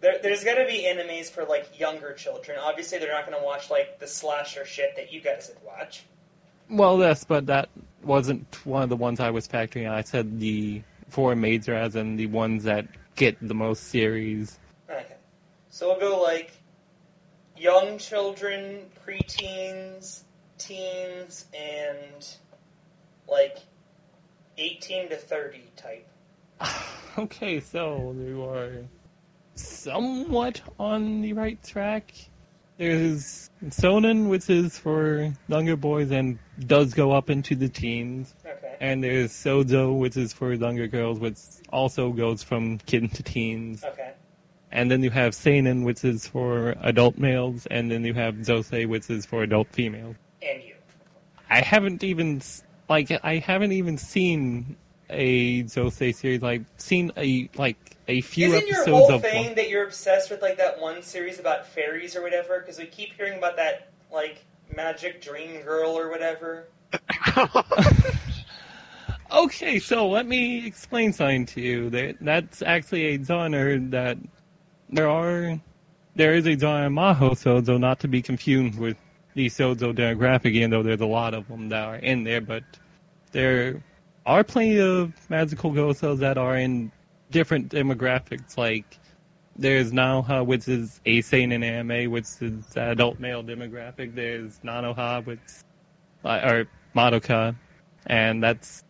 There, 0.00 0.18
there's 0.20 0.42
to 0.42 0.64
be 0.68 0.86
enemies 0.86 1.30
for 1.30 1.44
like 1.44 1.78
younger 1.78 2.12
children. 2.12 2.58
Obviously, 2.60 2.98
they're 2.98 3.12
not 3.12 3.26
going 3.26 3.38
to 3.38 3.44
watch 3.44 3.70
like 3.70 3.98
the 4.00 4.06
slasher 4.06 4.64
shit 4.64 4.96
that 4.96 5.12
you 5.12 5.20
guys 5.20 5.50
would 5.52 5.64
watch. 5.64 6.04
Well, 6.70 6.98
yes, 6.98 7.24
but 7.24 7.46
that 7.46 7.68
wasn't 8.02 8.46
one 8.64 8.82
of 8.82 8.88
the 8.88 8.96
ones 8.96 9.20
I 9.20 9.30
was 9.30 9.46
factoring. 9.46 9.82
in. 9.82 9.88
I 9.88 10.02
said 10.02 10.40
the 10.40 10.82
four 11.08 11.36
major, 11.36 11.74
as 11.74 11.94
in 11.94 12.16
the 12.16 12.26
ones 12.26 12.64
that 12.64 12.86
get 13.16 13.36
the 13.46 13.54
most 13.54 13.88
series. 13.88 14.58
Okay. 14.88 15.16
So 15.68 15.88
we'll 15.88 16.00
go 16.00 16.20
like 16.20 16.52
young 17.56 17.98
children, 17.98 18.90
preteens, 19.06 20.22
teens, 20.58 21.46
and 21.54 22.26
like 23.28 23.58
18 24.58 25.10
to 25.10 25.16
30 25.16 25.64
type. 25.76 26.08
Okay, 27.18 27.60
so 27.60 28.14
you 28.16 28.42
are 28.44 28.86
somewhat 29.54 30.62
on 30.80 31.20
the 31.20 31.34
right 31.34 31.62
track. 31.62 32.14
There's 32.78 33.50
Shonen, 33.66 34.30
which 34.30 34.48
is 34.48 34.78
for 34.78 35.30
younger 35.46 35.76
boys 35.76 36.10
and 36.10 36.38
does 36.58 36.94
go 36.94 37.12
up 37.12 37.28
into 37.28 37.54
the 37.54 37.68
teens. 37.68 38.34
Okay. 38.46 38.76
And 38.80 39.04
there's 39.04 39.30
Shojo, 39.30 39.98
which 39.98 40.16
is 40.16 40.32
for 40.32 40.54
younger 40.54 40.86
girls, 40.86 41.18
which 41.18 41.36
also 41.70 42.12
goes 42.12 42.42
from 42.42 42.78
kid 42.78 43.12
to 43.12 43.22
teens. 43.22 43.84
Okay. 43.84 44.14
And 44.70 44.90
then 44.90 45.02
you 45.02 45.10
have 45.10 45.34
Seinen, 45.34 45.84
which 45.84 46.02
is 46.04 46.26
for 46.26 46.74
adult 46.80 47.18
males, 47.18 47.66
and 47.66 47.90
then 47.90 48.04
you 48.04 48.14
have 48.14 48.36
Josei, 48.36 48.88
which 48.88 49.10
is 49.10 49.26
for 49.26 49.42
adult 49.42 49.68
females. 49.68 50.16
And 50.40 50.62
you. 50.62 50.74
I 51.50 51.60
haven't 51.60 52.02
even 52.02 52.40
like 52.92 53.20
I 53.24 53.38
haven't 53.38 53.72
even 53.72 53.96
seen 53.98 54.76
a 55.10 55.62
Josei 55.64 56.14
series. 56.14 56.42
Like 56.42 56.62
seen 56.76 57.10
a 57.16 57.48
like 57.56 57.76
a 58.08 58.20
few 58.20 58.48
Isn't 58.48 58.66
your 58.68 58.82
episodes 58.82 59.08
whole 59.08 59.14
of 59.16 59.22
thing 59.22 59.46
one. 59.46 59.54
that 59.54 59.68
you're 59.68 59.84
obsessed 59.84 60.30
with 60.30 60.42
like 60.42 60.58
that 60.58 60.80
one 60.80 61.02
series 61.02 61.38
about 61.40 61.66
fairies 61.66 62.14
or 62.16 62.22
whatever? 62.22 62.60
Because 62.60 62.78
we 62.78 62.86
keep 62.86 63.14
hearing 63.14 63.38
about 63.38 63.56
that 63.56 63.88
like 64.10 64.44
magic 64.76 65.22
dream 65.22 65.60
girl 65.62 65.90
or 65.90 66.10
whatever. 66.10 66.68
Okay, 69.32 69.78
so 69.78 70.06
let 70.08 70.26
me 70.26 70.66
explain 70.66 71.10
something 71.10 71.46
to 71.46 71.60
you. 71.62 72.14
That's 72.20 72.60
actually 72.60 73.14
a 73.14 73.24
genre 73.24 73.78
that 73.78 74.18
there 74.90 75.08
are. 75.08 75.58
There 76.14 76.34
is 76.34 76.46
a 76.46 76.58
genre 76.58 76.90
Maho 76.90 77.30
Shojo, 77.30 77.80
not 77.80 77.98
to 78.00 78.08
be 78.08 78.20
confused 78.20 78.78
with 78.78 78.98
the 79.32 79.46
Shojo 79.46 79.94
demographic, 79.94 80.52
even 80.52 80.68
though 80.68 80.82
there's 80.82 81.00
a 81.00 81.06
lot 81.06 81.32
of 81.32 81.48
them 81.48 81.70
that 81.70 81.82
are 81.82 81.96
in 81.96 82.24
there. 82.24 82.42
But 82.42 82.64
there 83.32 83.82
are 84.24 84.44
plenty 84.44 84.78
of 84.78 85.12
magical 85.28 85.72
Gosos 85.72 86.18
that 86.18 86.38
are 86.38 86.56
in 86.56 86.92
different 87.30 87.70
demographics. 87.70 88.56
Like 88.56 88.98
there's 89.56 89.92
Nanoha, 89.92 90.46
which 90.46 90.68
is 90.68 91.00
a 91.04 91.20
seinen 91.22 91.62
anime, 91.62 92.10
which 92.10 92.26
is 92.40 92.66
the 92.68 92.90
adult 92.90 93.18
male 93.18 93.42
demographic. 93.42 94.14
There's 94.14 94.60
Nanoha, 94.60 95.24
which 95.26 95.40
uh, 96.24 96.40
or 96.44 96.66
Madoka, 96.94 97.56
and 98.06 98.42
that's 98.42 98.84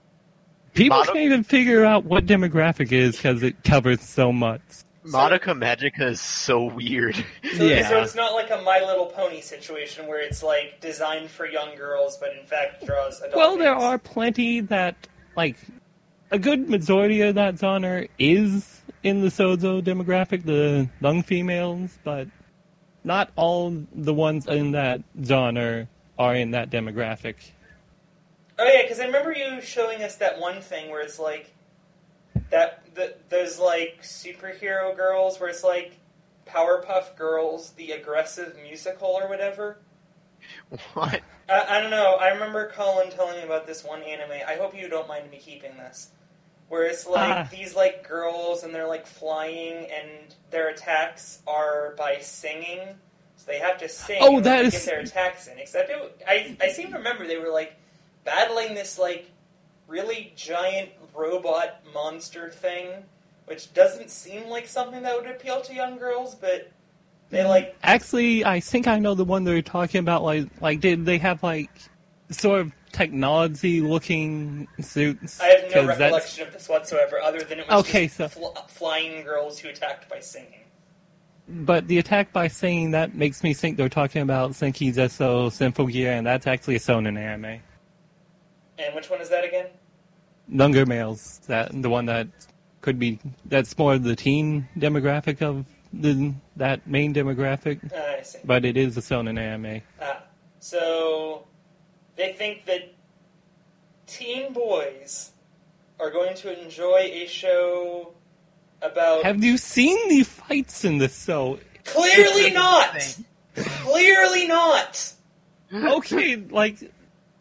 people 0.75 1.03
can't 1.05 1.17
even 1.17 1.45
figure 1.45 1.85
out 1.85 2.05
what 2.05 2.27
demographic 2.27 2.87
it 2.87 2.93
is 2.93 3.17
because 3.17 3.43
it 3.43 3.63
covers 3.65 4.03
so 4.03 4.33
much. 4.33 4.61
Madoka 5.05 5.53
Magica 5.59 6.03
is 6.11 6.21
so 6.21 6.65
weird. 6.65 7.17
So, 7.57 7.65
Yeah. 7.65 7.89
so 7.89 8.01
it's 8.03 8.15
not 8.15 8.35
like 8.35 8.51
a 8.51 8.63
My 8.63 8.81
Little 8.81 9.07
Pony 9.07 9.41
situation 9.41 10.07
where 10.07 10.21
it's 10.21 10.43
like 10.43 10.81
designed 10.81 11.31
for 11.31 11.47
young 11.47 11.75
girls, 11.77 12.17
but 12.19 12.31
in 12.39 12.45
fact 12.47 12.87
draws 12.87 13.21
adult. 13.21 13.35
Well, 13.37 13.57
there 13.59 13.73
males. 13.75 13.85
are 13.85 13.99
plenty 13.99 14.61
that 14.61 14.95
like 15.37 15.57
a 16.31 16.39
good 16.39 16.69
majority 16.69 17.21
of 17.23 17.35
that 17.35 17.59
genre 17.59 18.07
is 18.19 18.81
in 19.03 19.21
the 19.23 19.29
Shojo 19.29 19.83
demographic, 19.83 20.45
the 20.45 20.89
young 21.01 21.23
females, 21.23 21.99
but 22.05 22.29
not 23.05 23.31
all 23.35 23.77
the 23.93 24.15
ones 24.15 24.47
in 24.47 24.73
that 24.73 25.03
genre 25.25 25.89
are 26.19 26.35
in 26.37 26.53
that 26.53 26.71
demographic. 26.71 27.35
Oh 28.59 28.65
yeah, 28.65 28.83
because 28.83 29.01
I 29.01 29.07
remember 29.07 29.33
you 29.33 29.61
showing 29.61 30.03
us 30.03 30.17
that 30.17 30.39
one 30.39 30.61
thing 30.61 30.91
where 30.91 31.01
it's 31.01 31.19
like 31.19 31.53
that 32.51 32.82
the, 32.95 33.15
those 33.29 33.59
like 33.59 34.01
superhero 34.03 34.97
girls 34.97 35.41
where 35.41 35.49
it's 35.49 35.65
like 35.65 35.99
Powerpuff 36.47 37.17
Girls, 37.17 37.71
the 37.73 37.93
aggressive 37.93 38.57
musical 38.63 39.09
or 39.09 39.29
whatever. 39.29 39.79
what? 40.95 41.21
I, 41.49 41.77
I 41.77 41.81
don't 41.81 41.91
know. 41.91 42.17
I 42.21 42.29
remember 42.29 42.69
Colin 42.75 43.11
telling 43.11 43.37
me 43.39 43.43
about 43.45 43.67
this 43.67 43.85
one 43.85 44.03
anime. 44.03 44.33
I 44.47 44.57
hope 44.57 44.77
you 44.77 44.89
don't 44.89 45.09
mind 45.09 45.31
me 45.31 45.39
keeping 45.39 45.77
this. 45.77 46.11
Where 46.69 46.85
it's 46.85 47.07
like 47.07 47.31
Ah. 47.31 47.49
these 47.51 47.75
like 47.77 48.07
girls 48.09 48.63
and 48.65 48.75
they're 48.75 48.89
like 48.89 49.07
flying 49.07 49.87
and 49.91 50.35
their 50.51 50.69
attacks 50.71 51.41
are 51.47 51.95
by 51.99 52.19
singing. 52.21 52.81
So 53.37 53.47
they 53.51 53.59
have 53.59 53.79
to 53.79 53.89
sing 53.89 54.19
Oh, 54.21 54.39
in 54.39 54.43
that 54.45 54.59
order 54.59 54.71
to 54.71 54.77
is- 54.77 54.85
get 54.85 54.91
their 54.91 55.01
attacks 55.01 55.47
in. 55.49 55.59
Except 55.59 55.91
it, 55.91 56.23
I 56.27 56.57
I 56.61 56.69
seem 56.69 56.91
to 56.93 56.97
remember 56.99 57.27
they 57.27 57.39
were 57.39 57.51
like 57.51 57.75
battling 58.25 58.75
this 58.75 58.99
like 58.99 59.31
really 59.93 60.33
giant 60.35 60.89
robot 61.15 61.81
monster 61.93 62.49
thing, 62.49 62.89
which 63.45 63.73
doesn't 63.75 64.11
seem 64.11 64.49
like 64.49 64.67
something 64.67 65.03
that 65.03 65.15
would 65.15 65.31
appeal 65.31 65.61
to 65.61 65.75
young 65.75 65.99
girls, 65.99 66.35
but 66.35 66.71
they 67.29 67.41
mm, 67.41 67.49
like 67.49 67.77
Actually, 67.83 68.45
I 68.45 68.61
think 68.61 68.89
I 68.89 68.99
know 68.99 69.15
the 69.15 69.25
one 69.25 69.45
they're 69.45 69.61
talking 69.63 69.99
about. 69.99 70.23
Like, 70.23 70.47
like 70.61 70.81
did 70.81 71.05
they 71.05 71.19
have 71.19 71.43
like 71.43 71.71
sort 72.31 72.61
of 72.61 72.73
technology-looking 72.93 74.67
suits? 74.81 75.41
I 75.41 75.47
have 75.49 75.63
no 75.63 75.69
'Cause 75.69 75.73
that's- 75.87 76.01
recollection 76.01 76.47
of 76.47 76.53
this 76.55 76.69
whatsoever, 76.69 77.21
other 77.21 77.41
than 77.41 77.61
it 77.61 77.69
was 77.69 77.85
Okay, 77.87 78.07
just 78.07 78.17
so- 78.17 78.29
fl- 78.29 78.59
flying 78.69 79.23
girls 79.25 79.59
who 79.59 79.69
attacked 79.69 80.09
by 80.09 80.21
singing. 80.21 80.61
But 81.49 81.89
the 81.89 81.99
attack 81.99 82.33
by 82.33 82.49
singing 82.49 82.93
that 82.93 83.15
makes 83.15 83.43
me 83.43 83.53
think 83.53 83.77
they're 83.77 83.89
talking 83.91 84.23
about 84.23 84.53
Senki 84.53 84.95
Zessho 84.95 85.49
Symphogear, 85.51 86.17
and 86.17 86.27
that's 86.27 86.47
actually 86.47 86.77
a 86.77 86.79
Shonen 86.79 87.19
anime. 87.19 87.61
And 88.79 88.95
which 88.95 89.11
one 89.11 89.21
is 89.21 89.29
that 89.29 89.45
again? 89.45 89.67
Younger 90.49 90.85
males, 90.87 91.41
that 91.47 91.71
the 91.83 91.89
one 91.91 92.07
that 92.07 92.27
could 92.81 92.99
be 92.99 93.19
that's 93.47 93.77
more 93.79 93.97
the 93.99 94.17
teen 94.17 94.69
demographic 94.77 95.41
of 95.41 95.65
the 95.93 96.35
that 96.57 96.87
main 96.87 97.15
demographic, 97.15 97.79
Ah, 97.95 98.19
I 98.19 98.23
see. 98.23 98.39
but 98.45 98.65
it 98.65 98.77
is 98.77 98.97
a 98.97 99.01
Shonen 99.01 99.39
anime. 99.39 99.83
Ah, 100.01 100.23
so 100.59 101.47
they 102.17 102.33
think 102.33 102.65
that 102.67 102.93
teen 104.07 104.53
boys 104.53 105.31
are 106.01 106.11
going 106.11 106.35
to 106.37 106.63
enjoy 106.63 106.99
a 107.13 107.27
show 107.27 108.13
about. 108.83 109.25
Have 109.25 109.43
you 109.45 109.57
seen 109.57 109.97
the 110.09 110.25
fights 110.25 110.85
in 110.85 110.99
this? 110.99 111.15
So 111.15 111.61
Clearly 111.85 112.51
not. 112.51 113.17
Clearly 113.55 114.47
not. 114.49 115.13
okay, 115.73 116.37
like 116.37 116.91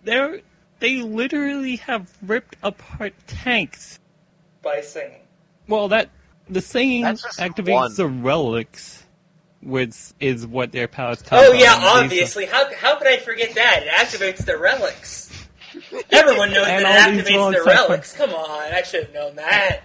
there 0.03 0.41
they 0.81 0.97
literally 0.97 1.77
have 1.77 2.11
ripped 2.21 2.57
apart 2.61 3.13
tanks. 3.27 3.99
by 4.61 4.81
singing. 4.81 5.21
Well, 5.67 5.87
that 5.87 6.09
the 6.49 6.59
singing 6.61 7.03
activates 7.05 7.71
one. 7.71 7.93
the 7.95 8.07
relics, 8.07 9.05
which 9.61 9.95
is 10.19 10.45
what 10.45 10.71
their 10.73 10.87
powers. 10.89 11.23
Oh 11.31 11.53
yeah, 11.53 11.73
compound. 11.75 12.03
Obviously. 12.05 12.45
How 12.45 12.69
how 12.75 12.97
could 12.97 13.07
I 13.07 13.17
forget 13.17 13.55
that? 13.55 13.83
It 13.83 13.89
activates 13.89 14.45
the 14.45 14.57
relics. 14.57 15.29
Everyone 16.11 16.51
knows 16.51 16.67
And 16.67 16.83
that 16.83 17.07
all 17.09 17.17
it 17.19 17.23
these 17.23 17.33
activates 17.35 17.63
the 17.63 17.69
relics 17.69 18.13
are- 18.13 18.17
Come 18.27 18.35
on, 18.35 18.73
I 18.73 18.81
should 18.81 19.05
have 19.05 19.13
known 19.13 19.35
that. 19.37 19.83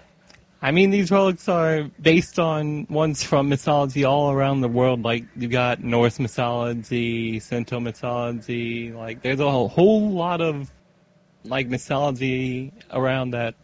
I 0.62 0.70
mean, 0.72 0.90
these 0.90 1.10
relics 1.12 1.48
are 1.48 1.84
based 2.00 2.38
on 2.40 2.86
ones 2.88 3.22
from 3.22 3.48
mythology 3.50 4.04
all 4.04 4.32
around 4.32 4.62
the 4.62 4.68
world. 4.68 5.02
Like 5.04 5.24
you've 5.36 5.50
got 5.52 5.84
Norse 5.84 6.18
mythology, 6.18 7.38
Shinto 7.38 7.78
mythology. 7.78 8.90
Like 8.90 9.22
there's 9.22 9.38
a 9.38 9.48
whole, 9.48 9.68
whole 9.68 10.10
lot 10.10 10.40
of 10.40 10.72
like 11.48 11.68
mythology 11.68 12.72
around 12.90 13.30
that 13.30 13.54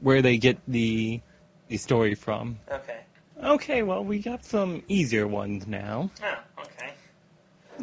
where 0.00 0.22
they 0.22 0.38
get 0.38 0.58
the 0.68 1.20
the 1.68 1.76
story 1.76 2.14
from. 2.14 2.58
Okay. 2.70 3.00
Okay, 3.42 3.82
well 3.82 4.04
we 4.04 4.18
got 4.18 4.44
some 4.44 4.82
easier 4.88 5.26
ones 5.26 5.66
now. 5.66 6.10
Oh, 6.22 6.62
okay. 6.62 6.92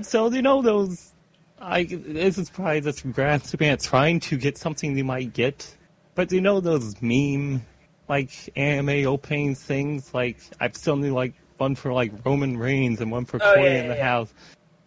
So 0.01 0.29
do 0.29 0.35
you 0.37 0.41
know 0.41 0.61
those. 0.61 1.11
I 1.59 1.83
this 1.85 2.37
is 2.37 2.49
probably 2.49 2.81
just 2.81 3.09
grasping 3.13 3.69
at 3.69 3.79
trying 3.79 4.19
to 4.21 4.37
get 4.37 4.57
something 4.57 4.97
you 4.97 5.05
might 5.05 5.33
get, 5.33 5.75
but 6.13 6.29
do 6.29 6.35
you 6.35 6.41
know 6.41 6.59
those 6.59 7.01
meme 7.01 7.61
like 8.07 8.31
anime 8.55 9.07
opening 9.07 9.55
things. 9.55 10.13
Like 10.13 10.37
I've 10.59 10.75
need 10.87 11.11
like 11.11 11.33
one 11.57 11.75
for 11.75 11.93
like 11.93 12.11
Roman 12.25 12.57
Reigns 12.57 13.01
and 13.01 13.11
one 13.11 13.25
for 13.25 13.37
Oh, 13.41 13.53
Corey 13.55 13.73
yeah, 13.73 13.81
in 13.81 13.87
the 13.89 13.95
yeah. 13.95 14.03
House. 14.03 14.33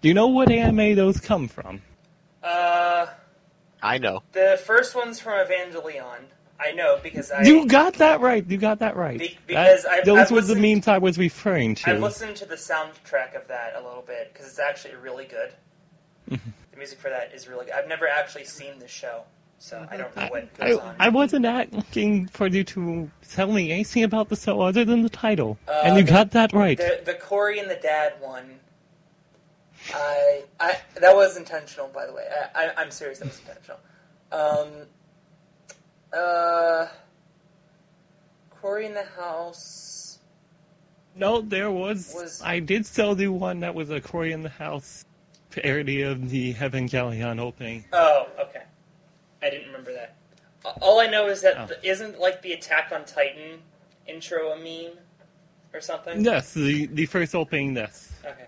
Do 0.01 0.09
you 0.09 0.15
know 0.15 0.29
what 0.29 0.51
anime 0.51 0.95
those 0.95 1.19
come 1.19 1.49
from? 1.49 1.83
Uh, 2.43 3.07
I 3.83 3.99
know. 3.99 4.23
the 4.33 4.61
first 4.65 4.95
one's 4.95 5.21
from 5.21 5.35
Evangelion. 5.47 6.25
I 6.61 6.73
know 6.73 6.99
because 7.03 7.31
I 7.31 7.43
you 7.43 7.67
got 7.67 7.95
that 7.95 8.21
right. 8.21 8.45
You 8.45 8.59
got 8.59 8.81
that 8.81 8.97
right. 8.97 9.19
Be- 9.19 9.29
That- 9.29 9.47
because 9.47 9.85
I've- 9.87 10.05
those 10.05 10.19
I've 10.19 10.31
were 10.33 10.41
the 10.41 10.47
listened- 10.55 10.63
memes 10.63 10.89
I 10.89 10.99
was 10.99 11.17
referring 11.17 11.77
to. 11.77 11.91
I've 11.91 12.01
listened 12.01 12.37
to 12.39 12.47
the 12.47 12.57
soundtrack 12.57 13.37
of 13.37 13.47
that 13.49 13.75
a 13.77 13.81
little 13.81 14.03
bit 14.05 14.33
because 14.33 14.49
it's 14.49 14.59
actually 14.59 14.97
really 14.97 15.27
good. 15.27 15.53
Mm-hmm. 16.31 16.51
the 16.73 16.77
music 16.77 16.99
for 16.99 17.09
that 17.11 17.33
is 17.33 17.49
really 17.49 17.67
good. 17.67 17.75
I've 17.75 17.89
never 17.89 18.07
actually 18.09 18.45
seen 18.45 18.81
the 18.81 18.89
show, 18.89 19.23
so 19.59 19.87
I 19.91 19.97
don't 19.97 20.15
know 20.17 20.23
I, 20.23 20.29
what 20.29 20.49
I, 20.61 20.69
goes 20.71 20.79
on. 20.81 20.97
I 20.99 21.09
wasn't 21.09 21.47
asking 21.47 22.27
for 22.29 22.49
you 22.49 22.65
to 22.65 23.11
tell 23.31 23.51
me 23.53 23.71
anything 23.73 24.03
about 24.03 24.29
the 24.29 24.37
show 24.37 24.61
other 24.61 24.85
than 24.85 25.03
the 25.03 25.09
title, 25.09 25.59
Uh, 25.69 25.81
and 25.85 25.97
you 25.97 26.03
the- 26.03 26.11
got 26.11 26.33
that 26.33 26.53
right. 26.53 26.77
The 26.77 27.01
the 27.05 27.15
Corey 27.15 27.59
and 27.61 27.71
the 27.71 27.77
Dad 27.77 28.15
one. 28.21 28.59
I 29.95 30.45
I 30.61 30.77
that 31.01 31.15
was 31.15 31.37
intentional, 31.37 31.89
by 31.89 32.07
the 32.07 32.13
way. 32.13 32.27
I, 32.55 32.67
I 32.67 32.73
I'm 32.77 32.91
serious. 32.91 33.19
That 33.21 33.29
was 33.29 33.39
intentional. 33.41 33.79
Um. 34.33 34.69
Uh. 36.13 36.87
Corey 38.61 38.87
in 38.87 38.95
the 38.95 39.05
house. 39.05 40.19
No, 41.15 41.41
there 41.41 41.71
was, 41.71 42.13
Was- 42.15 42.43
I 42.45 42.59
did 42.61 42.87
still 42.87 43.15
do 43.15 43.33
one 43.33 43.61
that 43.61 43.75
was 43.75 43.91
a 43.91 44.01
Corey 44.01 44.33
in 44.33 44.43
the 44.43 44.49
House 44.49 45.05
parody 45.51 46.03
of 46.03 46.29
the 46.31 46.55
Evangelion 46.55 47.41
opening. 47.41 47.85
Oh, 47.93 48.27
okay. 48.41 48.63
I 49.43 49.51
didn't 49.51 49.67
remember 49.67 49.93
that. 49.95 50.17
All 50.81 51.01
I 51.01 51.07
know 51.07 51.29
is 51.29 51.41
that 51.43 51.57
Oh. 51.57 51.69
isn't 51.83 52.19
like 52.21 52.43
the 52.43 52.53
Attack 52.53 52.91
on 52.93 53.05
Titan 53.05 53.61
intro 54.07 54.51
a 54.53 54.57
meme 54.57 54.99
or 55.73 55.81
something. 55.81 56.25
Yes, 56.25 56.53
the 56.55 56.87
the 56.87 57.07
first 57.07 57.35
opening. 57.35 57.77
Yes. 57.77 58.13
Okay. 58.25 58.47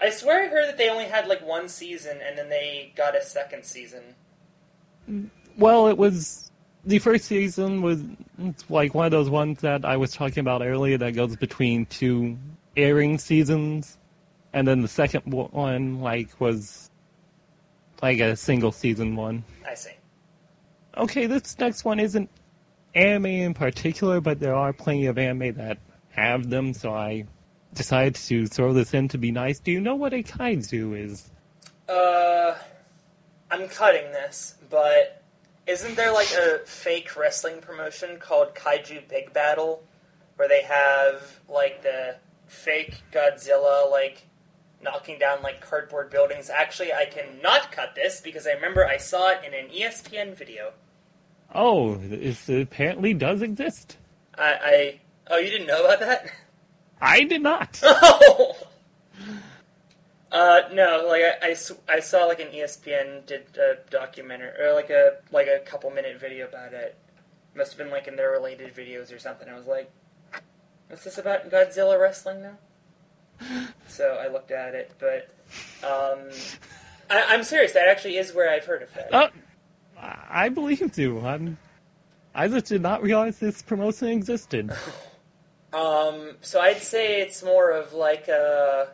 I 0.00 0.10
swear 0.10 0.44
I 0.44 0.48
heard 0.48 0.66
that 0.68 0.78
they 0.78 0.88
only 0.88 1.04
had 1.04 1.26
like 1.28 1.46
one 1.46 1.68
season 1.68 2.18
and 2.26 2.38
then 2.38 2.48
they 2.48 2.92
got 2.96 3.16
a 3.16 3.22
second 3.22 3.64
season. 3.64 4.02
Well, 5.56 5.88
it 5.88 5.98
was 5.98 6.50
the 6.84 6.98
first 6.98 7.24
season 7.26 7.82
was 7.82 8.02
like 8.68 8.94
one 8.94 9.04
of 9.04 9.10
those 9.10 9.28
ones 9.28 9.60
that 9.60 9.84
I 9.84 9.96
was 9.96 10.12
talking 10.12 10.40
about 10.40 10.62
earlier 10.62 10.96
that 10.98 11.12
goes 11.12 11.36
between 11.36 11.86
two 11.86 12.38
airing 12.76 13.18
seasons, 13.18 13.98
and 14.52 14.66
then 14.66 14.82
the 14.82 14.88
second 14.88 15.22
one 15.32 16.00
like 16.00 16.40
was 16.40 16.90
like 18.02 18.20
a 18.20 18.36
single 18.36 18.72
season 18.72 19.16
one. 19.16 19.44
I 19.68 19.74
see. 19.74 19.90
Okay, 20.96 21.26
this 21.26 21.58
next 21.58 21.84
one 21.84 22.00
isn't 22.00 22.30
anime 22.94 23.26
in 23.26 23.54
particular, 23.54 24.20
but 24.20 24.40
there 24.40 24.54
are 24.54 24.72
plenty 24.72 25.06
of 25.06 25.18
anime 25.18 25.54
that 25.54 25.78
have 26.10 26.48
them, 26.48 26.72
so 26.72 26.94
I 26.94 27.26
decided 27.74 28.14
to 28.16 28.46
throw 28.46 28.72
this 28.72 28.94
in 28.94 29.08
to 29.08 29.18
be 29.18 29.30
nice. 29.30 29.58
Do 29.58 29.70
you 29.70 29.80
know 29.80 29.94
what 29.94 30.12
a 30.12 30.22
kaiju 30.22 30.98
is? 31.04 31.30
Uh, 31.88 32.54
I'm 33.50 33.68
cutting 33.68 34.12
this, 34.12 34.54
but 34.68 35.22
isn't 35.66 35.96
there 35.96 36.12
like 36.12 36.32
a 36.32 36.60
fake 36.66 37.16
wrestling 37.16 37.60
promotion 37.60 38.18
called 38.18 38.54
Kaiju 38.54 39.08
Big 39.08 39.32
Battel, 39.32 39.80
where 40.36 40.48
they 40.48 40.62
have 40.62 41.40
like 41.48 41.82
the 41.82 42.16
fake 42.46 43.02
Godzilla 43.12 43.90
like 43.90 44.22
knocking 44.82 45.18
down 45.18 45.42
like 45.42 45.60
cardboard 45.60 46.10
buildings? 46.10 46.50
Actually, 46.50 46.92
I 46.92 47.06
cannot 47.06 47.72
cut 47.72 47.94
this 47.94 48.20
because 48.20 48.46
I 48.46 48.52
remember 48.52 48.86
I 48.86 48.96
saw 48.96 49.30
it 49.30 49.40
in 49.46 49.54
an 49.54 49.70
ESPN 49.70 50.36
video. 50.36 50.72
Oh, 51.54 52.00
it 52.00 52.48
apparently 52.48 53.14
does 53.14 53.42
exist. 53.42 53.96
I, 54.38 54.52
I 54.62 55.00
oh, 55.28 55.38
you 55.38 55.50
didn't 55.50 55.66
know 55.66 55.84
about 55.84 56.00
that? 56.00 56.30
I 57.00 57.24
did 57.24 57.42
not. 57.42 57.80
Oh. 57.92 58.56
Uh, 60.32 60.68
no, 60.72 61.06
like 61.08 61.22
I 61.42 61.56
I 61.88 62.00
saw 62.00 62.26
like 62.26 62.38
an 62.38 62.48
ESPN 62.48 63.26
did 63.26 63.46
a 63.58 63.78
documentary 63.90 64.52
or 64.60 64.72
like 64.74 64.88
a 64.88 65.16
like 65.32 65.48
a 65.48 65.58
couple 65.58 65.90
minute 65.90 66.20
video 66.20 66.46
about 66.46 66.72
it. 66.72 66.96
Must 67.56 67.72
have 67.72 67.78
been 67.78 67.90
like 67.90 68.06
in 68.06 68.14
their 68.14 68.30
related 68.30 68.72
videos 68.72 69.12
or 69.14 69.18
something. 69.18 69.48
I 69.48 69.56
was 69.56 69.66
like, 69.66 69.90
"What's 70.88 71.02
this 71.02 71.18
about 71.18 71.50
Godzilla 71.50 72.00
wrestling 72.00 72.42
now?" 72.42 72.58
So 73.88 74.18
I 74.24 74.28
looked 74.28 74.52
at 74.52 74.76
it, 74.76 74.92
but 75.00 75.34
um, 75.82 76.30
I, 77.10 77.24
I'm 77.28 77.42
serious. 77.42 77.72
That 77.72 77.88
actually 77.88 78.16
is 78.16 78.32
where 78.32 78.48
I've 78.50 78.64
heard 78.64 78.82
of 78.82 78.94
that. 78.94 79.12
Uh, 79.12 79.30
I 79.98 80.48
believe 80.48 80.96
you. 80.96 81.18
I'm. 81.26 81.58
I 82.36 82.46
just 82.46 82.66
did 82.66 82.82
not 82.82 83.02
realize 83.02 83.40
this 83.40 83.62
promotion 83.62 84.08
existed. 84.08 84.72
Um, 85.72 86.36
so 86.40 86.60
I'd 86.60 86.82
say 86.82 87.20
it's 87.20 87.42
more 87.42 87.70
of 87.70 87.92
like 87.92 88.28
a 88.28 88.88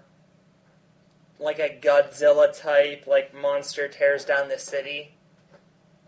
like 1.39 1.59
a 1.59 1.79
Godzilla 1.83 2.59
type, 2.59 3.07
like 3.07 3.35
monster 3.35 3.89
tears 3.89 4.25
down 4.25 4.49
the 4.49 4.59
city. 4.59 5.13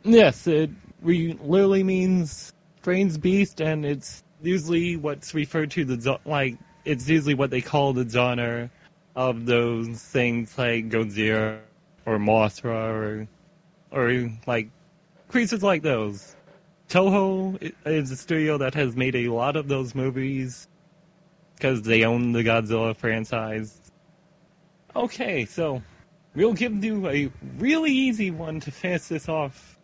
Yes, 0.05 0.47
it 0.47 0.71
re- 1.03 1.39
literally 1.43 1.83
means 1.83 2.53
strange 2.81 3.21
beast, 3.21 3.61
and 3.61 3.85
it's 3.85 4.23
usually 4.43 4.97
what's 4.97 5.35
referred 5.35 5.71
to 5.73 5.85
the 5.85 6.19
like. 6.25 6.57
It's 6.85 7.09
usually 7.09 7.35
what 7.35 7.51
they 7.51 7.61
call 7.61 7.93
the 7.93 8.09
genre 8.09 8.71
of 9.17 9.47
those 9.47 10.01
things 10.01 10.57
like 10.57 10.89
Godzilla 10.89 11.59
or 12.07 12.19
Mothra 12.19 12.91
or 12.91 13.29
or 13.91 14.31
like 14.47 14.69
creatures 15.29 15.63
like 15.63 15.83
those. 15.83 16.35
Toho 16.89 17.73
is 17.85 18.11
a 18.11 18.17
studio 18.17 18.59
that 18.59 18.75
has 18.75 18.97
made 18.97 19.15
a 19.15 19.29
lot 19.29 19.57
of 19.57 19.69
those 19.69 19.95
movies 19.95 20.69
because 21.55 21.83
they 21.83 22.05
own 22.05 22.33
the 22.33 22.43
Godzilla 22.43 22.97
franchise. 22.97 23.79
Okay, 24.97 25.45
so 25.45 25.83
we'll 26.35 26.55
give 26.55 26.83
you 26.83 27.07
a 27.09 27.31
really 27.59 27.93
easy 27.93 28.31
one 28.31 28.61
to 28.61 28.71
finish 28.71 29.03
this 29.03 29.29
off 29.29 29.79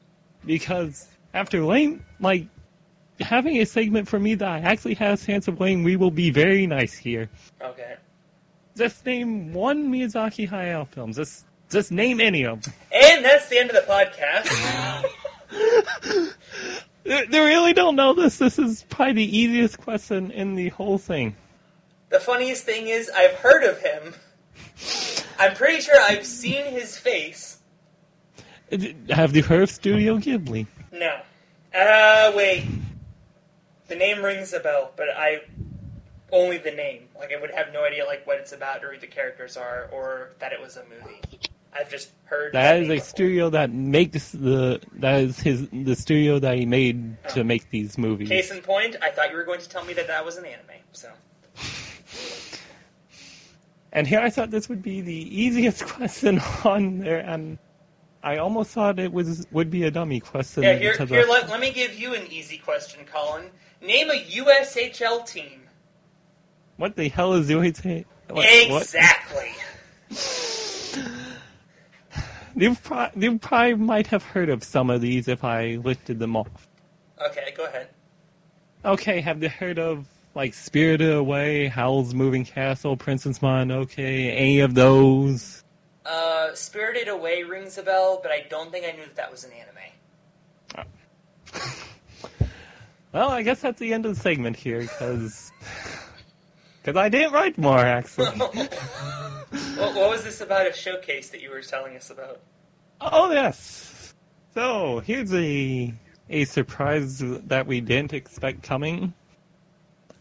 because 0.47 1.09
after 1.35 1.63
lame, 1.63 2.05
like 2.21 2.47
having 3.21 3.59
a 3.59 3.67
segment 3.67 4.09
for 4.09 4.19
me 4.19 4.35
that 4.37 4.49
I 4.49 4.59
actually 4.61 4.95
have 4.95 5.21
a 5.21 5.27
chance 5.27 5.47
of 5.47 5.61
winning, 5.61 5.85
we 5.85 5.97
will 5.97 6.11
be 6.11 6.31
very 6.31 6.67
nice 6.67 6.95
here. 6.95 7.29
Okay. 7.61 7.97
Just 8.77 9.05
name 9.05 9.53
one 9.53 9.93
Miyazaki 9.93 10.49
Hayao 10.49 10.89
film. 10.89 11.13
Just 11.13 11.45
just 11.71 11.93
name 11.93 12.21
any 12.21 12.45
of 12.45 12.63
them. 12.63 12.73
And 12.93 13.25
that's 13.25 13.49
the 13.49 13.59
end 13.59 13.71
of 13.71 13.77
the 13.77 13.93
podcast. 13.93 15.05
They 17.05 17.39
really 17.41 17.75
don't 17.75 17.97
know 17.97 18.15
this. 18.15 18.39
This 18.39 18.59
is 18.59 18.85
probably 18.89 19.13
the 19.27 19.39
easiest 19.39 19.79
question 19.79 20.31
in 20.31 20.55
the 20.55 20.71
whole 20.71 20.99
thing. 20.99 21.37
the 22.09 22.19
funniest 22.21 22.65
thing 22.65 22.89
is, 22.89 23.11
I've 23.15 23.35
heard 23.35 23.63
of 23.65 23.79
him. 23.81 24.15
I'm 25.39 25.55
pretty 25.55 25.81
sure 25.83 26.01
I've 26.01 26.25
seen 26.25 26.65
his 26.67 26.97
face. 26.97 27.59
Have 29.11 29.37
you 29.37 29.43
heard 29.43 29.65
of 29.65 29.71
Studio 29.71 30.17
Ghibli? 30.19 30.67
No. 30.93 31.21
Uh, 31.75 32.33
wait. 32.35 32.67
The 33.89 33.97
name 33.97 34.25
rings 34.25 34.53
a 34.53 34.61
bell, 34.61 34.93
but 34.97 35.09
I 35.15 35.43
only 36.33 36.59
the 36.59 36.71
name. 36.71 37.09
Like 37.19 37.33
I 37.37 37.41
would 37.41 37.51
have 37.51 37.73
no 37.73 37.85
idea 37.85 38.05
like 38.07 38.27
what 38.27 38.39
it's 38.39 38.53
about 38.53 38.83
or 38.85 38.93
who 38.95 38.99
the 38.99 39.07
characters 39.07 39.57
are 39.57 39.89
or 39.93 40.31
that 40.39 40.53
it 40.53 40.61
was 40.61 40.77
a 40.77 40.85
movie. 40.85 41.21
I've 41.77 41.91
just 41.91 42.13
heard 42.25 42.53
That 42.53 42.83
is 42.83 42.89
a 42.89 42.95
before. 42.95 43.07
studio 43.07 43.51
that 43.51 43.71
makes 43.71 44.31
the 44.31 44.81
that 44.95 45.21
is 45.21 45.39
his 45.41 45.69
the 45.71 45.97
studio 45.97 46.39
that 46.39 46.57
he 46.59 46.67
made 46.67 47.17
to 47.31 47.41
oh. 47.41 47.45
make 47.45 47.71
these 47.71 47.99
movies. 47.99 48.29
Case 48.29 48.51
in 48.51 48.61
point, 48.61 48.97
I 49.03 49.11
thought 49.11 49.31
you 49.31 49.37
were 49.37 49.45
going 49.45 49.61
to 49.61 49.69
tell 49.69 49.85
me 49.85 49.93
that 49.95 50.07
that 50.07 50.25
was 50.25 50.37
an 50.37 50.45
anime. 50.45 50.81
So 50.93 51.11
And 53.95 54.09
here 54.09 54.19
I 54.19 54.29
thought 54.29 54.51
this 54.51 54.69
would 54.69 54.83
be 54.83 55.01
the 55.01 55.15
easiest 55.15 55.87
question 55.87 56.41
on 56.65 56.99
there, 56.99 57.21
and 57.21 57.59
I 58.25 58.39
almost 58.39 58.73
thought 58.73 58.99
it 58.99 59.13
was 59.13 59.47
would 59.53 59.71
be 59.71 59.85
a 59.85 59.91
dummy 59.91 60.21
question. 60.21 60.65
Yeah, 60.65 60.75
here, 60.75 60.97
here 61.07 61.27
let, 61.29 61.49
let 61.49 61.61
me 61.61 61.71
give 61.73 61.95
you 61.95 62.15
an 62.15 62.27
easy 62.27 62.59
question, 62.59 63.05
Colin. 63.07 63.51
Name 63.81 64.11
a 64.11 64.15
USHL 64.15 65.27
team. 65.27 65.63
what 66.77 66.97
the 66.97 67.09
hell 67.09 67.35
is 67.35 67.49
to 67.49 68.05
what, 68.31 68.47
exactly. 68.51 69.53
What? 70.09 70.41
You, 72.57 72.75
pro- 72.77 73.11
you 73.17 73.39
probably 73.39 73.75
might 73.75 74.07
have 74.09 74.23
heard 74.23 74.49
of 74.49 74.63
some 74.63 74.91
of 74.91 75.01
these 75.01 75.29
if 75.29 75.43
I 75.45 75.77
listed 75.83 76.19
them 76.19 76.37
off. 76.37 76.69
Okay, 77.27 77.53
go 77.57 77.65
ahead. 77.65 77.89
Okay, 78.85 79.21
have 79.21 79.43
you 79.43 79.49
heard 79.49 79.79
of 79.79 80.07
like 80.35 80.55
Spirited 80.55 81.13
Away, 81.13 81.67
Howl's 81.69 82.15
Moving 82.15 82.45
Castle, 82.45 82.97
Princess 82.97 83.39
Mononoke, 83.39 83.99
any 83.99 84.61
of 84.61 84.75
those? 84.75 85.65
Uh, 86.05 86.55
Spirited 86.55 87.09
Away 87.09 87.43
rings 87.45 87.79
a 87.79 87.83
bell, 87.83 88.21
but 88.23 88.31
I 88.31 88.47
don't 88.51 88.71
think 88.71 88.85
I 88.87 88.93
knew 88.93 89.05
that 89.05 89.17
that 89.17 89.31
was 89.31 89.45
an 89.45 89.51
anime. 89.53 90.87
Well, 93.15 93.31
I 93.31 93.43
guess 93.43 93.61
that's 93.61 93.79
the 93.79 93.95
end 93.95 94.07
of 94.07 94.17
the 94.17 94.21
segment 94.21 94.57
here, 94.57 94.81
because 94.81 95.53
because 96.83 96.97
I 96.97 97.09
didn't 97.09 97.33
write 97.33 97.57
more 97.57 97.79
actually. 97.79 98.27
what, 99.77 99.95
what 99.95 100.11
was 100.11 100.25
this 100.25 100.41
about 100.41 100.67
a 100.67 100.73
showcase 100.73 101.31
that 101.31 101.41
you 101.41 101.51
were 101.51 101.63
telling 101.63 101.97
us 101.97 102.11
about? 102.11 102.41
oh 103.01 103.31
yes. 103.31 104.15
So 104.55 105.01
here's 105.01 105.33
a 105.35 105.93
a 106.31 106.45
surprise 106.45 107.19
that 107.21 107.67
we 107.67 107.81
didn't 107.81 108.13
expect 108.13 108.63
coming. 108.63 109.13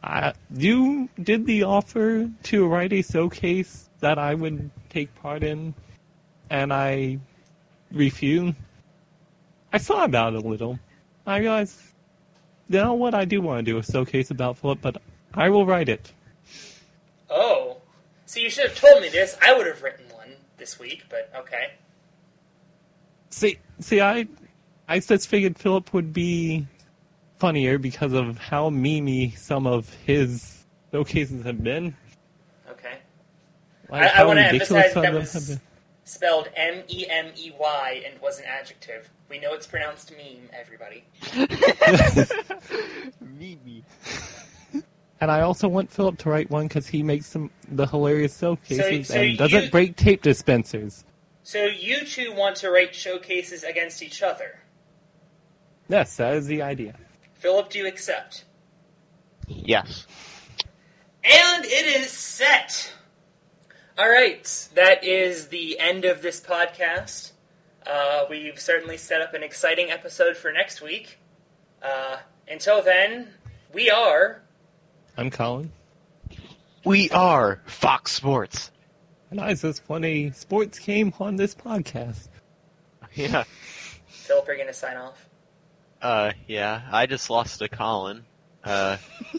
Uh, 0.04 0.34
you 0.54 1.08
did 1.22 1.46
the 1.46 1.64
offer 1.64 2.30
to 2.44 2.68
write 2.68 2.92
a 2.92 3.02
showcase 3.02 3.90
that 4.02 4.20
I 4.20 4.34
would 4.34 4.70
take 4.90 5.14
part 5.16 5.44
in, 5.44 5.74
and 6.50 6.74
I 6.74 7.20
refused. 7.92 8.56
I 9.72 9.78
thought 9.78 10.06
about 10.06 10.34
it 10.34 10.44
a 10.44 10.48
little. 10.48 10.78
I 11.26 11.38
realized, 11.38 11.80
you 12.68 12.80
know 12.80 12.96
what, 12.96 13.14
I 13.14 13.24
do 13.24 13.40
want 13.42 13.66
to 13.66 13.72
do 13.72 13.78
a 13.78 13.84
showcase 13.84 14.30
about 14.30 14.58
Philip, 14.58 14.80
but 14.82 15.02
I 15.34 15.50
will 15.50 15.66
write 15.66 15.88
it. 15.88 16.12
Oh. 17.30 17.63
So 18.34 18.40
you 18.40 18.50
should 18.50 18.68
have 18.68 18.76
told 18.76 19.00
me 19.00 19.10
this. 19.10 19.38
I 19.44 19.56
would 19.56 19.68
have 19.68 19.84
written 19.84 20.06
one 20.12 20.30
this 20.58 20.80
week, 20.80 21.04
but 21.08 21.32
okay. 21.38 21.74
See, 23.30 23.60
see, 23.80 24.02
I, 24.02 24.28
I 24.88 25.00
just 25.02 25.28
figured 25.28 25.56
Philip 25.56 25.94
would 25.94 26.14
be 26.14 26.66
funnier 27.38 27.78
because 27.78 28.12
of 28.14 28.40
how 28.40 28.72
memey 28.72 29.38
some 29.38 29.68
of 29.68 29.94
his 30.08 30.66
showcases 30.92 31.46
have 31.46 31.64
been. 31.64 31.96
Okay. 32.72 32.98
Like 33.88 34.02
I, 34.02 34.22
I 34.22 34.26
want 34.26 34.40
to 34.40 34.46
emphasize 34.48 34.94
some 34.94 35.04
that 35.04 35.14
of 35.14 35.32
them 35.32 35.42
have 35.42 35.50
was 35.50 35.60
spelled 36.04 36.50
M 36.56 36.82
E 36.88 37.06
M 37.08 37.28
E 37.38 37.52
Y 37.56 38.04
and 38.04 38.20
was 38.20 38.40
an 38.40 38.46
adjective. 38.46 39.12
We 39.30 39.38
know 39.38 39.54
it's 39.54 39.68
pronounced 39.68 40.12
meme, 40.12 40.50
everybody. 40.52 41.04
Mimi. 43.22 43.84
And 45.24 45.32
I 45.32 45.40
also 45.40 45.70
want 45.70 45.90
Philip 45.90 46.18
to 46.18 46.30
write 46.30 46.50
one 46.50 46.68
because 46.68 46.86
he 46.86 47.02
makes 47.02 47.28
some 47.28 47.50
the 47.70 47.88
hilarious 47.88 48.38
showcases 48.38 49.08
so 49.08 49.16
and 49.16 49.38
doesn't 49.38 49.64
you- 49.64 49.72
break 49.72 49.96
tape 49.96 50.22
dispensers. 50.22 51.06
So 51.44 51.64
you 51.64 52.04
two 52.04 52.34
want 52.34 52.58
to 52.58 52.70
write 52.70 52.94
showcases 52.94 53.64
against 53.64 54.04
each 54.04 54.22
other. 54.22 54.60
Yes, 55.88 56.18
that 56.18 56.34
is 56.34 56.48
the 56.48 56.62
idea. 56.62 56.96
Philip, 57.36 57.70
do 57.70 57.80
you 57.80 57.88
accept? 57.88 58.44
Yes. 59.48 60.08
And 61.24 61.64
it 61.64 62.02
is 62.02 62.12
set. 62.12 62.94
All 63.98 64.10
right, 64.10 64.44
that 64.76 65.06
is 65.06 65.48
the 65.48 65.80
end 65.80 66.04
of 66.04 66.22
this 66.22 66.42
podcast. 66.42 67.32
Uh, 67.88 68.26
we've 68.30 68.60
certainly 68.60 68.98
set 68.98 69.22
up 69.22 69.34
an 69.34 69.42
exciting 69.42 69.90
episode 69.90 70.36
for 70.36 70.52
next 70.52 70.82
week. 70.82 71.18
Uh, 71.82 72.18
until 72.46 72.82
then, 72.82 73.30
we 73.74 73.90
are. 73.90 74.43
I'm 75.18 75.30
Colin, 75.30 75.72
We 76.86 77.10
are 77.12 77.62
Fox 77.66 78.12
Sports. 78.12 78.72
and 79.30 79.40
I 79.40 79.54
just 79.54 79.88
won 79.88 80.04
a 80.04 80.32
sports 80.32 80.80
game 80.80 81.14
on 81.20 81.36
this 81.36 81.56
podcast. 81.56 82.28
Yeah. 83.16 83.44
Philip, 84.08 84.48
are 84.50 84.54
you 84.54 84.58
going 84.58 84.68
to 84.70 84.74
sign 84.74 84.98
off? 84.98 85.30
Uh, 86.02 86.32
yeah. 86.48 86.82
I 86.92 87.06
just 87.06 87.30
lost 87.30 87.60
to 87.60 87.70
Colin. 87.70 88.26
Uh, 88.64 88.98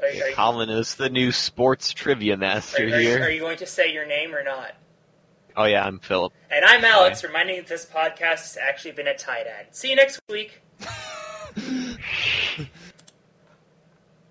Are, 0.00 0.06
are, 0.06 0.10
you- 0.10 0.32
Colin 0.34 0.70
is 0.70 0.94
the 0.94 1.10
new 1.10 1.30
sports 1.30 1.92
trivia 1.92 2.38
master 2.38 2.82
are 2.82 2.86
you- 2.86 2.94
here. 2.96 3.22
are 3.22 3.28
you 3.30 3.40
going 3.40 3.58
to 3.58 3.66
say 3.66 3.92
your 3.92 4.06
name 4.06 4.34
or 4.34 4.42
not? 4.42 4.72
Oh 5.54 5.64
yeah, 5.66 5.84
I'm 5.84 5.98
Philip. 5.98 6.32
And 6.50 6.64
I'm 6.64 6.82
Alex, 6.82 7.22
reminding 7.22 7.56
you 7.56 7.60
that 7.62 7.68
this 7.68 7.84
podcast 7.84 8.54
has 8.54 8.56
actually 8.56 8.92
been 8.92 9.08
a 9.08 9.18
tie 9.18 9.44
dad. 9.44 9.66
See 9.72 9.90
you 9.90 9.96
next 9.96 10.18
week. 10.30 10.62